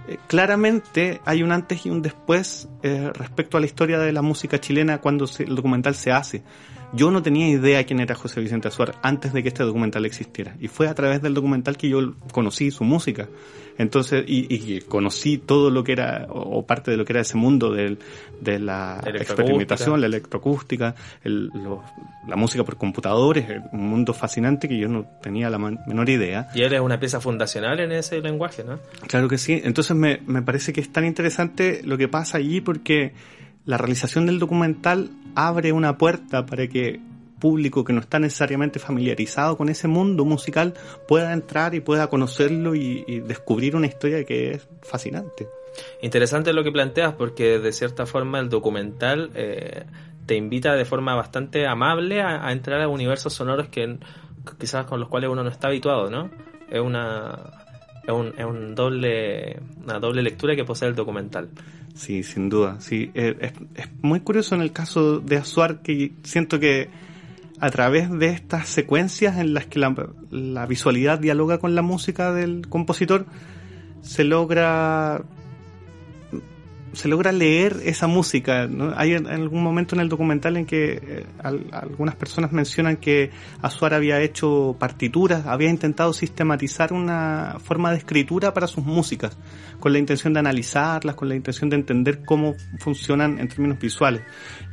eh, 0.07 0.17
claramente 0.27 1.21
hay 1.25 1.43
un 1.43 1.51
antes 1.51 1.85
y 1.85 1.89
un 1.89 2.01
después 2.01 2.67
eh, 2.83 3.11
respecto 3.13 3.57
a 3.57 3.59
la 3.59 3.65
historia 3.65 3.99
de 3.99 4.11
la 4.11 4.21
música 4.21 4.59
chilena 4.59 4.99
cuando 4.99 5.27
se, 5.27 5.43
el 5.43 5.55
documental 5.55 5.95
se 5.95 6.11
hace. 6.11 6.43
Yo 6.93 7.09
no 7.09 7.21
tenía 7.21 7.47
idea 7.47 7.85
quién 7.85 7.99
era 8.01 8.15
José 8.15 8.41
Vicente 8.41 8.67
Azuar 8.67 8.95
antes 9.01 9.31
de 9.31 9.41
que 9.41 9.47
este 9.49 9.63
documental 9.63 10.05
existiera. 10.05 10.55
Y 10.59 10.67
fue 10.67 10.87
a 10.87 10.93
través 10.93 11.21
del 11.21 11.33
documental 11.33 11.77
que 11.77 11.87
yo 11.87 12.15
conocí 12.33 12.69
su 12.69 12.83
música. 12.83 13.29
Entonces, 13.77 14.25
y, 14.27 14.53
y 14.53 14.81
conocí 14.81 15.37
todo 15.37 15.69
lo 15.69 15.83
que 15.83 15.93
era, 15.93 16.27
o, 16.29 16.57
o, 16.57 16.65
parte 16.65 16.91
de 16.91 16.97
lo 16.97 17.05
que 17.05 17.13
era 17.13 17.21
ese 17.21 17.37
mundo 17.37 17.71
del, 17.71 17.97
de 18.39 18.59
la 18.59 19.01
experimentación, 19.05 20.01
la 20.01 20.07
electroacústica, 20.07 20.93
el, 21.23 21.47
lo, 21.47 21.83
la 22.27 22.35
música 22.35 22.63
por 22.63 22.77
computadores, 22.77 23.45
un 23.71 23.89
mundo 23.89 24.13
fascinante 24.13 24.67
que 24.67 24.77
yo 24.77 24.87
no 24.87 25.05
tenía 25.21 25.49
la 25.49 25.57
man, 25.57 25.79
menor 25.87 26.09
idea. 26.09 26.49
Y 26.53 26.61
él 26.61 26.73
es 26.73 26.81
una 26.81 26.99
pieza 26.99 27.21
fundacional 27.21 27.79
en 27.79 27.93
ese 27.93 28.21
lenguaje, 28.21 28.63
¿no? 28.63 28.79
Claro 29.07 29.27
que 29.29 29.37
sí. 29.37 29.61
Entonces 29.63 29.95
me, 29.95 30.21
me 30.27 30.41
parece 30.41 30.73
que 30.73 30.81
es 30.81 30.91
tan 30.91 31.05
interesante 31.05 31.81
lo 31.83 31.97
que 31.97 32.07
pasa 32.07 32.37
allí 32.37 32.61
porque 32.61 33.13
la 33.65 33.77
realización 33.77 34.25
del 34.25 34.39
documental 34.39 35.09
abre 35.35 35.71
una 35.71 35.97
puerta 35.97 36.45
para 36.45 36.67
que 36.67 36.99
público 37.39 37.83
que 37.83 37.91
no 37.91 37.99
está 37.99 38.19
necesariamente 38.19 38.79
familiarizado 38.79 39.57
con 39.57 39.67
ese 39.67 39.87
mundo 39.87 40.23
musical 40.23 40.75
pueda 41.07 41.33
entrar 41.33 41.73
y 41.73 41.81
pueda 41.81 42.07
conocerlo 42.07 42.75
y, 42.75 43.21
descubrir 43.21 43.75
una 43.75 43.87
historia 43.87 44.23
que 44.23 44.51
es 44.51 44.69
fascinante. 44.83 45.47
Interesante 46.01 46.53
lo 46.53 46.63
que 46.63 46.71
planteas 46.71 47.13
porque 47.13 47.59
de 47.59 47.73
cierta 47.73 48.05
forma 48.05 48.39
el 48.39 48.49
documental 48.49 49.31
eh, 49.33 49.85
te 50.25 50.35
invita 50.35 50.73
de 50.73 50.85
forma 50.85 51.15
bastante 51.15 51.65
amable 51.65 52.21
a, 52.21 52.45
a, 52.45 52.51
entrar 52.51 52.81
a 52.81 52.87
universos 52.87 53.33
sonoros 53.33 53.69
que 53.69 53.97
quizás 54.59 54.85
con 54.85 54.99
los 54.99 55.09
cuales 55.09 55.29
uno 55.29 55.43
no 55.43 55.49
está 55.49 55.67
habituado, 55.67 56.09
¿no? 56.09 56.29
Es 56.69 56.79
una 56.79 57.61
es 58.03 58.13
un, 58.13 58.33
es 58.37 58.45
un 58.45 58.75
doble 58.75 59.59
una 59.83 59.99
doble 59.99 60.23
lectura 60.23 60.55
que 60.55 60.63
posee 60.63 60.89
el 60.89 60.95
documental. 60.95 61.49
Sí, 61.93 62.23
sin 62.23 62.49
duda. 62.49 62.79
Sí, 62.79 63.11
es, 63.13 63.35
es 63.75 63.89
muy 64.01 64.21
curioso 64.21 64.55
en 64.55 64.61
el 64.61 64.71
caso 64.71 65.19
de 65.19 65.37
Azuar 65.37 65.81
que 65.81 66.13
siento 66.23 66.59
que 66.59 66.89
a 67.61 67.69
través 67.69 68.09
de 68.09 68.29
estas 68.29 68.67
secuencias 68.67 69.37
en 69.37 69.53
las 69.53 69.67
que 69.67 69.77
la, 69.77 69.95
la, 70.31 70.65
visualidad 70.65 71.19
dialoga 71.19 71.59
con 71.59 71.75
la 71.75 71.83
música 71.83 72.33
del 72.33 72.67
compositor, 72.67 73.27
se 74.01 74.23
logra 74.23 75.21
se 76.93 77.07
logra 77.07 77.31
leer 77.31 77.77
esa 77.85 78.07
música. 78.07 78.67
¿no? 78.67 78.93
Hay 78.95 79.13
en, 79.13 79.27
algún 79.27 79.63
momento 79.63 79.95
en 79.95 80.01
el 80.01 80.09
documental 80.09 80.57
en 80.57 80.65
que 80.65 80.99
eh, 81.01 81.25
al, 81.41 81.65
algunas 81.71 82.15
personas 82.15 82.51
mencionan 82.51 82.97
que 82.97 83.31
Azuar 83.61 83.93
había 83.93 84.21
hecho 84.21 84.75
partituras, 84.79 85.45
había 85.45 85.69
intentado 85.69 86.13
sistematizar 86.13 86.93
una 86.93 87.57
forma 87.63 87.91
de 87.91 87.97
escritura 87.97 88.53
para 88.53 88.67
sus 88.67 88.85
músicas, 88.85 89.37
con 89.79 89.93
la 89.93 89.99
intención 89.99 90.33
de 90.33 90.39
analizarlas, 90.39 91.15
con 91.15 91.29
la 91.29 91.35
intención 91.35 91.69
de 91.69 91.77
entender 91.77 92.23
cómo 92.23 92.55
funcionan 92.79 93.39
en 93.39 93.47
términos 93.47 93.79
visuales. 93.79 94.21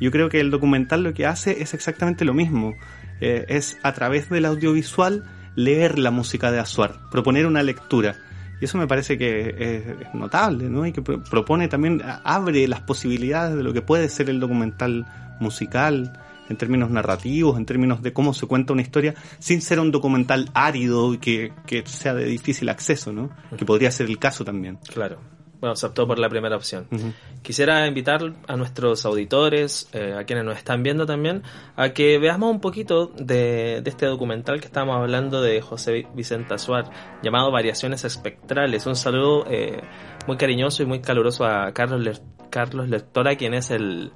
Yo 0.00 0.10
creo 0.10 0.28
que 0.28 0.40
el 0.40 0.50
documental 0.50 1.02
lo 1.02 1.14
que 1.14 1.26
hace 1.26 1.62
es 1.62 1.74
exactamente 1.74 2.24
lo 2.24 2.34
mismo. 2.34 2.74
Eh, 3.20 3.46
es 3.48 3.78
a 3.82 3.92
través 3.92 4.28
del 4.28 4.44
audiovisual 4.44 5.24
leer 5.56 5.98
la 5.98 6.10
música 6.12 6.52
de 6.52 6.60
Azuar, 6.60 7.00
proponer 7.10 7.46
una 7.46 7.62
lectura. 7.62 8.16
Y 8.60 8.64
eso 8.64 8.78
me 8.78 8.86
parece 8.86 9.16
que 9.16 9.54
es, 9.58 10.14
notable, 10.14 10.68
¿no? 10.68 10.86
Y 10.86 10.92
que 10.92 11.02
propone 11.02 11.68
también, 11.68 12.02
abre 12.24 12.66
las 12.66 12.80
posibilidades 12.80 13.56
de 13.56 13.62
lo 13.62 13.72
que 13.72 13.82
puede 13.82 14.08
ser 14.08 14.30
el 14.30 14.40
documental 14.40 15.06
musical, 15.40 16.12
en 16.48 16.56
términos 16.56 16.90
narrativos, 16.90 17.58
en 17.58 17.66
términos 17.66 18.02
de 18.02 18.12
cómo 18.12 18.32
se 18.34 18.46
cuenta 18.46 18.72
una 18.72 18.82
historia, 18.82 19.14
sin 19.38 19.60
ser 19.60 19.80
un 19.80 19.90
documental 19.90 20.50
árido 20.54 21.14
y 21.14 21.18
que, 21.18 21.52
que 21.66 21.84
sea 21.86 22.14
de 22.14 22.24
difícil 22.24 22.68
acceso, 22.68 23.12
¿no? 23.12 23.30
Que 23.56 23.64
podría 23.64 23.90
ser 23.90 24.06
el 24.06 24.18
caso 24.18 24.44
también. 24.44 24.78
Claro. 24.92 25.18
Bueno, 25.60 25.74
se 25.74 25.86
optó 25.86 26.06
por 26.06 26.18
la 26.18 26.28
primera 26.28 26.54
opción. 26.54 26.86
Uh 26.90 26.96
-huh. 26.96 27.12
Quisiera 27.42 27.86
invitar 27.86 28.20
a 28.46 28.56
nuestros 28.56 29.04
auditores, 29.04 29.88
eh, 29.92 30.14
a 30.16 30.24
quienes 30.24 30.44
nos 30.44 30.56
están 30.56 30.82
viendo 30.82 31.04
también, 31.04 31.42
a 31.76 31.90
que 31.90 32.18
veamos 32.18 32.50
un 32.50 32.60
poquito 32.60 33.06
de, 33.06 33.80
de 33.82 33.90
este 33.90 34.06
documental 34.06 34.60
que 34.60 34.66
estábamos 34.66 34.96
hablando 34.96 35.42
de 35.42 35.60
José 35.60 36.06
Vicente 36.14 36.54
Azuar, 36.54 36.90
llamado 37.22 37.50
Variaciones 37.50 38.04
Espectrales. 38.04 38.86
Un 38.86 38.94
saludo 38.94 39.46
eh, 39.50 39.82
muy 40.26 40.36
cariñoso 40.36 40.82
y 40.82 40.86
muy 40.86 41.00
caluroso 41.00 41.44
a 41.44 41.72
Carlos, 41.72 42.22
Carlos 42.50 42.88
Lectora, 42.88 43.34
quien 43.34 43.54
es 43.54 43.70
el, 43.70 44.12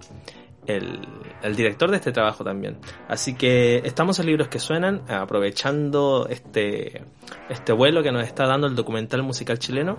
el, 0.67 1.01
el, 1.43 1.57
director 1.57 1.91
de 1.91 1.97
este 1.97 2.13
trabajo 2.13 2.45
también. 2.45 2.79
Así 3.09 3.35
que 3.35 3.79
estamos 3.85 4.21
en 4.21 4.27
Libros 4.27 4.49
que 4.49 4.61
Suenan, 4.61 5.03
aprovechando 5.11 6.29
este, 6.31 7.03
este 7.49 7.73
vuelo 7.73 8.03
que 8.03 8.13
nos 8.13 8.25
está 8.25 8.47
dando 8.47 8.69
el 8.69 8.77
documental 8.77 9.23
musical 9.23 9.59
chileno 9.59 9.99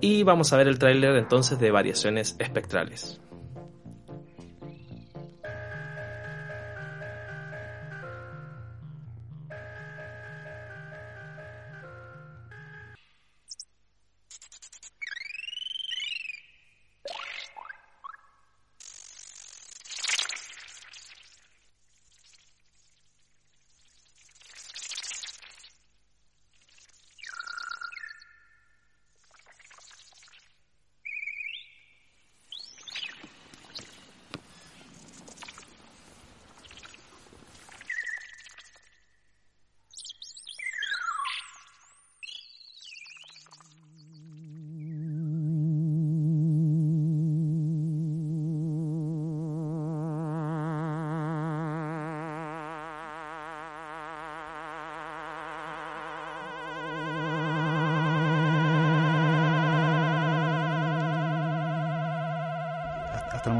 y 0.00 0.22
vamos 0.22 0.52
a 0.52 0.56
ver 0.56 0.68
el 0.68 0.78
tráiler 0.78 1.16
entonces 1.16 1.58
de 1.58 1.70
Variaciones 1.70 2.36
Espectrales. 2.38 3.20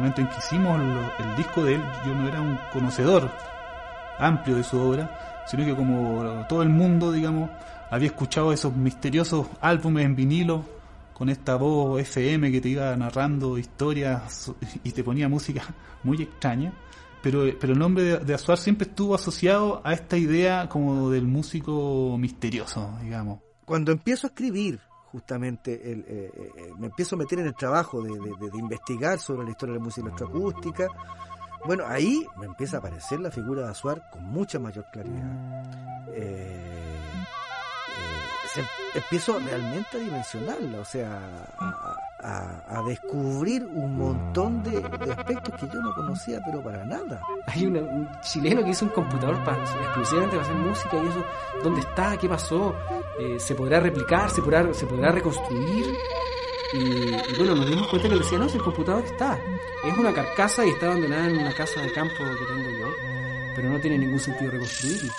En 0.07 0.27
que 0.29 0.39
hicimos 0.39 0.81
el 1.19 1.37
disco 1.37 1.65
de 1.65 1.75
él, 1.75 1.83
yo 2.07 2.15
no 2.15 2.29
era 2.29 2.41
un 2.41 2.59
conocedor 2.73 3.31
amplio 4.19 4.57
de 4.57 4.65
su 4.65 4.79
obra, 4.81 5.45
sino 5.47 5.65
que 5.65 5.75
como 5.75 6.45
todo 6.49 6.63
el 6.63 6.69
mundo, 6.69 7.13
digamos, 7.13 7.51
había 7.91 8.09
escuchado 8.09 8.53
esos 8.53 8.75
misteriosos 8.75 9.47
álbumes 9.61 10.05
en 10.05 10.17
vinilo 10.17 10.65
con 11.13 11.29
esta 11.29 11.57
voz 11.57 12.01
FM 12.01 12.51
que 12.53 12.61
te 12.61 12.69
iba 12.69 12.95
narrando 12.97 13.57
historias 13.57 14.53
y 14.85 14.93
te 14.93 15.03
ponía 15.03 15.29
música 15.29 15.63
muy 16.03 16.23
extraña. 16.23 16.73
Pero, 17.23 17.45
pero 17.59 17.73
el 17.73 17.79
nombre 17.79 18.05
de, 18.05 18.19
de 18.19 18.35
Azuar 18.35 18.59
siempre 18.59 18.87
estuvo 18.87 19.15
asociado 19.15 19.81
a 19.83 19.93
esta 19.93 20.17
idea 20.17 20.69
como 20.69 21.11
del 21.11 21.27
músico 21.27 22.17
misterioso, 22.19 22.99
digamos. 23.03 23.41
Cuando 23.65 23.93
empiezo 23.93 24.27
a 24.27 24.31
escribir 24.31 24.79
justamente 25.17 25.91
el, 25.91 26.01
eh, 26.01 26.31
eh, 26.37 26.51
me 26.79 26.89
empiezo 26.89 27.17
a 27.17 27.19
meter 27.19 27.39
en 27.39 27.47
el 27.47 27.55
trabajo 27.55 28.03
de, 28.03 28.11
de, 28.11 28.59
investigar 28.59 29.19
sobre 29.19 29.45
la 29.45 29.51
historia 29.53 29.73
de 29.73 29.79
la 29.79 29.85
música 29.85 30.07
electroacústica. 30.07 30.89
Bueno, 31.65 31.85
ahí 31.87 32.27
me 32.39 32.45
empieza 32.45 32.77
a 32.77 32.81
aparecer 32.81 33.21
la 33.21 33.31
figura 33.31 33.63
de 33.63 33.69
Azuar 33.69 34.11
con 34.11 34.25
mucha 34.25 34.59
mayor 34.59 34.85
claridad. 34.93 36.05
Eh, 36.13 36.76
se, 38.57 38.99
empiezo 38.99 39.39
realmente 39.39 39.97
a 39.97 40.01
dimensionarla, 40.01 40.81
o 40.81 40.85
sea, 40.85 41.21
a, 42.21 42.83
descubrir 42.87 43.65
un 43.65 43.97
montón 43.97 44.63
de, 44.63 44.79
aspectos 45.13 45.55
que 45.61 45.67
yo 45.67 45.81
no 45.81 45.95
conocía, 45.95 46.41
pero 46.45 46.63
para 46.63 46.85
nada. 46.85 47.21
Hay 47.47 47.67
un 47.67 48.09
chileno 48.23 48.65
que 48.65 48.71
hizo 48.71 48.85
un 48.85 48.91
computador 48.93 49.43
para, 49.45 49.63
exclusivamente 49.63 50.37
para 50.37 50.49
hacer 50.49 50.57
música 50.57 50.97
y 50.97 51.07
eso, 51.09 51.25
¿dónde 51.63 51.81
está? 51.81 52.17
¿Qué 52.17 52.29
pasó? 52.29 52.75
Eh, 53.21 53.39
¿Se 53.39 53.55
podrá 53.55 53.81
replicar? 53.81 54.31
¿Se 54.31 54.43
podrá, 54.43 54.73
se 54.73 54.87
podrá 54.87 55.13
reconstruir? 55.13 55.87
Y, 56.73 57.37
bueno, 57.39 57.55
nos 57.55 57.69
dimos 57.69 57.87
cuenta 57.89 58.09
que 58.09 58.17
decía, 58.17 58.39
no, 58.39 58.49
si 58.49 58.57
el 58.57 58.63
computador 58.63 59.05
está. 59.05 59.39
Es 59.85 59.97
una 59.97 60.13
carcasa 60.13 60.65
y 60.67 60.71
está 60.71 60.87
abandonada 60.87 61.29
en 61.29 61.39
una 61.39 61.55
casa 61.55 61.81
de 61.81 61.93
campo 61.93 62.15
que 62.19 62.55
tengo 62.55 62.71
yo, 62.71 62.89
pero 63.55 63.71
no 63.71 63.79
tiene 63.81 63.99
ningún 63.99 64.19
sentido 64.19 64.51
reconstruirlo. 64.51 65.13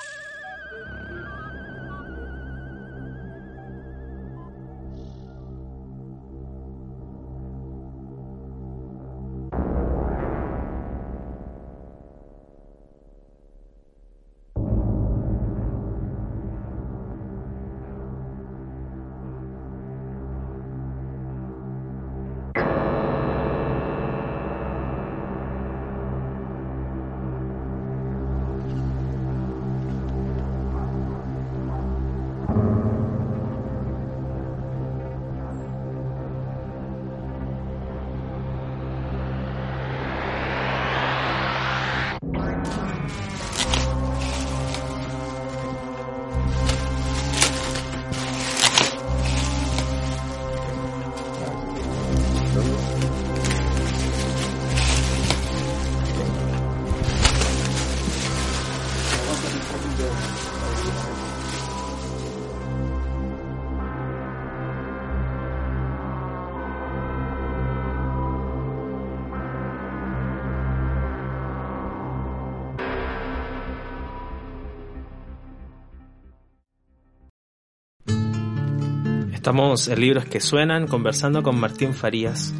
Estamos 79.48 79.88
en 79.88 80.02
Libros 80.02 80.26
que 80.26 80.42
Suenan 80.42 80.88
conversando 80.88 81.42
con 81.42 81.58
Martín 81.58 81.94
Farías, 81.94 82.54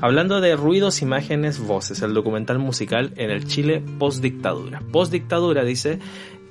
hablando 0.00 0.40
de 0.40 0.56
ruidos, 0.56 1.02
imágenes, 1.02 1.58
voces, 1.58 2.00
el 2.00 2.14
documental 2.14 2.58
musical 2.58 3.12
en 3.16 3.30
el 3.30 3.46
Chile 3.46 3.84
post-dictadura. 3.98 4.80
Post-dictadura, 4.90 5.64
dice, 5.64 5.98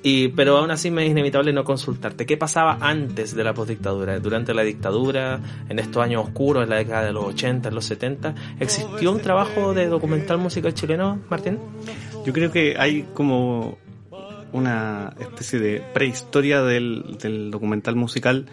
y, 0.04 0.28
pero 0.28 0.58
aún 0.58 0.70
así 0.70 0.92
me 0.92 1.04
es 1.04 1.10
inevitable 1.10 1.52
no 1.52 1.64
consultarte. 1.64 2.24
¿Qué 2.24 2.36
pasaba 2.36 2.78
antes 2.80 3.34
de 3.34 3.42
la 3.42 3.52
postdictadura? 3.52 4.20
Durante 4.20 4.54
la 4.54 4.62
dictadura, 4.62 5.40
en 5.68 5.80
estos 5.80 6.04
años 6.04 6.22
oscuros, 6.22 6.62
en 6.62 6.70
la 6.70 6.76
década 6.76 7.06
de 7.06 7.12
los 7.12 7.24
80, 7.24 7.70
en 7.70 7.74
los 7.74 7.84
70, 7.86 8.34
¿existió 8.60 9.10
un 9.10 9.20
trabajo 9.20 9.74
de 9.74 9.88
documental 9.88 10.38
musical 10.38 10.72
chileno, 10.72 11.18
Martín? 11.28 11.58
Yo 12.24 12.32
creo 12.32 12.52
que 12.52 12.76
hay 12.78 13.08
como 13.12 13.78
una 14.52 15.14
especie 15.18 15.58
de 15.58 15.82
prehistoria 15.92 16.62
del, 16.62 17.18
del 17.20 17.50
documental 17.50 17.96
musical 17.96 18.46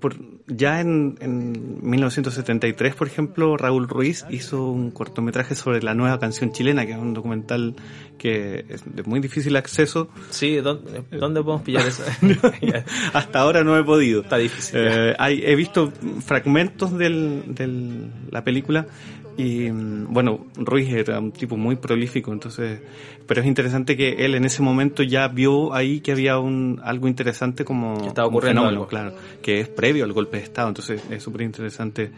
por, 0.00 0.16
ya 0.46 0.80
en, 0.80 1.16
en, 1.20 1.78
1973, 1.82 2.94
por 2.94 3.06
ejemplo, 3.06 3.56
Raúl 3.56 3.88
Ruiz 3.88 4.24
hizo 4.30 4.66
un 4.66 4.90
cortometraje 4.90 5.54
sobre 5.54 5.82
la 5.82 5.94
nueva 5.94 6.18
canción 6.18 6.52
chilena, 6.52 6.86
que 6.86 6.92
es 6.92 6.98
un 6.98 7.14
documental 7.14 7.74
que 8.18 8.64
es 8.68 8.82
de 8.86 9.02
muy 9.04 9.20
difícil 9.20 9.56
acceso. 9.56 10.08
Sí, 10.30 10.56
¿dónde, 10.56 11.04
dónde 11.10 11.42
podemos 11.42 11.62
pillar 11.62 11.86
eso? 11.86 12.04
Hasta 13.12 13.40
ahora 13.40 13.64
no 13.64 13.76
he 13.78 13.84
podido. 13.84 14.22
Está 14.22 14.36
difícil. 14.38 14.80
Eh, 14.80 15.14
hay, 15.18 15.42
he 15.44 15.54
visto 15.54 15.92
fragmentos 16.24 16.96
de 16.96 17.02
del, 17.02 18.10
la 18.30 18.44
película 18.44 18.86
y 19.36 19.70
bueno, 19.70 20.46
Ruiz 20.56 20.92
era 20.92 21.18
un 21.18 21.32
tipo 21.32 21.56
muy 21.56 21.76
prolífico, 21.76 22.32
entonces, 22.32 22.80
pero 23.26 23.40
es 23.40 23.46
interesante 23.46 23.96
que 23.96 24.24
él 24.24 24.34
en 24.34 24.44
ese 24.44 24.62
momento 24.62 25.02
ya 25.02 25.28
vio 25.28 25.72
ahí 25.74 26.00
que 26.00 26.12
había 26.12 26.38
un 26.38 26.80
algo 26.82 27.08
interesante 27.08 27.64
como 27.64 28.06
estaba 28.06 28.28
ocurriendo 28.28 28.62
un 28.62 28.68
fenómeno, 28.68 28.68
algo. 28.68 28.86
claro, 28.88 29.14
que 29.42 29.60
es 29.60 29.68
previo 29.68 30.04
al 30.04 30.12
golpe 30.12 30.36
de 30.36 30.42
Estado, 30.42 30.68
entonces 30.68 31.02
es 31.10 31.22
súper 31.22 31.42
interesante 31.42 32.10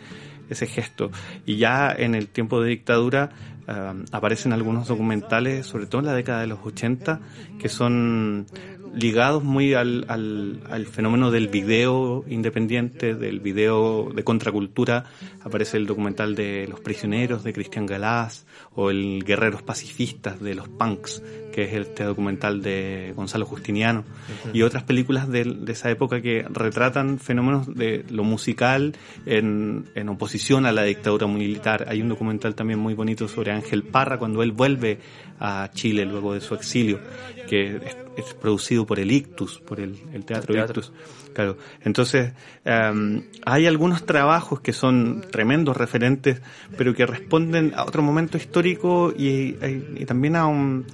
ese 0.49 0.67
gesto. 0.67 1.11
Y 1.47 1.57
ya 1.57 1.95
en 1.97 2.15
el 2.15 2.29
tiempo 2.29 2.61
de 2.61 2.71
dictadura 2.71 3.31
uh, 3.69 4.05
aparecen 4.13 4.53
algunos 4.53 4.89
documentales, 4.89 5.67
sobre 5.67 5.87
todo 5.87 6.01
en 6.01 6.07
la 6.07 6.15
década 6.15 6.41
de 6.41 6.47
los 6.47 6.59
80, 6.65 7.21
que 7.59 7.69
son 7.69 8.47
ligados 8.95 9.43
muy 9.43 9.75
al, 9.75 10.05
al, 10.09 10.61
al, 10.71 10.87
fenómeno 10.87 11.31
del 11.31 11.49
video 11.49 12.25
independiente, 12.29 13.15
del 13.15 13.41
video 13.41 14.11
de 14.15 14.23
contracultura. 14.25 15.05
Aparece 15.43 15.77
el 15.77 15.87
documental 15.87 16.35
de 16.35 16.67
Los 16.69 16.81
Prisioneros 16.81 17.43
de 17.43 17.53
Cristian 17.53 17.87
Galás 17.87 18.47
o 18.77 18.91
el 18.91 19.25
Guerreros 19.25 19.63
Pacifistas 19.63 20.41
de 20.41 20.55
los 20.55 20.69
Punks, 20.69 21.23
que 21.53 21.65
es 21.65 21.73
este 21.75 22.05
documental 22.05 22.61
de 22.63 23.13
Gonzalo 23.15 23.47
Justiniano, 23.47 24.01
uh 24.01 24.49
-huh. 24.49 24.55
y 24.55 24.63
otras 24.63 24.83
películas 24.83 25.29
de, 25.29 25.45
de, 25.45 25.73
esa 25.73 25.91
época 25.91 26.21
que 26.21 26.45
retratan 26.51 27.19
fenómenos 27.19 27.73
de 27.75 28.05
lo 28.11 28.25
musical 28.25 28.95
en, 29.27 29.85
en 29.95 30.09
oposición 30.09 30.67
a 30.67 30.73
la 30.73 30.83
dictadura 30.83 31.27
militar. 31.29 31.87
Hay 31.89 32.03
un 32.03 32.09
documental 32.09 32.55
también 32.55 32.81
muy 32.81 32.95
bonito 32.95 33.29
sobre 33.29 33.53
Ángel 33.53 33.85
Parra 33.85 34.19
cuando 34.19 34.43
él 34.43 34.53
vuelve 34.53 34.99
a 35.39 35.71
Chile 35.73 36.05
luego 36.05 36.35
de 36.35 36.41
su 36.41 36.55
exilio, 36.55 37.01
que 37.49 37.77
es, 37.77 37.97
es 38.17 38.35
producido 38.35 38.87
por 38.87 38.99
el 38.99 39.11
Ictus, 39.13 39.61
por 39.61 39.81
el, 39.81 39.97
el 40.13 40.25
Teatro, 40.25 40.55
el 40.55 40.61
teatro. 40.61 40.81
Ictus. 40.83 40.93
Claro. 41.35 41.59
Entonces, 41.83 42.33
um, 42.65 43.23
hay 43.45 43.67
algunos 43.67 44.07
trabajos 44.07 44.61
que 44.61 44.73
son 44.73 45.25
tremendos 45.31 45.77
referentes, 45.77 46.41
pero 46.79 46.95
que 46.95 47.05
responden 47.05 47.73
a 47.77 47.85
otro 47.85 48.03
momento 48.03 48.37
histórico 48.37 49.13
y, 49.17 49.27
y, 49.27 49.95
y 49.97 50.05
también 50.07 50.37
a, 50.37 50.47
un, 50.47 50.87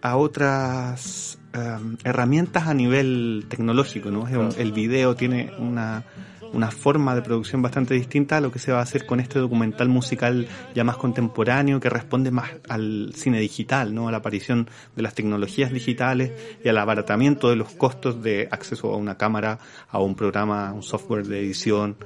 a 0.00 0.16
otras 0.16 1.38
um, 1.54 1.96
herramientas 2.04 2.68
a 2.68 2.74
nivel 2.74 3.46
tecnológico, 3.48 4.10
¿no? 4.10 4.26
El 4.56 4.72
video 4.72 5.16
tiene 5.16 5.52
una 5.58 6.04
una 6.52 6.70
forma 6.70 7.14
de 7.14 7.22
producción 7.22 7.62
bastante 7.62 7.94
distinta 7.94 8.38
a 8.38 8.40
lo 8.40 8.50
que 8.50 8.58
se 8.58 8.72
va 8.72 8.78
a 8.78 8.82
hacer 8.82 9.06
con 9.06 9.20
este 9.20 9.38
documental 9.38 9.88
musical 9.88 10.46
ya 10.74 10.84
más 10.84 10.96
contemporáneo 10.96 11.80
que 11.80 11.90
responde 11.90 12.30
más 12.30 12.50
al 12.68 13.12
cine 13.14 13.40
digital, 13.40 13.94
¿no? 13.94 14.08
a 14.08 14.10
la 14.10 14.18
aparición 14.18 14.68
de 14.96 15.02
las 15.02 15.14
tecnologías 15.14 15.72
digitales 15.72 16.32
y 16.64 16.68
al 16.68 16.78
abaratamiento 16.78 17.50
de 17.50 17.56
los 17.56 17.70
costos 17.72 18.22
de 18.22 18.48
acceso 18.50 18.92
a 18.92 18.96
una 18.96 19.16
cámara, 19.16 19.58
a 19.90 20.00
un 20.00 20.14
programa, 20.14 20.68
a 20.68 20.72
un 20.72 20.82
software 20.82 21.26
de 21.26 21.40
edición. 21.40 21.96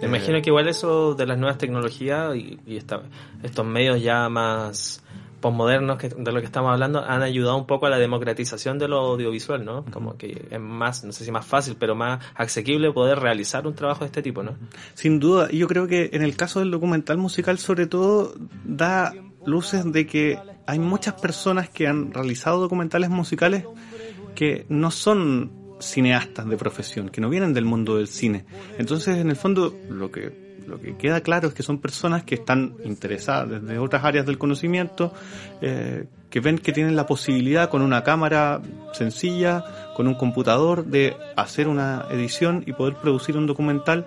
Me 0.00 0.08
imagino 0.08 0.42
que 0.42 0.50
igual 0.50 0.68
eso 0.68 1.14
de 1.14 1.26
las 1.26 1.38
nuevas 1.38 1.56
tecnologías 1.56 2.36
y, 2.36 2.60
y 2.66 2.76
esta, 2.76 3.02
estos 3.42 3.64
medios 3.64 4.02
ya 4.02 4.28
más 4.28 5.02
posmodernos 5.40 5.98
que, 5.98 6.08
de 6.08 6.32
lo 6.32 6.40
que 6.40 6.46
estamos 6.46 6.72
hablando 6.72 7.04
han 7.04 7.22
ayudado 7.22 7.56
un 7.56 7.66
poco 7.66 7.86
a 7.86 7.90
la 7.90 7.98
democratización 7.98 8.78
de 8.78 8.88
lo 8.88 8.98
audiovisual, 8.98 9.64
¿no? 9.64 9.84
Como 9.86 10.16
que 10.16 10.46
es 10.50 10.60
más, 10.60 11.04
no 11.04 11.12
sé 11.12 11.24
si 11.24 11.30
más 11.30 11.46
fácil, 11.46 11.76
pero 11.78 11.94
más 11.94 12.24
asequible 12.34 12.92
poder 12.92 13.18
realizar 13.18 13.66
un 13.66 13.74
trabajo 13.74 14.00
de 14.00 14.06
este 14.06 14.22
tipo, 14.22 14.42
¿no? 14.42 14.56
Sin 14.94 15.20
duda, 15.20 15.50
yo 15.50 15.66
creo 15.68 15.86
que 15.86 16.10
en 16.12 16.22
el 16.22 16.36
caso 16.36 16.60
del 16.60 16.70
documental 16.70 17.18
musical 17.18 17.58
sobre 17.58 17.86
todo 17.86 18.34
da 18.64 19.12
luces 19.44 19.90
de 19.90 20.06
que 20.06 20.38
hay 20.66 20.78
muchas 20.78 21.14
personas 21.14 21.68
que 21.68 21.86
han 21.86 22.12
realizado 22.12 22.60
documentales 22.60 23.10
musicales 23.10 23.64
que 24.34 24.66
no 24.68 24.90
son 24.90 25.52
cineastas 25.78 26.48
de 26.48 26.56
profesión, 26.56 27.08
que 27.08 27.20
no 27.20 27.28
vienen 27.28 27.54
del 27.54 27.64
mundo 27.64 27.96
del 27.96 28.08
cine. 28.08 28.44
Entonces, 28.78 29.18
en 29.18 29.30
el 29.30 29.36
fondo, 29.36 29.74
lo 29.88 30.10
que 30.10 30.45
lo 30.66 30.80
que 30.80 30.96
queda 30.96 31.20
claro 31.20 31.48
es 31.48 31.54
que 31.54 31.62
son 31.62 31.78
personas 31.78 32.24
que 32.24 32.34
están 32.36 32.74
interesadas 32.84 33.62
desde 33.62 33.78
otras 33.78 34.04
áreas 34.04 34.26
del 34.26 34.38
conocimiento, 34.38 35.12
eh, 35.60 36.06
que 36.30 36.40
ven 36.40 36.58
que 36.58 36.72
tienen 36.72 36.96
la 36.96 37.06
posibilidad 37.06 37.70
con 37.70 37.82
una 37.82 38.02
cámara 38.02 38.60
sencilla, 38.92 39.64
con 39.94 40.06
un 40.08 40.14
computador, 40.14 40.84
de 40.84 41.16
hacer 41.36 41.68
una 41.68 42.06
edición 42.10 42.64
y 42.66 42.72
poder 42.72 42.94
producir 42.96 43.36
un 43.36 43.46
documental 43.46 44.06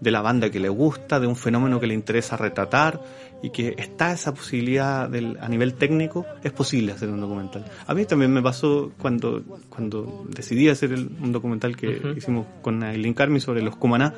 de 0.00 0.10
la 0.10 0.22
banda 0.22 0.50
que 0.50 0.60
le 0.60 0.68
gusta, 0.68 1.20
de 1.20 1.26
un 1.26 1.36
fenómeno 1.36 1.78
que 1.78 1.86
le 1.86 1.94
interesa 1.94 2.36
retratar 2.36 3.00
y 3.42 3.50
que 3.50 3.74
está 3.78 4.12
esa 4.12 4.34
posibilidad 4.34 5.08
del, 5.08 5.38
a 5.40 5.48
nivel 5.48 5.74
técnico, 5.74 6.26
es 6.42 6.52
posible 6.52 6.92
hacer 6.92 7.08
un 7.10 7.20
documental. 7.20 7.64
A 7.86 7.94
mí 7.94 8.04
también 8.04 8.32
me 8.32 8.42
pasó 8.42 8.92
cuando, 8.98 9.42
cuando 9.68 10.24
decidí 10.28 10.68
hacer 10.68 10.92
el, 10.92 11.10
un 11.20 11.32
documental 11.32 11.76
que 11.76 11.88
uh 11.88 11.92
-huh. 11.92 12.16
hicimos 12.16 12.46
con 12.62 12.82
Aileen 12.82 13.14
Carmi 13.14 13.40
sobre 13.40 13.62
los 13.62 13.76
Cumaná, 13.76 14.14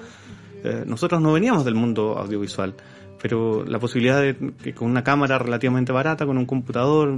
eh, 0.64 0.84
nosotros 0.86 1.20
no 1.20 1.32
veníamos 1.32 1.64
del 1.64 1.74
mundo 1.74 2.18
audiovisual, 2.18 2.74
pero 3.20 3.64
la 3.64 3.78
posibilidad 3.78 4.20
de 4.20 4.36
que 4.62 4.74
con 4.74 4.90
una 4.90 5.04
cámara 5.04 5.38
relativamente 5.38 5.92
barata, 5.92 6.26
con 6.26 6.38
un 6.38 6.46
computador, 6.46 7.16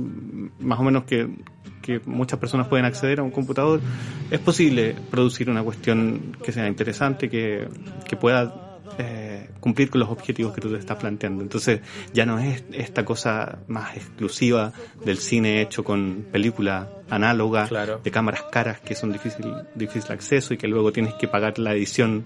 más 0.61 0.79
o 0.79 0.83
menos 0.83 1.05
que, 1.05 1.29
que 1.81 2.01
muchas 2.05 2.39
personas 2.39 2.69
pueden 2.69 2.85
acceder 2.85 3.21
a 3.21 3.23
un 3.23 3.31
computador, 3.31 3.81
es 4.31 4.41
posible 4.41 4.95
producir 5.11 5.49
una 5.49 5.63
cuestión 5.63 6.37
que 6.43 6.53
sea 6.53 6.69
interesante, 6.69 7.29
que, 7.29 7.69
que 8.07 8.17
pueda 8.17 8.65
eh, 8.99 9.49
cumplir 9.61 9.91
con 9.91 10.01
los 10.01 10.09
objetivos 10.11 10.55
que 10.55 10.61
tú 10.61 10.71
te 10.71 10.79
estás 10.79 10.99
planteando. 10.99 11.43
Entonces 11.43 11.81
ya 12.13 12.27
no 12.27 12.39
es 12.39 12.65
esta 12.73 13.05
cosa 13.05 13.59
más 13.67 13.97
exclusiva 13.97 14.73
del 15.05 15.19
cine 15.19 15.63
hecho 15.63 15.83
con 15.83 16.27
película 16.31 16.91
análoga, 17.11 17.67
claro. 17.67 18.01
de 18.05 18.11
cámaras 18.11 18.43
caras 18.53 18.81
que 18.81 18.95
son 18.95 19.13
difícil, 19.13 19.47
difícil 19.75 20.13
acceso 20.13 20.55
y 20.55 20.59
que 20.59 20.69
luego 20.69 20.93
tienes 20.93 21.15
que 21.15 21.29
pagar 21.29 21.59
la 21.59 21.73
edición 21.73 22.25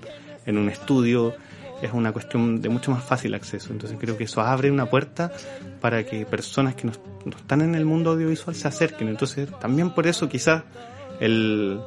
en 0.48 0.58
un 0.58 0.68
estudio 0.68 1.34
es 1.82 1.92
una 1.92 2.10
cuestión 2.10 2.60
de 2.60 2.68
mucho 2.68 2.90
más 2.90 3.04
fácil 3.04 3.34
acceso. 3.34 3.72
Entonces 3.72 3.98
creo 4.00 4.16
que 4.16 4.24
eso 4.24 4.40
abre 4.40 4.70
una 4.70 4.86
puerta 4.86 5.30
para 5.80 6.04
que 6.04 6.26
personas 6.26 6.74
que 6.74 6.86
no, 6.86 6.92
están 7.36 7.60
en 7.60 7.74
el 7.74 7.84
mundo 7.84 8.12
audiovisual 8.12 8.56
se 8.56 8.66
acerquen. 8.66 9.08
Entonces 9.08 9.48
también 9.60 9.90
por 9.90 10.06
eso 10.06 10.28
quizás 10.28 10.64
el, 11.20 11.78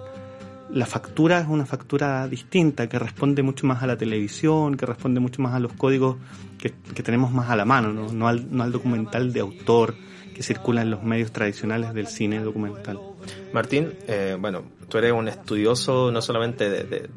la 0.70 0.86
factura 0.86 1.40
es 1.40 1.48
una 1.48 1.66
factura 1.66 2.28
distinta, 2.28 2.88
que 2.88 3.00
responde 3.00 3.44
mucho 3.44 3.68
más 3.68 3.84
a 3.84 3.88
la 3.88 3.98
televisión, 3.98 4.78
que 4.78 4.86
responde 4.86 5.20
mucho 5.20 5.42
más 5.42 5.54
a 5.54 5.60
los 5.60 5.74
códigos 5.74 6.18
que, 6.58 6.72
que 6.94 7.04
tenemos 7.04 7.32
más 7.32 7.50
a 7.50 7.56
la 7.56 7.66
mano, 7.66 7.92
¿no? 7.92 8.14
No, 8.14 8.28
al, 8.28 8.46
no 8.56 8.64
al 8.64 8.72
documental 8.72 9.34
de 9.34 9.42
autor 9.42 9.96
que 10.34 10.44
circula 10.44 10.84
en 10.84 10.92
los 10.92 11.04
medios 11.04 11.32
tradicionales 11.32 11.94
del 11.94 12.08
cine 12.08 12.40
documental. 12.40 13.00
Martín, 13.54 13.94
eh, 14.08 14.38
bueno, 14.40 14.64
tú 14.92 14.98
eres 14.98 15.14
un 15.14 15.30
estudioso 15.30 16.12
no 16.12 16.22
solamente 16.22 16.70
de, 16.70 17.10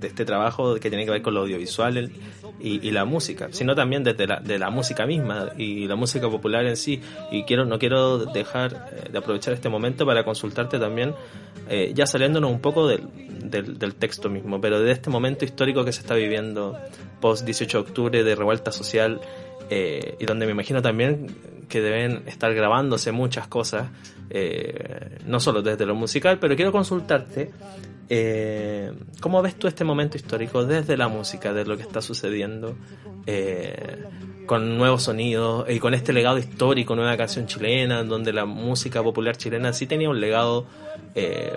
este 0.00 0.24
trabajo 0.24 0.76
que 0.76 0.88
tiene 0.88 1.04
que 1.04 1.10
ver 1.10 1.20
con 1.20 1.34
lo 1.34 1.40
audiovisual 1.40 2.10
y, 2.58 2.90
la 2.90 3.04
música, 3.04 3.48
sino 3.50 3.74
también 3.74 4.02
de 4.02 4.26
la, 4.26 4.40
de 4.40 4.58
la 4.58 4.70
música 4.70 5.04
misma 5.06 5.50
y 5.58 5.86
la 5.86 5.94
música 5.94 6.28
popular 6.30 6.64
en 6.64 6.76
sí. 6.76 7.02
Y 7.30 7.44
quiero 7.44 7.66
no 7.66 7.78
quiero 7.78 8.18
dejar 8.18 8.88
eh, 8.92 9.10
de 9.12 9.18
aprovechar 9.18 9.52
este 9.52 9.68
momento 9.68 10.06
para 10.06 10.24
consultarte 10.24 10.78
también, 10.78 11.14
eh, 11.68 11.92
ya 11.94 12.06
saliéndonos 12.06 12.50
un 12.50 12.60
poco 12.60 12.88
del, 12.88 13.02
del, 13.44 13.78
del, 13.78 13.94
texto 13.94 14.30
mismo, 14.30 14.58
pero 14.60 14.80
de 14.80 14.90
este 14.90 15.10
momento 15.10 15.44
histórico 15.44 15.84
que 15.84 15.92
se 15.92 16.00
está 16.00 16.14
viviendo 16.14 16.78
post 17.20 17.44
18 17.44 17.76
de 17.76 17.88
octubre 17.88 18.24
de 18.24 18.34
revuelta 18.34 18.72
social 18.72 19.20
eh, 19.70 20.16
y 20.18 20.24
donde 20.24 20.46
me 20.46 20.52
imagino 20.52 20.82
también 20.82 21.26
que 21.68 21.80
deben 21.80 22.22
estar 22.26 22.54
grabándose 22.54 23.12
muchas 23.12 23.46
cosas, 23.46 23.88
eh, 24.30 25.18
no 25.26 25.40
solo 25.40 25.62
desde 25.62 25.86
lo 25.86 25.94
musical, 25.94 26.38
pero 26.38 26.56
quiero 26.56 26.72
consultarte, 26.72 27.50
eh, 28.08 28.92
¿cómo 29.20 29.42
ves 29.42 29.56
tú 29.56 29.68
este 29.68 29.84
momento 29.84 30.16
histórico 30.16 30.64
desde 30.64 30.96
la 30.96 31.08
música, 31.08 31.52
de 31.52 31.64
lo 31.64 31.76
que 31.76 31.82
está 31.82 32.00
sucediendo, 32.00 32.76
eh, 33.26 34.04
con 34.46 34.78
nuevos 34.78 35.02
sonidos 35.02 35.68
y 35.68 35.78
con 35.78 35.92
este 35.92 36.14
legado 36.14 36.38
histórico, 36.38 36.96
nueva 36.96 37.16
canción 37.18 37.46
chilena, 37.46 38.02
donde 38.02 38.32
la 38.32 38.46
música 38.46 39.02
popular 39.02 39.36
chilena 39.36 39.74
sí 39.74 39.86
tenía 39.86 40.08
un 40.08 40.20
legado 40.20 40.66
eh, 41.14 41.52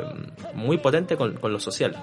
muy 0.54 0.78
potente 0.78 1.16
con, 1.16 1.36
con 1.36 1.54
lo 1.54 1.60
social? 1.60 1.96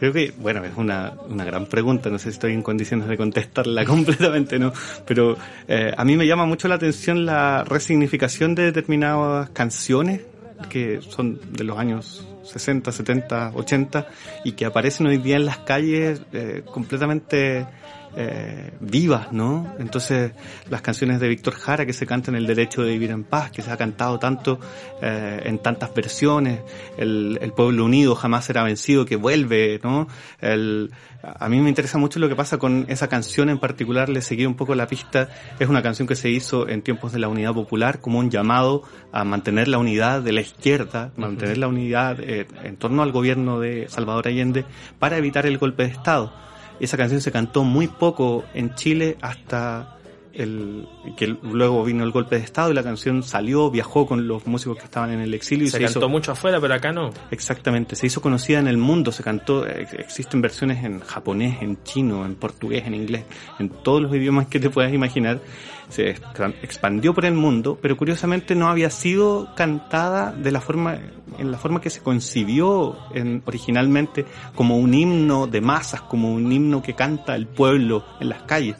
Creo 0.00 0.14
que, 0.14 0.32
bueno, 0.38 0.64
es 0.64 0.74
una, 0.78 1.12
una 1.28 1.44
gran 1.44 1.66
pregunta, 1.66 2.08
no 2.08 2.18
sé 2.18 2.30
si 2.30 2.30
estoy 2.30 2.54
en 2.54 2.62
condiciones 2.62 3.06
de 3.06 3.18
contestarla 3.18 3.84
completamente, 3.84 4.58
¿no? 4.58 4.72
Pero 5.06 5.36
eh, 5.68 5.92
a 5.94 6.06
mí 6.06 6.16
me 6.16 6.26
llama 6.26 6.46
mucho 6.46 6.68
la 6.68 6.76
atención 6.76 7.26
la 7.26 7.64
resignificación 7.64 8.54
de 8.54 8.62
determinadas 8.62 9.50
canciones 9.50 10.22
que 10.70 11.02
son 11.02 11.38
de 11.52 11.64
los 11.64 11.76
años 11.76 12.26
60, 12.52 12.92
70, 12.92 13.52
80 13.54 14.06
y 14.44 14.52
que 14.52 14.64
aparecen 14.66 15.06
hoy 15.06 15.18
día 15.18 15.36
en 15.36 15.46
las 15.46 15.58
calles 15.58 16.22
eh, 16.32 16.62
completamente 16.70 17.66
eh, 18.16 18.72
vivas, 18.80 19.32
¿no? 19.32 19.72
Entonces, 19.78 20.32
las 20.68 20.82
canciones 20.82 21.20
de 21.20 21.28
Víctor 21.28 21.54
Jara 21.54 21.86
que 21.86 21.92
se 21.92 22.06
cantan 22.06 22.34
El 22.34 22.44
derecho 22.44 22.82
de 22.82 22.90
vivir 22.90 23.12
en 23.12 23.22
paz, 23.22 23.52
que 23.52 23.62
se 23.62 23.70
ha 23.70 23.76
cantado 23.76 24.18
tanto 24.18 24.58
eh, 25.00 25.42
en 25.44 25.60
tantas 25.60 25.94
versiones, 25.94 26.60
el, 26.98 27.38
el, 27.40 27.52
pueblo 27.52 27.84
unido 27.84 28.16
jamás 28.16 28.46
será 28.46 28.64
vencido, 28.64 29.04
que 29.04 29.14
vuelve, 29.14 29.78
¿no? 29.84 30.08
El, 30.40 30.90
a 31.22 31.48
mí 31.48 31.60
me 31.60 31.68
interesa 31.68 31.98
mucho 31.98 32.18
lo 32.18 32.28
que 32.28 32.36
pasa 32.36 32.58
con 32.58 32.86
esa 32.88 33.08
canción 33.08 33.50
en 33.50 33.58
particular, 33.58 34.08
le 34.08 34.22
seguí 34.22 34.46
un 34.46 34.54
poco 34.54 34.74
la 34.74 34.86
pista, 34.86 35.28
es 35.58 35.68
una 35.68 35.82
canción 35.82 36.08
que 36.08 36.16
se 36.16 36.30
hizo 36.30 36.68
en 36.68 36.82
tiempos 36.82 37.12
de 37.12 37.18
la 37.18 37.28
unidad 37.28 37.52
popular 37.52 38.00
como 38.00 38.18
un 38.18 38.30
llamado 38.30 38.82
a 39.12 39.24
mantener 39.24 39.68
la 39.68 39.78
unidad 39.78 40.22
de 40.22 40.32
la 40.32 40.40
izquierda, 40.40 41.12
mantener 41.16 41.58
la 41.58 41.68
unidad 41.68 42.18
eh, 42.20 42.39
en 42.62 42.76
torno 42.76 43.02
al 43.02 43.12
gobierno 43.12 43.60
de 43.60 43.88
Salvador 43.88 44.28
Allende 44.28 44.64
para 44.98 45.16
evitar 45.16 45.46
el 45.46 45.58
golpe 45.58 45.84
de 45.84 45.90
Estado 45.90 46.32
esa 46.80 46.96
canción 46.96 47.20
se 47.20 47.30
cantó 47.30 47.62
muy 47.62 47.86
poco 47.86 48.44
en 48.54 48.74
Chile 48.74 49.18
hasta 49.20 49.96
el 50.32 50.86
que 51.16 51.26
luego 51.26 51.84
vino 51.84 52.04
el 52.04 52.12
golpe 52.12 52.36
de 52.36 52.44
estado 52.44 52.70
y 52.70 52.74
la 52.74 52.84
canción 52.84 53.22
salió, 53.22 53.70
viajó 53.70 54.06
con 54.06 54.28
los 54.28 54.46
músicos 54.46 54.78
que 54.78 54.84
estaban 54.84 55.10
en 55.10 55.20
el 55.20 55.34
exilio. 55.34 55.66
Se, 55.68 55.76
y 55.76 55.80
se 55.80 55.84
cantó 55.84 55.98
hizo, 55.98 56.08
mucho 56.08 56.32
afuera, 56.32 56.60
pero 56.60 56.72
acá 56.72 56.92
no. 56.92 57.10
Exactamente, 57.30 57.96
se 57.96 58.06
hizo 58.06 58.22
conocida 58.22 58.60
en 58.60 58.68
el 58.68 58.78
mundo, 58.78 59.12
se 59.12 59.22
cantó, 59.22 59.66
existen 59.66 60.40
versiones 60.40 60.84
en 60.84 61.00
japonés, 61.00 61.60
en 61.60 61.82
chino, 61.82 62.24
en 62.24 62.36
portugués, 62.36 62.84
en 62.86 62.94
inglés, 62.94 63.24
en 63.58 63.68
todos 63.68 64.02
los 64.02 64.14
idiomas 64.14 64.46
que 64.46 64.60
te 64.60 64.70
puedas 64.70 64.94
imaginar. 64.94 65.40
Se 65.90 66.10
expandió 66.62 67.12
por 67.14 67.24
el 67.24 67.34
mundo, 67.34 67.78
pero 67.80 67.96
curiosamente 67.96 68.54
no 68.54 68.68
había 68.68 68.90
sido 68.90 69.54
cantada 69.54 70.32
de 70.32 70.50
la 70.52 70.60
forma, 70.60 70.98
en 71.38 71.50
la 71.50 71.58
forma 71.58 71.80
que 71.80 71.90
se 71.90 72.00
concibió 72.00 72.96
en, 73.14 73.42
originalmente 73.44 74.24
como 74.54 74.78
un 74.78 74.94
himno 74.94 75.46
de 75.46 75.60
masas, 75.60 76.02
como 76.02 76.32
un 76.32 76.50
himno 76.50 76.82
que 76.82 76.94
canta 76.94 77.34
el 77.34 77.46
pueblo 77.46 78.04
en 78.20 78.28
las 78.28 78.42
calles. 78.42 78.76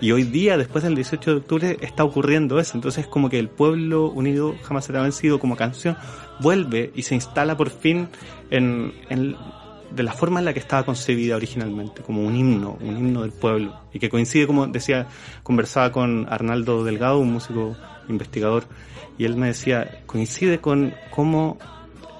Y 0.00 0.10
hoy 0.12 0.24
día, 0.24 0.58
después 0.58 0.84
del 0.84 0.96
18 0.96 1.30
de 1.30 1.36
octubre, 1.36 1.76
está 1.80 2.04
ocurriendo 2.04 2.58
eso. 2.58 2.76
Entonces, 2.76 3.06
como 3.06 3.30
que 3.30 3.38
el 3.38 3.48
pueblo 3.48 4.10
unido 4.10 4.54
jamás 4.62 4.86
será 4.86 5.02
vencido 5.02 5.38
como 5.38 5.56
canción 5.56 5.96
vuelve 6.40 6.90
y 6.94 7.02
se 7.02 7.14
instala 7.14 7.56
por 7.56 7.70
fin 7.70 8.08
en, 8.50 8.92
en, 9.08 9.36
de 9.94 10.02
la 10.02 10.12
forma 10.12 10.38
en 10.40 10.44
la 10.46 10.52
que 10.52 10.58
estaba 10.60 10.84
concebida 10.84 11.36
originalmente, 11.36 12.02
como 12.02 12.22
un 12.22 12.34
himno, 12.36 12.76
un 12.80 12.96
himno 12.96 13.22
del 13.22 13.32
pueblo. 13.32 13.80
Y 13.92 13.98
que 13.98 14.08
coincide, 14.10 14.46
como 14.46 14.66
decía, 14.66 15.06
conversaba 15.42 15.92
con 15.92 16.26
Arnaldo 16.28 16.84
Delgado, 16.84 17.18
un 17.18 17.32
músico 17.32 17.76
investigador, 18.08 18.64
y 19.18 19.24
él 19.24 19.36
me 19.36 19.46
decía, 19.48 20.02
coincide 20.06 20.58
con 20.60 20.94
cómo 21.10 21.58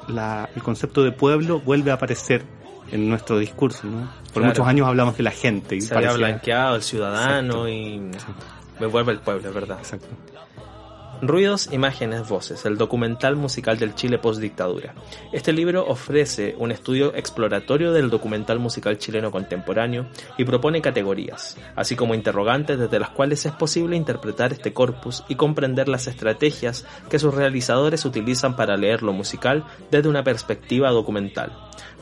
la, 0.09 0.49
el 0.55 0.63
concepto 0.63 1.03
de 1.03 1.13
pueblo 1.13 1.61
vuelve 1.61 1.91
a 1.91 1.95
aparecer 1.95 2.45
en 2.93 3.09
nuestro 3.09 3.39
discurso, 3.39 3.87
¿no? 3.87 4.11
Por 4.33 4.43
Claro. 4.43 4.49
muchos 4.49 4.67
años 4.67 4.87
hablamos 4.89 5.17
de 5.17 5.23
la 5.23 5.31
gente. 5.31 5.77
Y 5.77 5.81
Se 5.81 5.95
había 5.95 6.09
parecía- 6.11 6.27
blanqueado 6.29 6.77
el 6.77 6.83
ciudadano 6.83 7.69
y 7.69 7.99
me 8.81 8.87
vuelve 8.87 9.13
el 9.13 9.21
pueblo, 9.21 9.49
es 9.49 9.55
verdad. 9.55 9.79
Ruidos, 11.23 11.71
imágenes, 11.73 12.29
voces, 12.29 12.67
el 12.67 12.77
documental 12.77 13.37
musical 13.37 13.79
del 13.79 13.95
Chile 13.95 14.19
post-dictadura. 14.19 14.95
Este 15.33 15.53
libro 15.53 15.87
ofrece 15.87 16.55
un 16.59 16.71
estudio 16.71 17.15
exploratorio 17.15 17.93
del 17.93 18.11
documental 18.11 18.59
musical 18.59 18.99
chileno 18.99 19.31
contemporáneo 19.31 20.07
y 20.37 20.45
propone 20.45 20.83
categorías, 20.83 21.57
así 21.77 21.97
como 21.97 22.15
interrogantes 22.15 22.79
desde 22.79 22.99
las 22.99 23.11
cuales 23.11 23.47
es 23.47 23.53
posible 23.53 23.97
interpretar 23.97 24.53
este 24.53 24.73
corpus 24.73 25.25
y 25.29 25.37
comprender 25.37 25.89
las 25.89 26.07
estrategias 26.07 26.85
que 27.09 27.19
sus 27.19 27.35
realizadores 27.35 28.05
utilizan 28.05 28.57
para 28.57 28.77
leer 28.77 29.03
lo 29.03 29.13
musical 29.13 29.65
desde 29.91 30.09
una 30.09 30.25
perspectiva 30.25 30.91
documental. 30.91 31.53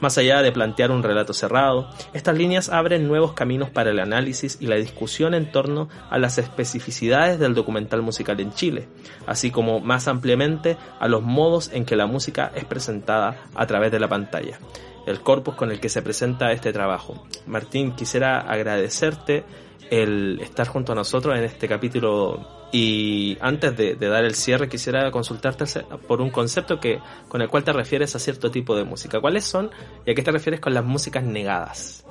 Más 0.01 0.18
allá 0.18 0.43
de 0.43 0.53
plantear 0.53 0.91
un 0.91 1.03
relato 1.03 1.33
cerrado, 1.33 1.89
estas 2.12 2.37
líneas 2.37 2.68
abren 2.68 3.07
nuevos 3.07 3.33
caminos 3.33 3.70
para 3.70 3.91
el 3.91 4.01
análisis 4.01 4.59
y 4.61 4.66
la 4.66 4.77
discusión 4.77 5.35
en 5.35 5.51
torno 5.53 5.89
a 6.11 6.18
las 6.18 6.39
especificidades 6.39 7.39
del 7.39 7.55
documental 7.55 8.03
musical 8.03 8.41
en 8.41 8.53
Chile, 8.53 8.89
así 9.27 9.51
como 9.51 9.81
más 9.81 10.09
ampliamente 10.09 10.77
a 10.99 11.09
los 11.09 11.23
modos 11.23 11.70
en 11.73 11.85
que 11.85 11.97
la 11.97 12.07
música 12.07 12.53
es 12.55 12.64
presentada 12.64 13.37
a 13.55 13.66
través 13.66 13.93
de 13.93 14.01
la 14.01 14.09
pantalla, 14.09 14.59
el 15.07 15.20
corpus 15.20 15.55
con 15.55 15.70
el 15.70 15.81
que 15.81 15.89
se 15.89 16.03
presenta 16.03 16.53
este 16.53 16.73
trabajo. 16.73 17.27
Martín, 17.47 17.93
quisiera 17.93 18.41
agradecerte 18.41 19.45
el 19.91 20.41
estar 20.41 20.66
junto 20.68 20.93
a 20.93 20.95
nosotros 20.95 21.37
en 21.37 21.45
este 21.45 21.68
capítulo 21.68 22.68
y 22.72 23.37
antes 23.41 23.76
de, 23.76 23.97
de 23.97 24.09
dar 24.09 24.24
el 24.24 24.35
cierre 24.35 24.68
quisiera 24.68 25.11
consultarte 25.11 25.64
por 26.09 26.20
un 26.20 26.30
concepto 26.30 26.80
que 26.80 26.99
con 27.28 27.43
el 27.43 27.49
cual 27.49 27.64
te 27.64 27.72
refieres 27.72 28.16
a 28.16 28.18
cierto 28.18 28.51
tipo 28.51 28.74
de 28.74 28.85
música. 28.85 29.20
¿Cuáles 29.20 29.45
son 29.45 29.70
y 30.07 30.11
a 30.11 30.14
qué 30.14 30.22
te 30.22 30.30
refieres 30.30 30.61
con 30.61 30.72
las 30.72 30.85
músicas 30.85 31.22
negadas? 31.22 32.05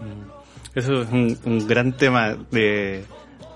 Eso 0.76 1.02
es 1.02 1.10
un, 1.12 1.38
un 1.46 1.68
gran 1.68 1.98
tema 1.98 2.38
de, 2.52 3.04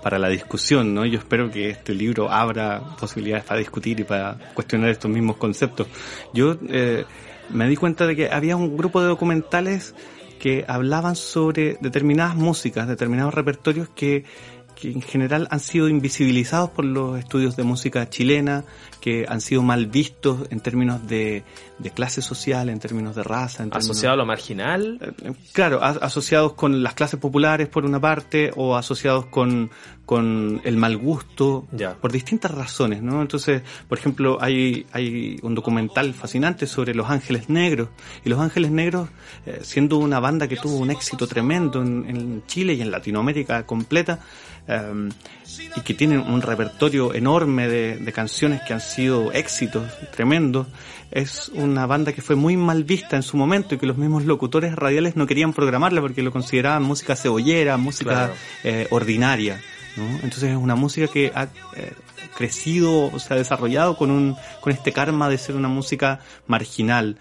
para 0.06 0.20
la 0.20 0.28
discusión, 0.28 0.94
¿no? 0.94 1.04
Yo 1.04 1.18
espero 1.18 1.50
que 1.50 1.70
este 1.70 1.92
libro 1.92 2.30
abra 2.30 2.80
posibilidades 2.96 3.44
para 3.44 3.58
discutir 3.58 3.98
y 3.98 4.04
para 4.04 4.38
cuestionar 4.54 4.90
estos 4.90 5.10
mismos 5.10 5.36
conceptos. 5.36 5.88
Yo 6.32 6.56
eh, 6.68 7.04
me 7.50 7.68
di 7.68 7.74
cuenta 7.74 8.06
de 8.06 8.14
que 8.14 8.30
había 8.30 8.54
un 8.54 8.76
grupo 8.76 9.00
de 9.00 9.08
documentales 9.08 9.96
que 10.38 10.64
hablaban 10.68 11.16
sobre 11.16 11.76
determinadas 11.80 12.36
músicas, 12.36 12.88
determinados 12.88 13.34
repertorios 13.34 13.88
que, 13.88 14.24
que 14.74 14.90
en 14.90 15.02
general 15.02 15.48
han 15.50 15.60
sido 15.60 15.88
invisibilizados 15.88 16.70
por 16.70 16.84
los 16.84 17.18
estudios 17.18 17.56
de 17.56 17.64
música 17.64 18.08
chilena, 18.08 18.64
que 19.06 19.24
han 19.28 19.40
sido 19.40 19.62
mal 19.62 19.86
vistos 19.86 20.48
en 20.50 20.58
términos 20.58 21.06
de, 21.06 21.44
de 21.78 21.90
clase 21.92 22.22
social, 22.22 22.68
en 22.70 22.80
términos 22.80 23.14
de 23.14 23.22
raza. 23.22 23.62
En 23.62 23.70
términos- 23.70 23.90
¿Asociado 23.90 24.14
a 24.14 24.16
lo 24.16 24.26
marginal? 24.26 25.14
Claro, 25.52 25.80
a- 25.80 25.90
asociados 25.90 26.54
con 26.54 26.82
las 26.82 26.94
clases 26.94 27.20
populares 27.20 27.68
por 27.68 27.84
una 27.84 28.00
parte 28.00 28.50
o 28.56 28.74
asociados 28.74 29.26
con, 29.26 29.70
con 30.06 30.60
el 30.64 30.76
mal 30.76 30.96
gusto 30.96 31.68
por 32.00 32.10
distintas 32.10 32.50
razones, 32.50 33.00
¿no? 33.00 33.22
Entonces, 33.22 33.62
por 33.88 33.96
ejemplo, 33.96 34.38
hay, 34.40 34.86
hay 34.90 35.38
un 35.42 35.54
documental 35.54 36.12
fascinante 36.12 36.66
sobre 36.66 36.92
Los 36.92 37.08
Ángeles 37.08 37.48
Negros 37.48 37.90
y 38.24 38.28
Los 38.28 38.40
Ángeles 38.40 38.72
Negros, 38.72 39.08
eh, 39.46 39.60
siendo 39.62 39.98
una 39.98 40.18
banda 40.18 40.48
que 40.48 40.56
tuvo 40.56 40.78
un 40.78 40.90
éxito 40.90 41.28
tremendo 41.28 41.80
en, 41.80 42.06
en 42.10 42.42
Chile 42.48 42.74
y 42.74 42.82
en 42.82 42.90
Latinoamérica 42.90 43.64
completa, 43.66 44.18
eh, 44.66 45.10
y 45.76 45.80
que 45.82 45.94
tienen 45.94 46.20
un 46.20 46.42
repertorio 46.42 47.14
enorme 47.14 47.68
de, 47.68 47.96
de 47.98 48.12
canciones 48.12 48.62
que 48.62 48.72
han 48.72 48.80
sido 48.80 49.32
éxitos 49.32 49.84
tremendos, 50.14 50.66
es 51.10 51.48
una 51.54 51.86
banda 51.86 52.12
que 52.12 52.22
fue 52.22 52.34
muy 52.36 52.56
mal 52.56 52.84
vista 52.84 53.16
en 53.16 53.22
su 53.22 53.36
momento 53.36 53.74
y 53.74 53.78
que 53.78 53.86
los 53.86 53.96
mismos 53.96 54.24
locutores 54.24 54.74
radiales 54.74 55.16
no 55.16 55.26
querían 55.26 55.52
programarla 55.52 56.00
porque 56.00 56.22
lo 56.22 56.32
consideraban 56.32 56.82
música 56.82 57.14
cebollera, 57.16 57.76
música 57.76 58.10
Claro. 58.10 58.34
eh, 58.64 58.86
ordinaria. 58.90 59.60
¿no? 59.96 60.04
Entonces 60.16 60.50
es 60.50 60.56
una 60.56 60.74
música 60.74 61.06
que 61.08 61.30
ha 61.34 61.44
eh, 61.76 61.92
crecido, 62.36 63.06
o 63.12 63.18
se 63.18 63.32
ha 63.32 63.36
desarrollado 63.36 63.96
con, 63.96 64.10
un, 64.10 64.36
con 64.60 64.72
este 64.72 64.92
karma 64.92 65.28
de 65.28 65.38
ser 65.38 65.54
una 65.56 65.68
música 65.68 66.20
marginal. 66.46 67.18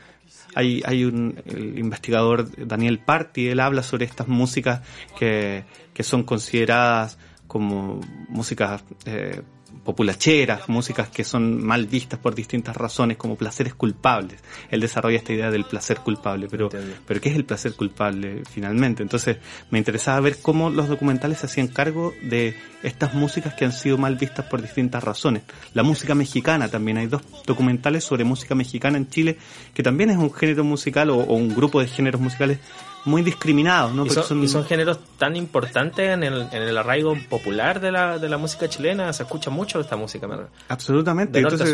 Hay, 0.55 0.81
hay 0.85 1.03
un 1.03 1.41
el 1.45 1.77
investigador 1.77 2.49
Daniel 2.67 2.99
Parti, 2.99 3.47
él 3.49 3.59
habla 3.59 3.83
sobre 3.83 4.05
estas 4.05 4.27
músicas 4.27 4.81
que, 5.19 5.63
que 5.93 6.03
son 6.03 6.23
consideradas 6.23 7.17
como 7.47 7.99
músicas 8.29 8.83
eh, 9.05 9.41
populacheras, 9.83 10.67
músicas 10.67 11.09
que 11.09 11.23
son 11.23 11.63
mal 11.63 11.85
vistas 11.85 12.19
por 12.19 12.33
distintas 12.33 12.75
razones 12.75 13.17
como 13.17 13.35
placeres 13.35 13.75
culpables. 13.75 14.41
Él 14.69 14.81
desarrolla 14.81 15.17
esta 15.17 15.33
idea 15.33 15.51
del 15.51 15.65
placer 15.65 15.99
culpable, 15.99 16.47
pero, 16.49 16.69
pero 17.05 17.21
¿qué 17.21 17.29
es 17.29 17.35
el 17.35 17.45
placer 17.45 17.73
culpable 17.73 18.43
finalmente? 18.49 19.03
Entonces 19.03 19.37
me 19.69 19.77
interesaba 19.77 20.19
ver 20.19 20.37
cómo 20.41 20.69
los 20.69 20.87
documentales 20.87 21.39
se 21.39 21.45
hacían 21.45 21.67
cargo 21.67 22.13
de 22.21 22.55
estas 22.83 23.13
músicas 23.13 23.53
que 23.53 23.65
han 23.65 23.71
sido 23.71 23.97
mal 23.97 24.15
vistas 24.15 24.45
por 24.45 24.61
distintas 24.61 25.03
razones. 25.03 25.43
La 25.73 25.83
música 25.83 26.15
mexicana 26.15 26.67
también, 26.67 26.97
hay 26.97 27.07
dos 27.07 27.21
documentales 27.45 28.03
sobre 28.03 28.23
música 28.23 28.55
mexicana 28.55 28.97
en 28.97 29.07
Chile, 29.09 29.37
que 29.73 29.83
también 29.83 30.09
es 30.09 30.17
un 30.17 30.33
género 30.33 30.63
musical 30.63 31.09
o, 31.11 31.17
o 31.17 31.35
un 31.35 31.53
grupo 31.53 31.79
de 31.79 31.87
géneros 31.87 32.21
musicales 32.21 32.59
muy 33.05 33.21
discriminados, 33.21 33.93
¿no? 33.93 34.05
¿Y 34.05 34.09
son, 34.09 34.43
y 34.43 34.47
son 34.47 34.65
géneros 34.65 34.99
tan 35.17 35.35
importantes 35.35 36.09
en 36.09 36.23
el, 36.23 36.41
en 36.51 36.61
el 36.63 36.77
arraigo 36.77 37.15
popular 37.29 37.79
de 37.79 37.91
la, 37.91 38.17
de 38.17 38.27
la 38.29 38.37
música 38.37 38.67
chilena? 38.67 39.13
Se 39.13 39.23
escucha 39.23 39.49
mucho 39.51 39.79
esta 39.79 39.95
música. 39.95 40.27
me- 40.27 40.35
Absolutamente. 40.69 41.39
Entonces 41.39 41.69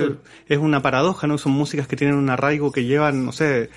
es 0.48 0.58
una 0.58 0.82
paradoja, 0.82 1.28
¿no? 1.28 1.38
Son 1.38 1.54
músicas 1.54 1.88
que 1.88 1.96
tienen 1.96 2.16
un 2.18 2.30
arraigo 2.30 2.72
que 2.72 2.84
llevan, 2.84 3.26
no 3.26 3.32
sé, 3.32 3.70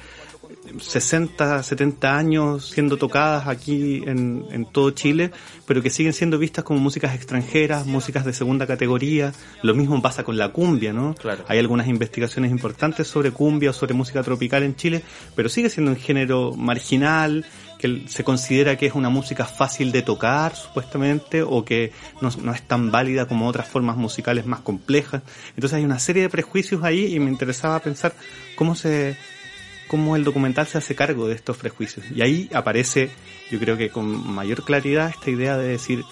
60, 0.80 1.62
70 1.62 2.16
años 2.16 2.70
siendo 2.70 2.96
tocadas 2.96 3.46
aquí 3.46 4.02
en, 4.06 4.44
en 4.50 4.64
todo 4.64 4.90
Chile, 4.90 5.30
pero 5.66 5.82
que 5.82 5.90
siguen 5.90 6.12
siendo 6.12 6.38
vistas 6.38 6.64
como 6.64 6.80
músicas 6.80 7.14
extranjeras, 7.14 7.86
músicas 7.86 8.24
de 8.24 8.32
segunda 8.32 8.66
categoría. 8.66 9.32
Lo 9.62 9.74
mismo 9.74 10.00
pasa 10.00 10.24
con 10.24 10.36
la 10.36 10.50
cumbia, 10.50 10.92
¿no? 10.92 11.14
Claro. 11.14 11.44
Hay 11.48 11.58
algunas 11.58 11.88
investigaciones 11.88 12.50
importantes 12.50 13.08
sobre 13.08 13.30
cumbia 13.30 13.70
o 13.70 13.72
sobre 13.72 13.94
música 13.94 14.22
tropical 14.22 14.62
en 14.62 14.76
Chile, 14.76 15.02
pero 15.34 15.48
sigue 15.48 15.70
siendo 15.70 15.92
un 15.92 15.98
género 15.98 16.52
marginal 16.52 17.44
que 17.78 18.04
se 18.06 18.24
considera 18.24 18.76
que 18.76 18.86
es 18.86 18.94
una 18.94 19.10
música 19.10 19.44
fácil 19.44 19.92
de 19.92 20.02
tocar, 20.02 20.56
supuestamente, 20.56 21.42
o 21.42 21.64
que 21.64 21.92
no, 22.22 22.30
no, 22.42 22.52
es 22.52 22.62
tan 22.62 22.90
válida 22.90 23.26
como 23.26 23.46
otras 23.46 23.68
formas 23.68 23.96
musicales 23.96 24.46
más 24.46 24.60
complejas. 24.60 25.22
Entonces 25.50 25.76
hay 25.76 25.84
una 25.84 25.98
serie 25.98 26.22
de 26.22 26.30
prejuicios 26.30 26.82
ahí 26.82 27.14
y 27.14 27.20
me 27.20 27.30
interesaba 27.30 27.78
pensar 27.80 28.14
cómo 28.56 28.74
se 28.74 29.16
cómo 29.89 30.16
el 30.16 30.24
documental 30.24 30.66
se 30.66 30.78
hace 30.78 30.95
cargo 30.95 31.28
de 31.28 31.35
estos 31.35 31.57
prejuicios. 31.57 32.07
Y 32.14 32.22
ahí 32.22 32.51
aparece, 32.53 33.11
yo 33.51 33.59
creo 33.59 33.76
que 33.76 33.91
con 33.91 34.26
mayor 34.32 34.64
claridad, 34.64 35.11
esta 35.11 35.30
idea 35.30 35.57
de 35.57 35.68
decir, 35.68 36.05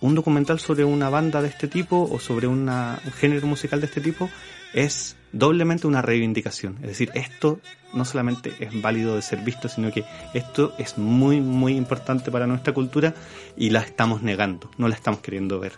un 0.00 0.14
documental 0.14 0.60
sobre 0.60 0.84
una 0.84 1.10
banda 1.10 1.42
de 1.42 1.48
este 1.48 1.68
tipo 1.68 2.08
o 2.10 2.20
sobre 2.20 2.46
un 2.46 2.70
género 3.16 3.46
musical 3.46 3.80
de 3.80 3.86
este 3.86 4.00
tipo 4.00 4.30
es 4.72 5.16
doblemente 5.32 5.86
una 5.86 6.02
reivindicación. 6.02 6.78
Es 6.82 6.88
decir, 6.88 7.10
esto 7.14 7.60
no 7.92 8.04
solamente 8.04 8.52
es 8.60 8.80
válido 8.80 9.16
de 9.16 9.22
ser 9.22 9.40
visto, 9.40 9.68
sino 9.68 9.90
que 9.90 10.04
esto 10.34 10.74
es 10.78 10.98
muy, 10.98 11.40
muy 11.40 11.76
importante 11.76 12.30
para 12.30 12.46
nuestra 12.46 12.72
cultura 12.72 13.14
y 13.56 13.70
la 13.70 13.80
estamos 13.80 14.22
negando, 14.22 14.70
no 14.78 14.88
la 14.88 14.94
estamos 14.94 15.20
queriendo 15.20 15.58
ver. 15.58 15.72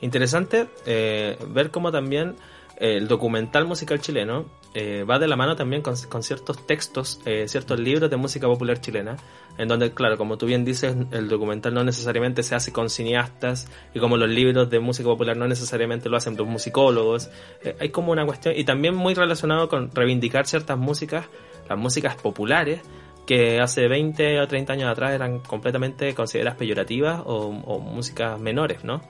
Interesante 0.00 0.68
eh, 0.86 1.36
ver 1.48 1.70
cómo 1.70 1.92
también 1.92 2.36
el 2.76 3.08
documental 3.08 3.66
musical 3.66 4.00
chileno 4.00 4.46
eh, 4.74 5.04
va 5.04 5.18
de 5.18 5.26
la 5.26 5.36
mano 5.36 5.56
también 5.56 5.80
con, 5.80 5.96
ciertos 5.96 6.66
textos, 6.66 7.20
eh, 7.24 7.48
ciertos 7.48 7.80
libros 7.80 8.10
de 8.10 8.18
música 8.18 8.46
popular 8.46 8.78
chilena, 8.78 9.16
en 9.56 9.68
donde, 9.68 9.92
claro, 9.92 10.18
como 10.18 10.36
tú 10.36 10.44
bien 10.44 10.66
dices, 10.66 10.94
el 11.12 11.28
documental 11.28 11.72
no 11.72 11.82
necesariamente 11.82 12.42
se 12.42 12.54
hace 12.54 12.72
con 12.72 12.90
cineastas 12.90 13.70
y 13.94 14.00
como 14.00 14.18
los 14.18 14.28
libros 14.28 14.68
de 14.68 14.78
música 14.80 15.08
popular 15.08 15.34
no 15.34 15.48
necesariamente 15.48 16.10
lo 16.10 16.18
hacen 16.18 16.36
los 16.36 16.46
musicólogos. 16.46 17.30
Eh, 17.64 17.74
hay 17.80 17.88
como 17.88 18.12
una 18.12 18.26
cuestión, 18.26 18.54
y 18.54 18.64
también 18.64 18.94
muy 18.94 19.14
relacionado 19.14 19.68
con 19.70 19.90
reivindicar 19.94 20.46
ciertas 20.46 20.76
músicas, 20.76 21.26
las 21.70 21.78
músicas 21.78 22.16
populares, 22.16 22.82
que 23.26 23.60
hace 23.60 23.88
20 23.88 24.40
o 24.40 24.46
30 24.46 24.74
años 24.74 24.90
atrás 24.90 25.12
eran 25.12 25.40
completamente 25.40 26.14
consideradas 26.14 26.58
peyorativas 26.58 27.22
o, 27.24 27.46
o 27.48 27.78
músicas 27.80 28.38
menores, 28.38 28.84
¿no? 28.84 29.00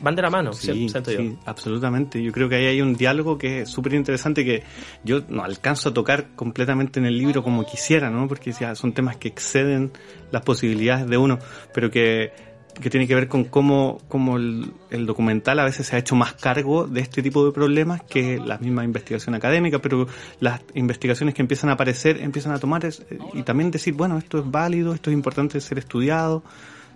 Van 0.00 0.14
de 0.14 0.22
la 0.22 0.30
mano, 0.30 0.52
sí, 0.52 0.88
siento 0.88 1.10
yo. 1.10 1.18
Sí, 1.18 1.36
absolutamente. 1.44 2.22
Yo 2.22 2.32
creo 2.32 2.48
que 2.48 2.56
ahí 2.56 2.66
hay 2.66 2.80
un 2.80 2.94
diálogo 2.94 3.38
que 3.38 3.62
es 3.62 3.70
súper 3.70 3.94
interesante 3.94 4.44
que 4.44 4.62
yo 5.04 5.22
no 5.28 5.42
alcanzo 5.42 5.90
a 5.90 5.94
tocar 5.94 6.34
completamente 6.34 7.00
en 7.00 7.06
el 7.06 7.18
libro 7.18 7.42
como 7.42 7.64
quisiera, 7.64 8.10
¿no? 8.10 8.28
Porque 8.28 8.52
ya 8.52 8.74
son 8.74 8.92
temas 8.92 9.16
que 9.16 9.28
exceden 9.28 9.92
las 10.30 10.42
posibilidades 10.42 11.08
de 11.08 11.16
uno, 11.16 11.38
pero 11.72 11.90
que, 11.90 12.32
que 12.80 12.90
tiene 12.90 13.06
que 13.06 13.14
ver 13.14 13.28
con 13.28 13.44
cómo, 13.44 14.00
cómo 14.08 14.36
el, 14.36 14.72
el, 14.90 15.06
documental 15.06 15.58
a 15.58 15.64
veces 15.64 15.86
se 15.86 15.96
ha 15.96 15.98
hecho 15.98 16.14
más 16.14 16.34
cargo 16.34 16.86
de 16.86 17.00
este 17.00 17.22
tipo 17.22 17.44
de 17.44 17.52
problemas 17.52 18.02
que 18.02 18.38
la 18.38 18.58
misma 18.58 18.84
investigación 18.84 19.34
académica, 19.34 19.80
pero 19.80 20.06
las 20.40 20.60
investigaciones 20.74 21.34
que 21.34 21.42
empiezan 21.42 21.70
a 21.70 21.74
aparecer 21.74 22.20
empiezan 22.20 22.52
a 22.52 22.58
tomar 22.58 22.84
es, 22.84 23.04
y 23.34 23.42
también 23.42 23.70
decir, 23.70 23.94
bueno, 23.94 24.18
esto 24.18 24.38
es 24.38 24.50
válido, 24.50 24.94
esto 24.94 25.10
es 25.10 25.14
importante 25.14 25.60
ser 25.60 25.78
estudiado 25.78 26.42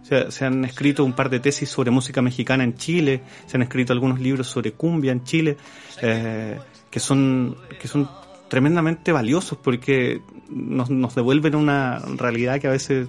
se, 0.03 0.31
se, 0.31 0.45
han 0.45 0.65
escrito 0.65 1.05
un 1.05 1.13
par 1.13 1.31
de 1.31 1.41
tesis 1.41 1.69
sobre 1.69 1.91
música 1.91 2.23
mexicana 2.23 2.65
en 2.65 2.77
Chile, 2.77 3.23
se 3.47 3.57
han 3.57 3.63
escrito 3.63 3.93
algunos 3.93 4.21
libros 4.21 4.47
sobre 4.47 4.73
cumbia 4.73 5.13
en 5.13 5.25
Chile, 5.25 5.57
eh, 6.01 6.59
que 6.91 7.01
son, 7.01 7.57
que 7.81 7.89
son 7.89 8.09
tremendamente 8.49 9.13
valiosos 9.13 9.59
porque 9.63 10.21
nos, 10.51 10.91
nos 10.91 11.15
devuelven 11.15 11.55
una 11.55 11.99
realidad 12.17 12.61
que 12.61 12.67
a 12.67 12.71
veces 12.71 13.09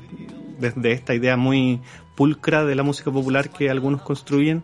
desde 0.59 0.93
esta 0.93 1.13
idea 1.13 1.35
muy 1.35 1.81
pulcra 2.15 2.63
de 2.63 2.75
la 2.75 2.83
música 2.83 3.11
popular 3.11 3.49
que 3.49 3.69
algunos 3.69 4.01
construyen 4.01 4.63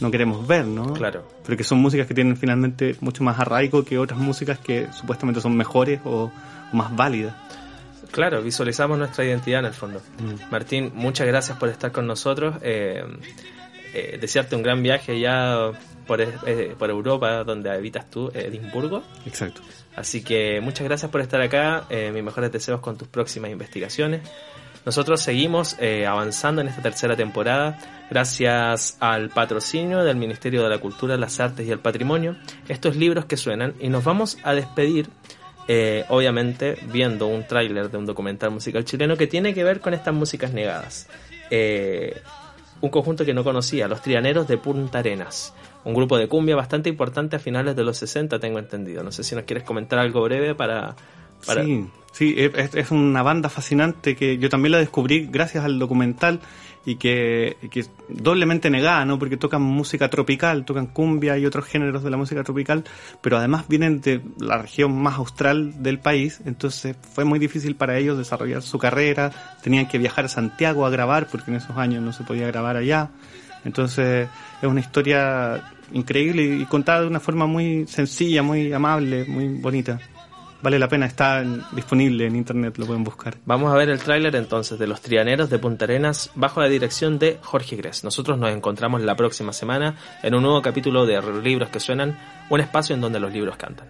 no 0.00 0.10
queremos 0.10 0.46
ver, 0.46 0.66
¿no? 0.66 0.92
Claro. 0.92 1.24
Pero 1.44 1.56
que 1.56 1.64
son 1.64 1.78
músicas 1.78 2.06
que 2.06 2.14
tienen 2.14 2.36
finalmente 2.36 2.96
mucho 3.00 3.24
más 3.24 3.38
arraigo 3.38 3.84
que 3.84 3.98
otras 3.98 4.18
músicas 4.18 4.58
que 4.58 4.86
supuestamente 4.92 5.40
son 5.40 5.56
mejores 5.56 6.00
o, 6.04 6.30
o 6.72 6.76
más 6.76 6.94
válidas. 6.94 7.34
Claro, 8.10 8.42
visualizamos 8.42 8.98
nuestra 8.98 9.24
identidad 9.24 9.60
en 9.60 9.66
el 9.66 9.74
fondo. 9.74 10.00
Mm. 10.18 10.50
Martín, 10.50 10.92
muchas 10.94 11.26
gracias 11.26 11.58
por 11.58 11.68
estar 11.68 11.92
con 11.92 12.06
nosotros. 12.06 12.56
Eh, 12.62 13.04
eh, 13.94 14.18
desearte 14.20 14.56
un 14.56 14.62
gran 14.62 14.82
viaje 14.82 15.18
ya 15.18 15.70
por, 16.06 16.20
eh, 16.20 16.74
por 16.78 16.90
Europa, 16.90 17.44
donde 17.44 17.70
habitas 17.70 18.10
tú, 18.10 18.30
Edimburgo. 18.34 19.02
Exacto. 19.26 19.62
Así 19.96 20.22
que 20.22 20.60
muchas 20.60 20.86
gracias 20.86 21.10
por 21.10 21.20
estar 21.20 21.40
acá. 21.40 21.86
Mis 22.12 22.22
mejores 22.22 22.50
deseos 22.52 22.80
con 22.80 22.96
tus 22.96 23.08
próximas 23.08 23.50
investigaciones. 23.50 24.22
Nosotros 24.84 25.20
seguimos 25.20 25.76
eh, 25.78 26.06
avanzando 26.06 26.62
en 26.62 26.68
esta 26.68 26.80
tercera 26.80 27.14
temporada 27.14 27.78
gracias 28.08 28.96
al 29.00 29.28
patrocinio 29.28 30.02
del 30.04 30.16
Ministerio 30.16 30.62
de 30.62 30.70
la 30.70 30.78
Cultura, 30.78 31.16
las 31.18 31.38
Artes 31.38 31.66
y 31.66 31.70
el 31.70 31.80
Patrimonio. 31.80 32.36
Estos 32.66 32.96
libros 32.96 33.26
que 33.26 33.36
suenan 33.36 33.74
y 33.78 33.88
nos 33.88 34.04
vamos 34.04 34.38
a 34.42 34.54
despedir 34.54 35.08
eh, 35.72 36.04
obviamente 36.08 36.76
viendo 36.90 37.28
un 37.28 37.46
tráiler 37.46 37.92
de 37.92 37.96
un 37.96 38.04
documental 38.04 38.50
musical 38.50 38.84
chileno 38.84 39.16
que 39.16 39.28
tiene 39.28 39.54
que 39.54 39.62
ver 39.62 39.78
con 39.78 39.94
estas 39.94 40.12
músicas 40.12 40.52
negadas. 40.52 41.08
Eh, 41.48 42.20
un 42.80 42.90
conjunto 42.90 43.24
que 43.24 43.32
no 43.32 43.44
conocía, 43.44 43.86
los 43.86 44.02
Trianeros 44.02 44.48
de 44.48 44.58
Punta 44.58 44.98
Arenas, 44.98 45.54
un 45.84 45.94
grupo 45.94 46.18
de 46.18 46.26
cumbia 46.26 46.56
bastante 46.56 46.88
importante 46.88 47.36
a 47.36 47.38
finales 47.38 47.76
de 47.76 47.84
los 47.84 47.96
60, 47.98 48.40
tengo 48.40 48.58
entendido. 48.58 49.04
No 49.04 49.12
sé 49.12 49.22
si 49.22 49.36
nos 49.36 49.44
quieres 49.44 49.62
comentar 49.62 50.00
algo 50.00 50.20
breve 50.22 50.56
para... 50.56 50.96
para... 51.46 51.62
Sí, 51.62 51.88
sí, 52.12 52.34
es, 52.36 52.74
es 52.74 52.90
una 52.90 53.22
banda 53.22 53.48
fascinante 53.48 54.16
que 54.16 54.38
yo 54.38 54.48
también 54.48 54.72
la 54.72 54.78
descubrí 54.78 55.26
gracias 55.30 55.64
al 55.64 55.78
documental 55.78 56.40
y 56.84 56.96
que, 56.96 57.56
que 57.70 57.80
es 57.80 57.90
doblemente 58.08 58.70
negada, 58.70 59.04
¿no? 59.04 59.18
Porque 59.18 59.36
tocan 59.36 59.62
música 59.62 60.08
tropical, 60.08 60.64
tocan 60.64 60.86
cumbia 60.86 61.36
y 61.36 61.44
otros 61.44 61.66
géneros 61.66 62.02
de 62.02 62.10
la 62.10 62.16
música 62.16 62.42
tropical, 62.42 62.84
pero 63.20 63.36
además 63.36 63.66
vienen 63.68 64.00
de 64.00 64.22
la 64.38 64.58
región 64.58 65.00
más 65.00 65.18
austral 65.18 65.82
del 65.82 65.98
país, 65.98 66.40
entonces 66.46 66.96
fue 67.14 67.24
muy 67.24 67.38
difícil 67.38 67.76
para 67.76 67.98
ellos 67.98 68.16
desarrollar 68.16 68.62
su 68.62 68.78
carrera, 68.78 69.30
tenían 69.62 69.86
que 69.86 69.98
viajar 69.98 70.24
a 70.24 70.28
Santiago 70.28 70.86
a 70.86 70.90
grabar, 70.90 71.28
porque 71.30 71.50
en 71.50 71.58
esos 71.58 71.76
años 71.76 72.02
no 72.02 72.12
se 72.12 72.24
podía 72.24 72.46
grabar 72.46 72.76
allá. 72.76 73.10
Entonces 73.64 74.28
es 74.62 74.68
una 74.68 74.80
historia 74.80 75.62
increíble 75.92 76.42
y 76.42 76.64
contada 76.64 77.02
de 77.02 77.08
una 77.08 77.20
forma 77.20 77.46
muy 77.46 77.86
sencilla, 77.86 78.42
muy 78.42 78.72
amable, 78.72 79.26
muy 79.26 79.48
bonita 79.48 80.00
vale 80.62 80.78
la 80.78 80.88
pena, 80.88 81.06
está 81.06 81.42
disponible 81.72 82.26
en 82.26 82.36
internet, 82.36 82.76
lo 82.78 82.86
pueden 82.86 83.04
buscar. 83.04 83.36
Vamos 83.44 83.72
a 83.72 83.76
ver 83.76 83.88
el 83.88 83.98
tráiler 83.98 84.34
entonces 84.36 84.78
de 84.78 84.86
Los 84.86 85.00
Trianeros 85.00 85.50
de 85.50 85.58
Punta 85.58 85.84
Arenas 85.84 86.30
bajo 86.34 86.60
la 86.60 86.68
dirección 86.68 87.18
de 87.18 87.38
Jorge 87.42 87.76
Gres. 87.76 88.04
Nosotros 88.04 88.38
nos 88.38 88.50
encontramos 88.50 89.02
la 89.02 89.16
próxima 89.16 89.52
semana 89.52 89.96
en 90.22 90.34
un 90.34 90.42
nuevo 90.42 90.62
capítulo 90.62 91.06
de 91.06 91.20
Libros 91.42 91.68
que 91.70 91.80
Suenan, 91.80 92.18
un 92.48 92.60
espacio 92.60 92.94
en 92.94 93.00
donde 93.00 93.20
los 93.20 93.32
libros 93.32 93.56
cantan. 93.56 93.88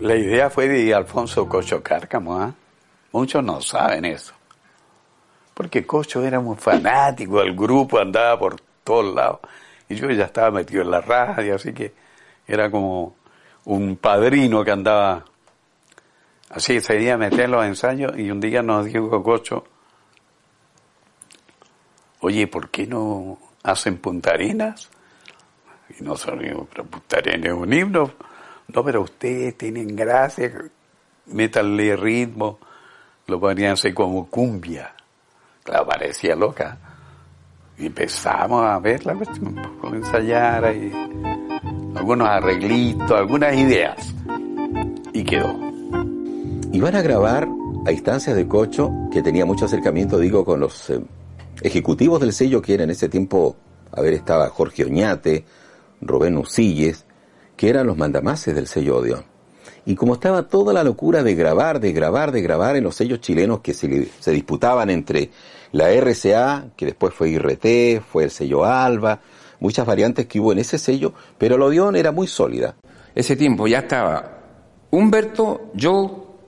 La 0.00 0.16
idea 0.16 0.48
fue 0.48 0.66
de 0.66 0.94
Alfonso 0.94 1.46
Cocho 1.46 1.82
Cárcamo, 1.82 2.42
¿eh? 2.42 2.52
Muchos 3.12 3.44
no 3.44 3.60
saben 3.60 4.06
eso. 4.06 4.32
Porque 5.52 5.84
Cocho 5.84 6.24
era 6.24 6.40
muy 6.40 6.56
fanático 6.56 7.40
del 7.40 7.54
grupo, 7.54 7.98
andaba 7.98 8.38
por 8.38 8.56
todos 8.82 9.14
lados. 9.14 9.40
Y 9.90 9.96
yo 9.96 10.10
ya 10.10 10.24
estaba 10.24 10.50
metido 10.50 10.80
en 10.80 10.90
la 10.90 11.02
radio, 11.02 11.56
así 11.56 11.74
que 11.74 11.92
era 12.46 12.70
como 12.70 13.16
un 13.66 13.96
padrino 13.96 14.64
que 14.64 14.70
andaba 14.70 15.22
así, 16.48 16.80
se 16.80 16.98
iba 17.02 17.14
a 17.14 17.18
meter 17.18 17.40
en 17.40 17.50
los 17.50 17.64
ensayos 17.66 18.18
y 18.18 18.30
un 18.30 18.40
día 18.40 18.62
nos 18.62 18.86
dijo 18.86 19.22
Cocho, 19.22 19.64
oye, 22.20 22.46
¿por 22.46 22.70
qué 22.70 22.86
no 22.86 23.38
hacen 23.64 23.98
puntarinas? 23.98 24.88
Y 25.98 26.02
nosotros 26.02 26.40
dijimos, 26.40 26.68
pero 26.70 26.84
puntarinas 26.84 27.44
es 27.44 27.52
un 27.52 27.70
himno 27.70 28.10
no, 28.74 28.84
pero 28.84 29.02
ustedes 29.02 29.56
tienen 29.56 29.94
gracia, 29.94 30.52
métanle 31.26 31.96
ritmo, 31.96 32.58
lo 33.26 33.40
ponían 33.40 33.72
así 33.72 33.92
como 33.92 34.28
cumbia. 34.28 34.94
Claro, 35.62 35.86
parecía 35.86 36.34
loca. 36.34 36.78
Y 37.78 37.86
empezamos 37.86 38.64
a 38.64 38.78
ver 38.78 39.06
la 39.06 39.14
cuestión, 39.14 39.58
a 39.58 39.88
ensayar 39.88 40.64
ahí, 40.64 40.92
algunos 41.94 42.28
arreglitos, 42.28 43.10
algunas 43.10 43.56
ideas. 43.56 44.14
Y 45.12 45.24
quedó. 45.24 45.58
Y 46.72 46.80
van 46.80 46.94
a 46.94 47.02
grabar 47.02 47.48
a 47.86 47.92
instancias 47.92 48.36
de 48.36 48.46
Cocho, 48.46 48.90
que 49.10 49.22
tenía 49.22 49.44
mucho 49.46 49.64
acercamiento, 49.64 50.18
digo, 50.18 50.44
con 50.44 50.60
los 50.60 50.90
eh, 50.90 51.00
ejecutivos 51.62 52.20
del 52.20 52.32
sello, 52.32 52.60
que 52.60 52.74
en 52.74 52.90
ese 52.90 53.08
tiempo, 53.08 53.56
a 53.92 54.00
ver, 54.02 54.12
estaba 54.12 54.48
Jorge 54.50 54.84
Oñate, 54.84 55.44
Rubén 56.00 56.36
Usilles, 56.36 57.06
que 57.60 57.68
eran 57.68 57.86
los 57.86 57.98
mandamases 57.98 58.54
del 58.54 58.66
sello 58.66 58.96
Odeón. 58.96 59.22
Y 59.84 59.94
como 59.94 60.14
estaba 60.14 60.48
toda 60.48 60.72
la 60.72 60.82
locura 60.82 61.22
de 61.22 61.34
grabar, 61.34 61.78
de 61.78 61.92
grabar, 61.92 62.32
de 62.32 62.40
grabar 62.40 62.74
en 62.74 62.84
los 62.84 62.94
sellos 62.94 63.20
chilenos 63.20 63.60
que 63.60 63.74
se, 63.74 64.08
se 64.18 64.30
disputaban 64.30 64.88
entre 64.88 65.28
la 65.72 65.90
RCA, 65.90 66.68
que 66.74 66.86
después 66.86 67.12
fue 67.12 67.28
IRT, 67.28 68.00
fue 68.00 68.24
el 68.24 68.30
sello 68.30 68.64
Alba, 68.64 69.20
muchas 69.58 69.84
variantes 69.84 70.24
que 70.24 70.40
hubo 70.40 70.52
en 70.52 70.60
ese 70.60 70.78
sello, 70.78 71.12
pero 71.36 71.56
el 71.56 71.60
Odeón 71.60 71.96
era 71.96 72.12
muy 72.12 72.28
sólida. 72.28 72.76
Ese 73.14 73.36
tiempo 73.36 73.66
ya 73.66 73.80
estaba 73.80 74.38
Humberto, 74.90 75.70
yo, 75.74 76.38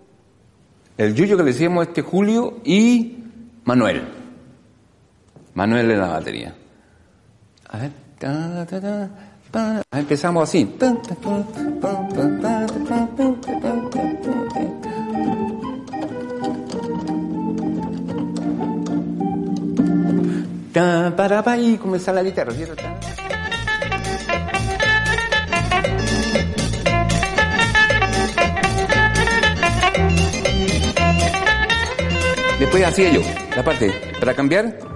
el 0.96 1.14
Yuyo 1.14 1.36
que 1.36 1.42
le 1.42 1.52
decíamos 1.52 1.88
este 1.88 2.00
Julio 2.00 2.60
y 2.64 3.18
Manuel. 3.64 4.08
Manuel 5.52 5.90
en 5.90 6.00
la 6.00 6.08
batería. 6.08 6.54
A 7.68 7.78
ver. 7.80 7.90
ta, 8.18 8.64
ta, 8.64 8.80
ta. 8.80 9.32
Empezamos 9.92 10.48
así. 10.48 10.64
Para 21.16 21.59
y 21.59 21.76
comenzar 21.76 22.14
la 22.14 22.22
guitarra. 22.22 22.53
Después 32.59 32.84
hacía 32.84 33.11
yo 33.11 33.20
la 33.57 33.64
parte 33.64 33.92
para 34.18 34.34
cambiar 34.34 34.91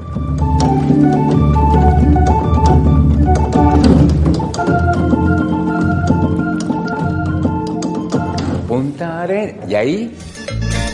Punta 8.96 9.22
Arenas. 9.24 9.68
Y 9.68 9.74
ahí. 9.74 10.16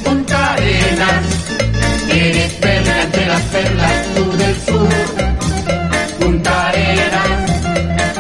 Punta 0.04 0.54
Arenas, 0.54 1.24
eres 2.10 2.52
perla 2.54 3.02
entre 3.02 3.26
las 3.26 3.42
perlas, 3.42 4.06
tú 4.16 4.36
del 4.38 4.60
sur. 4.62 4.88
Punta 6.18 6.68
Arenas, 6.68 7.50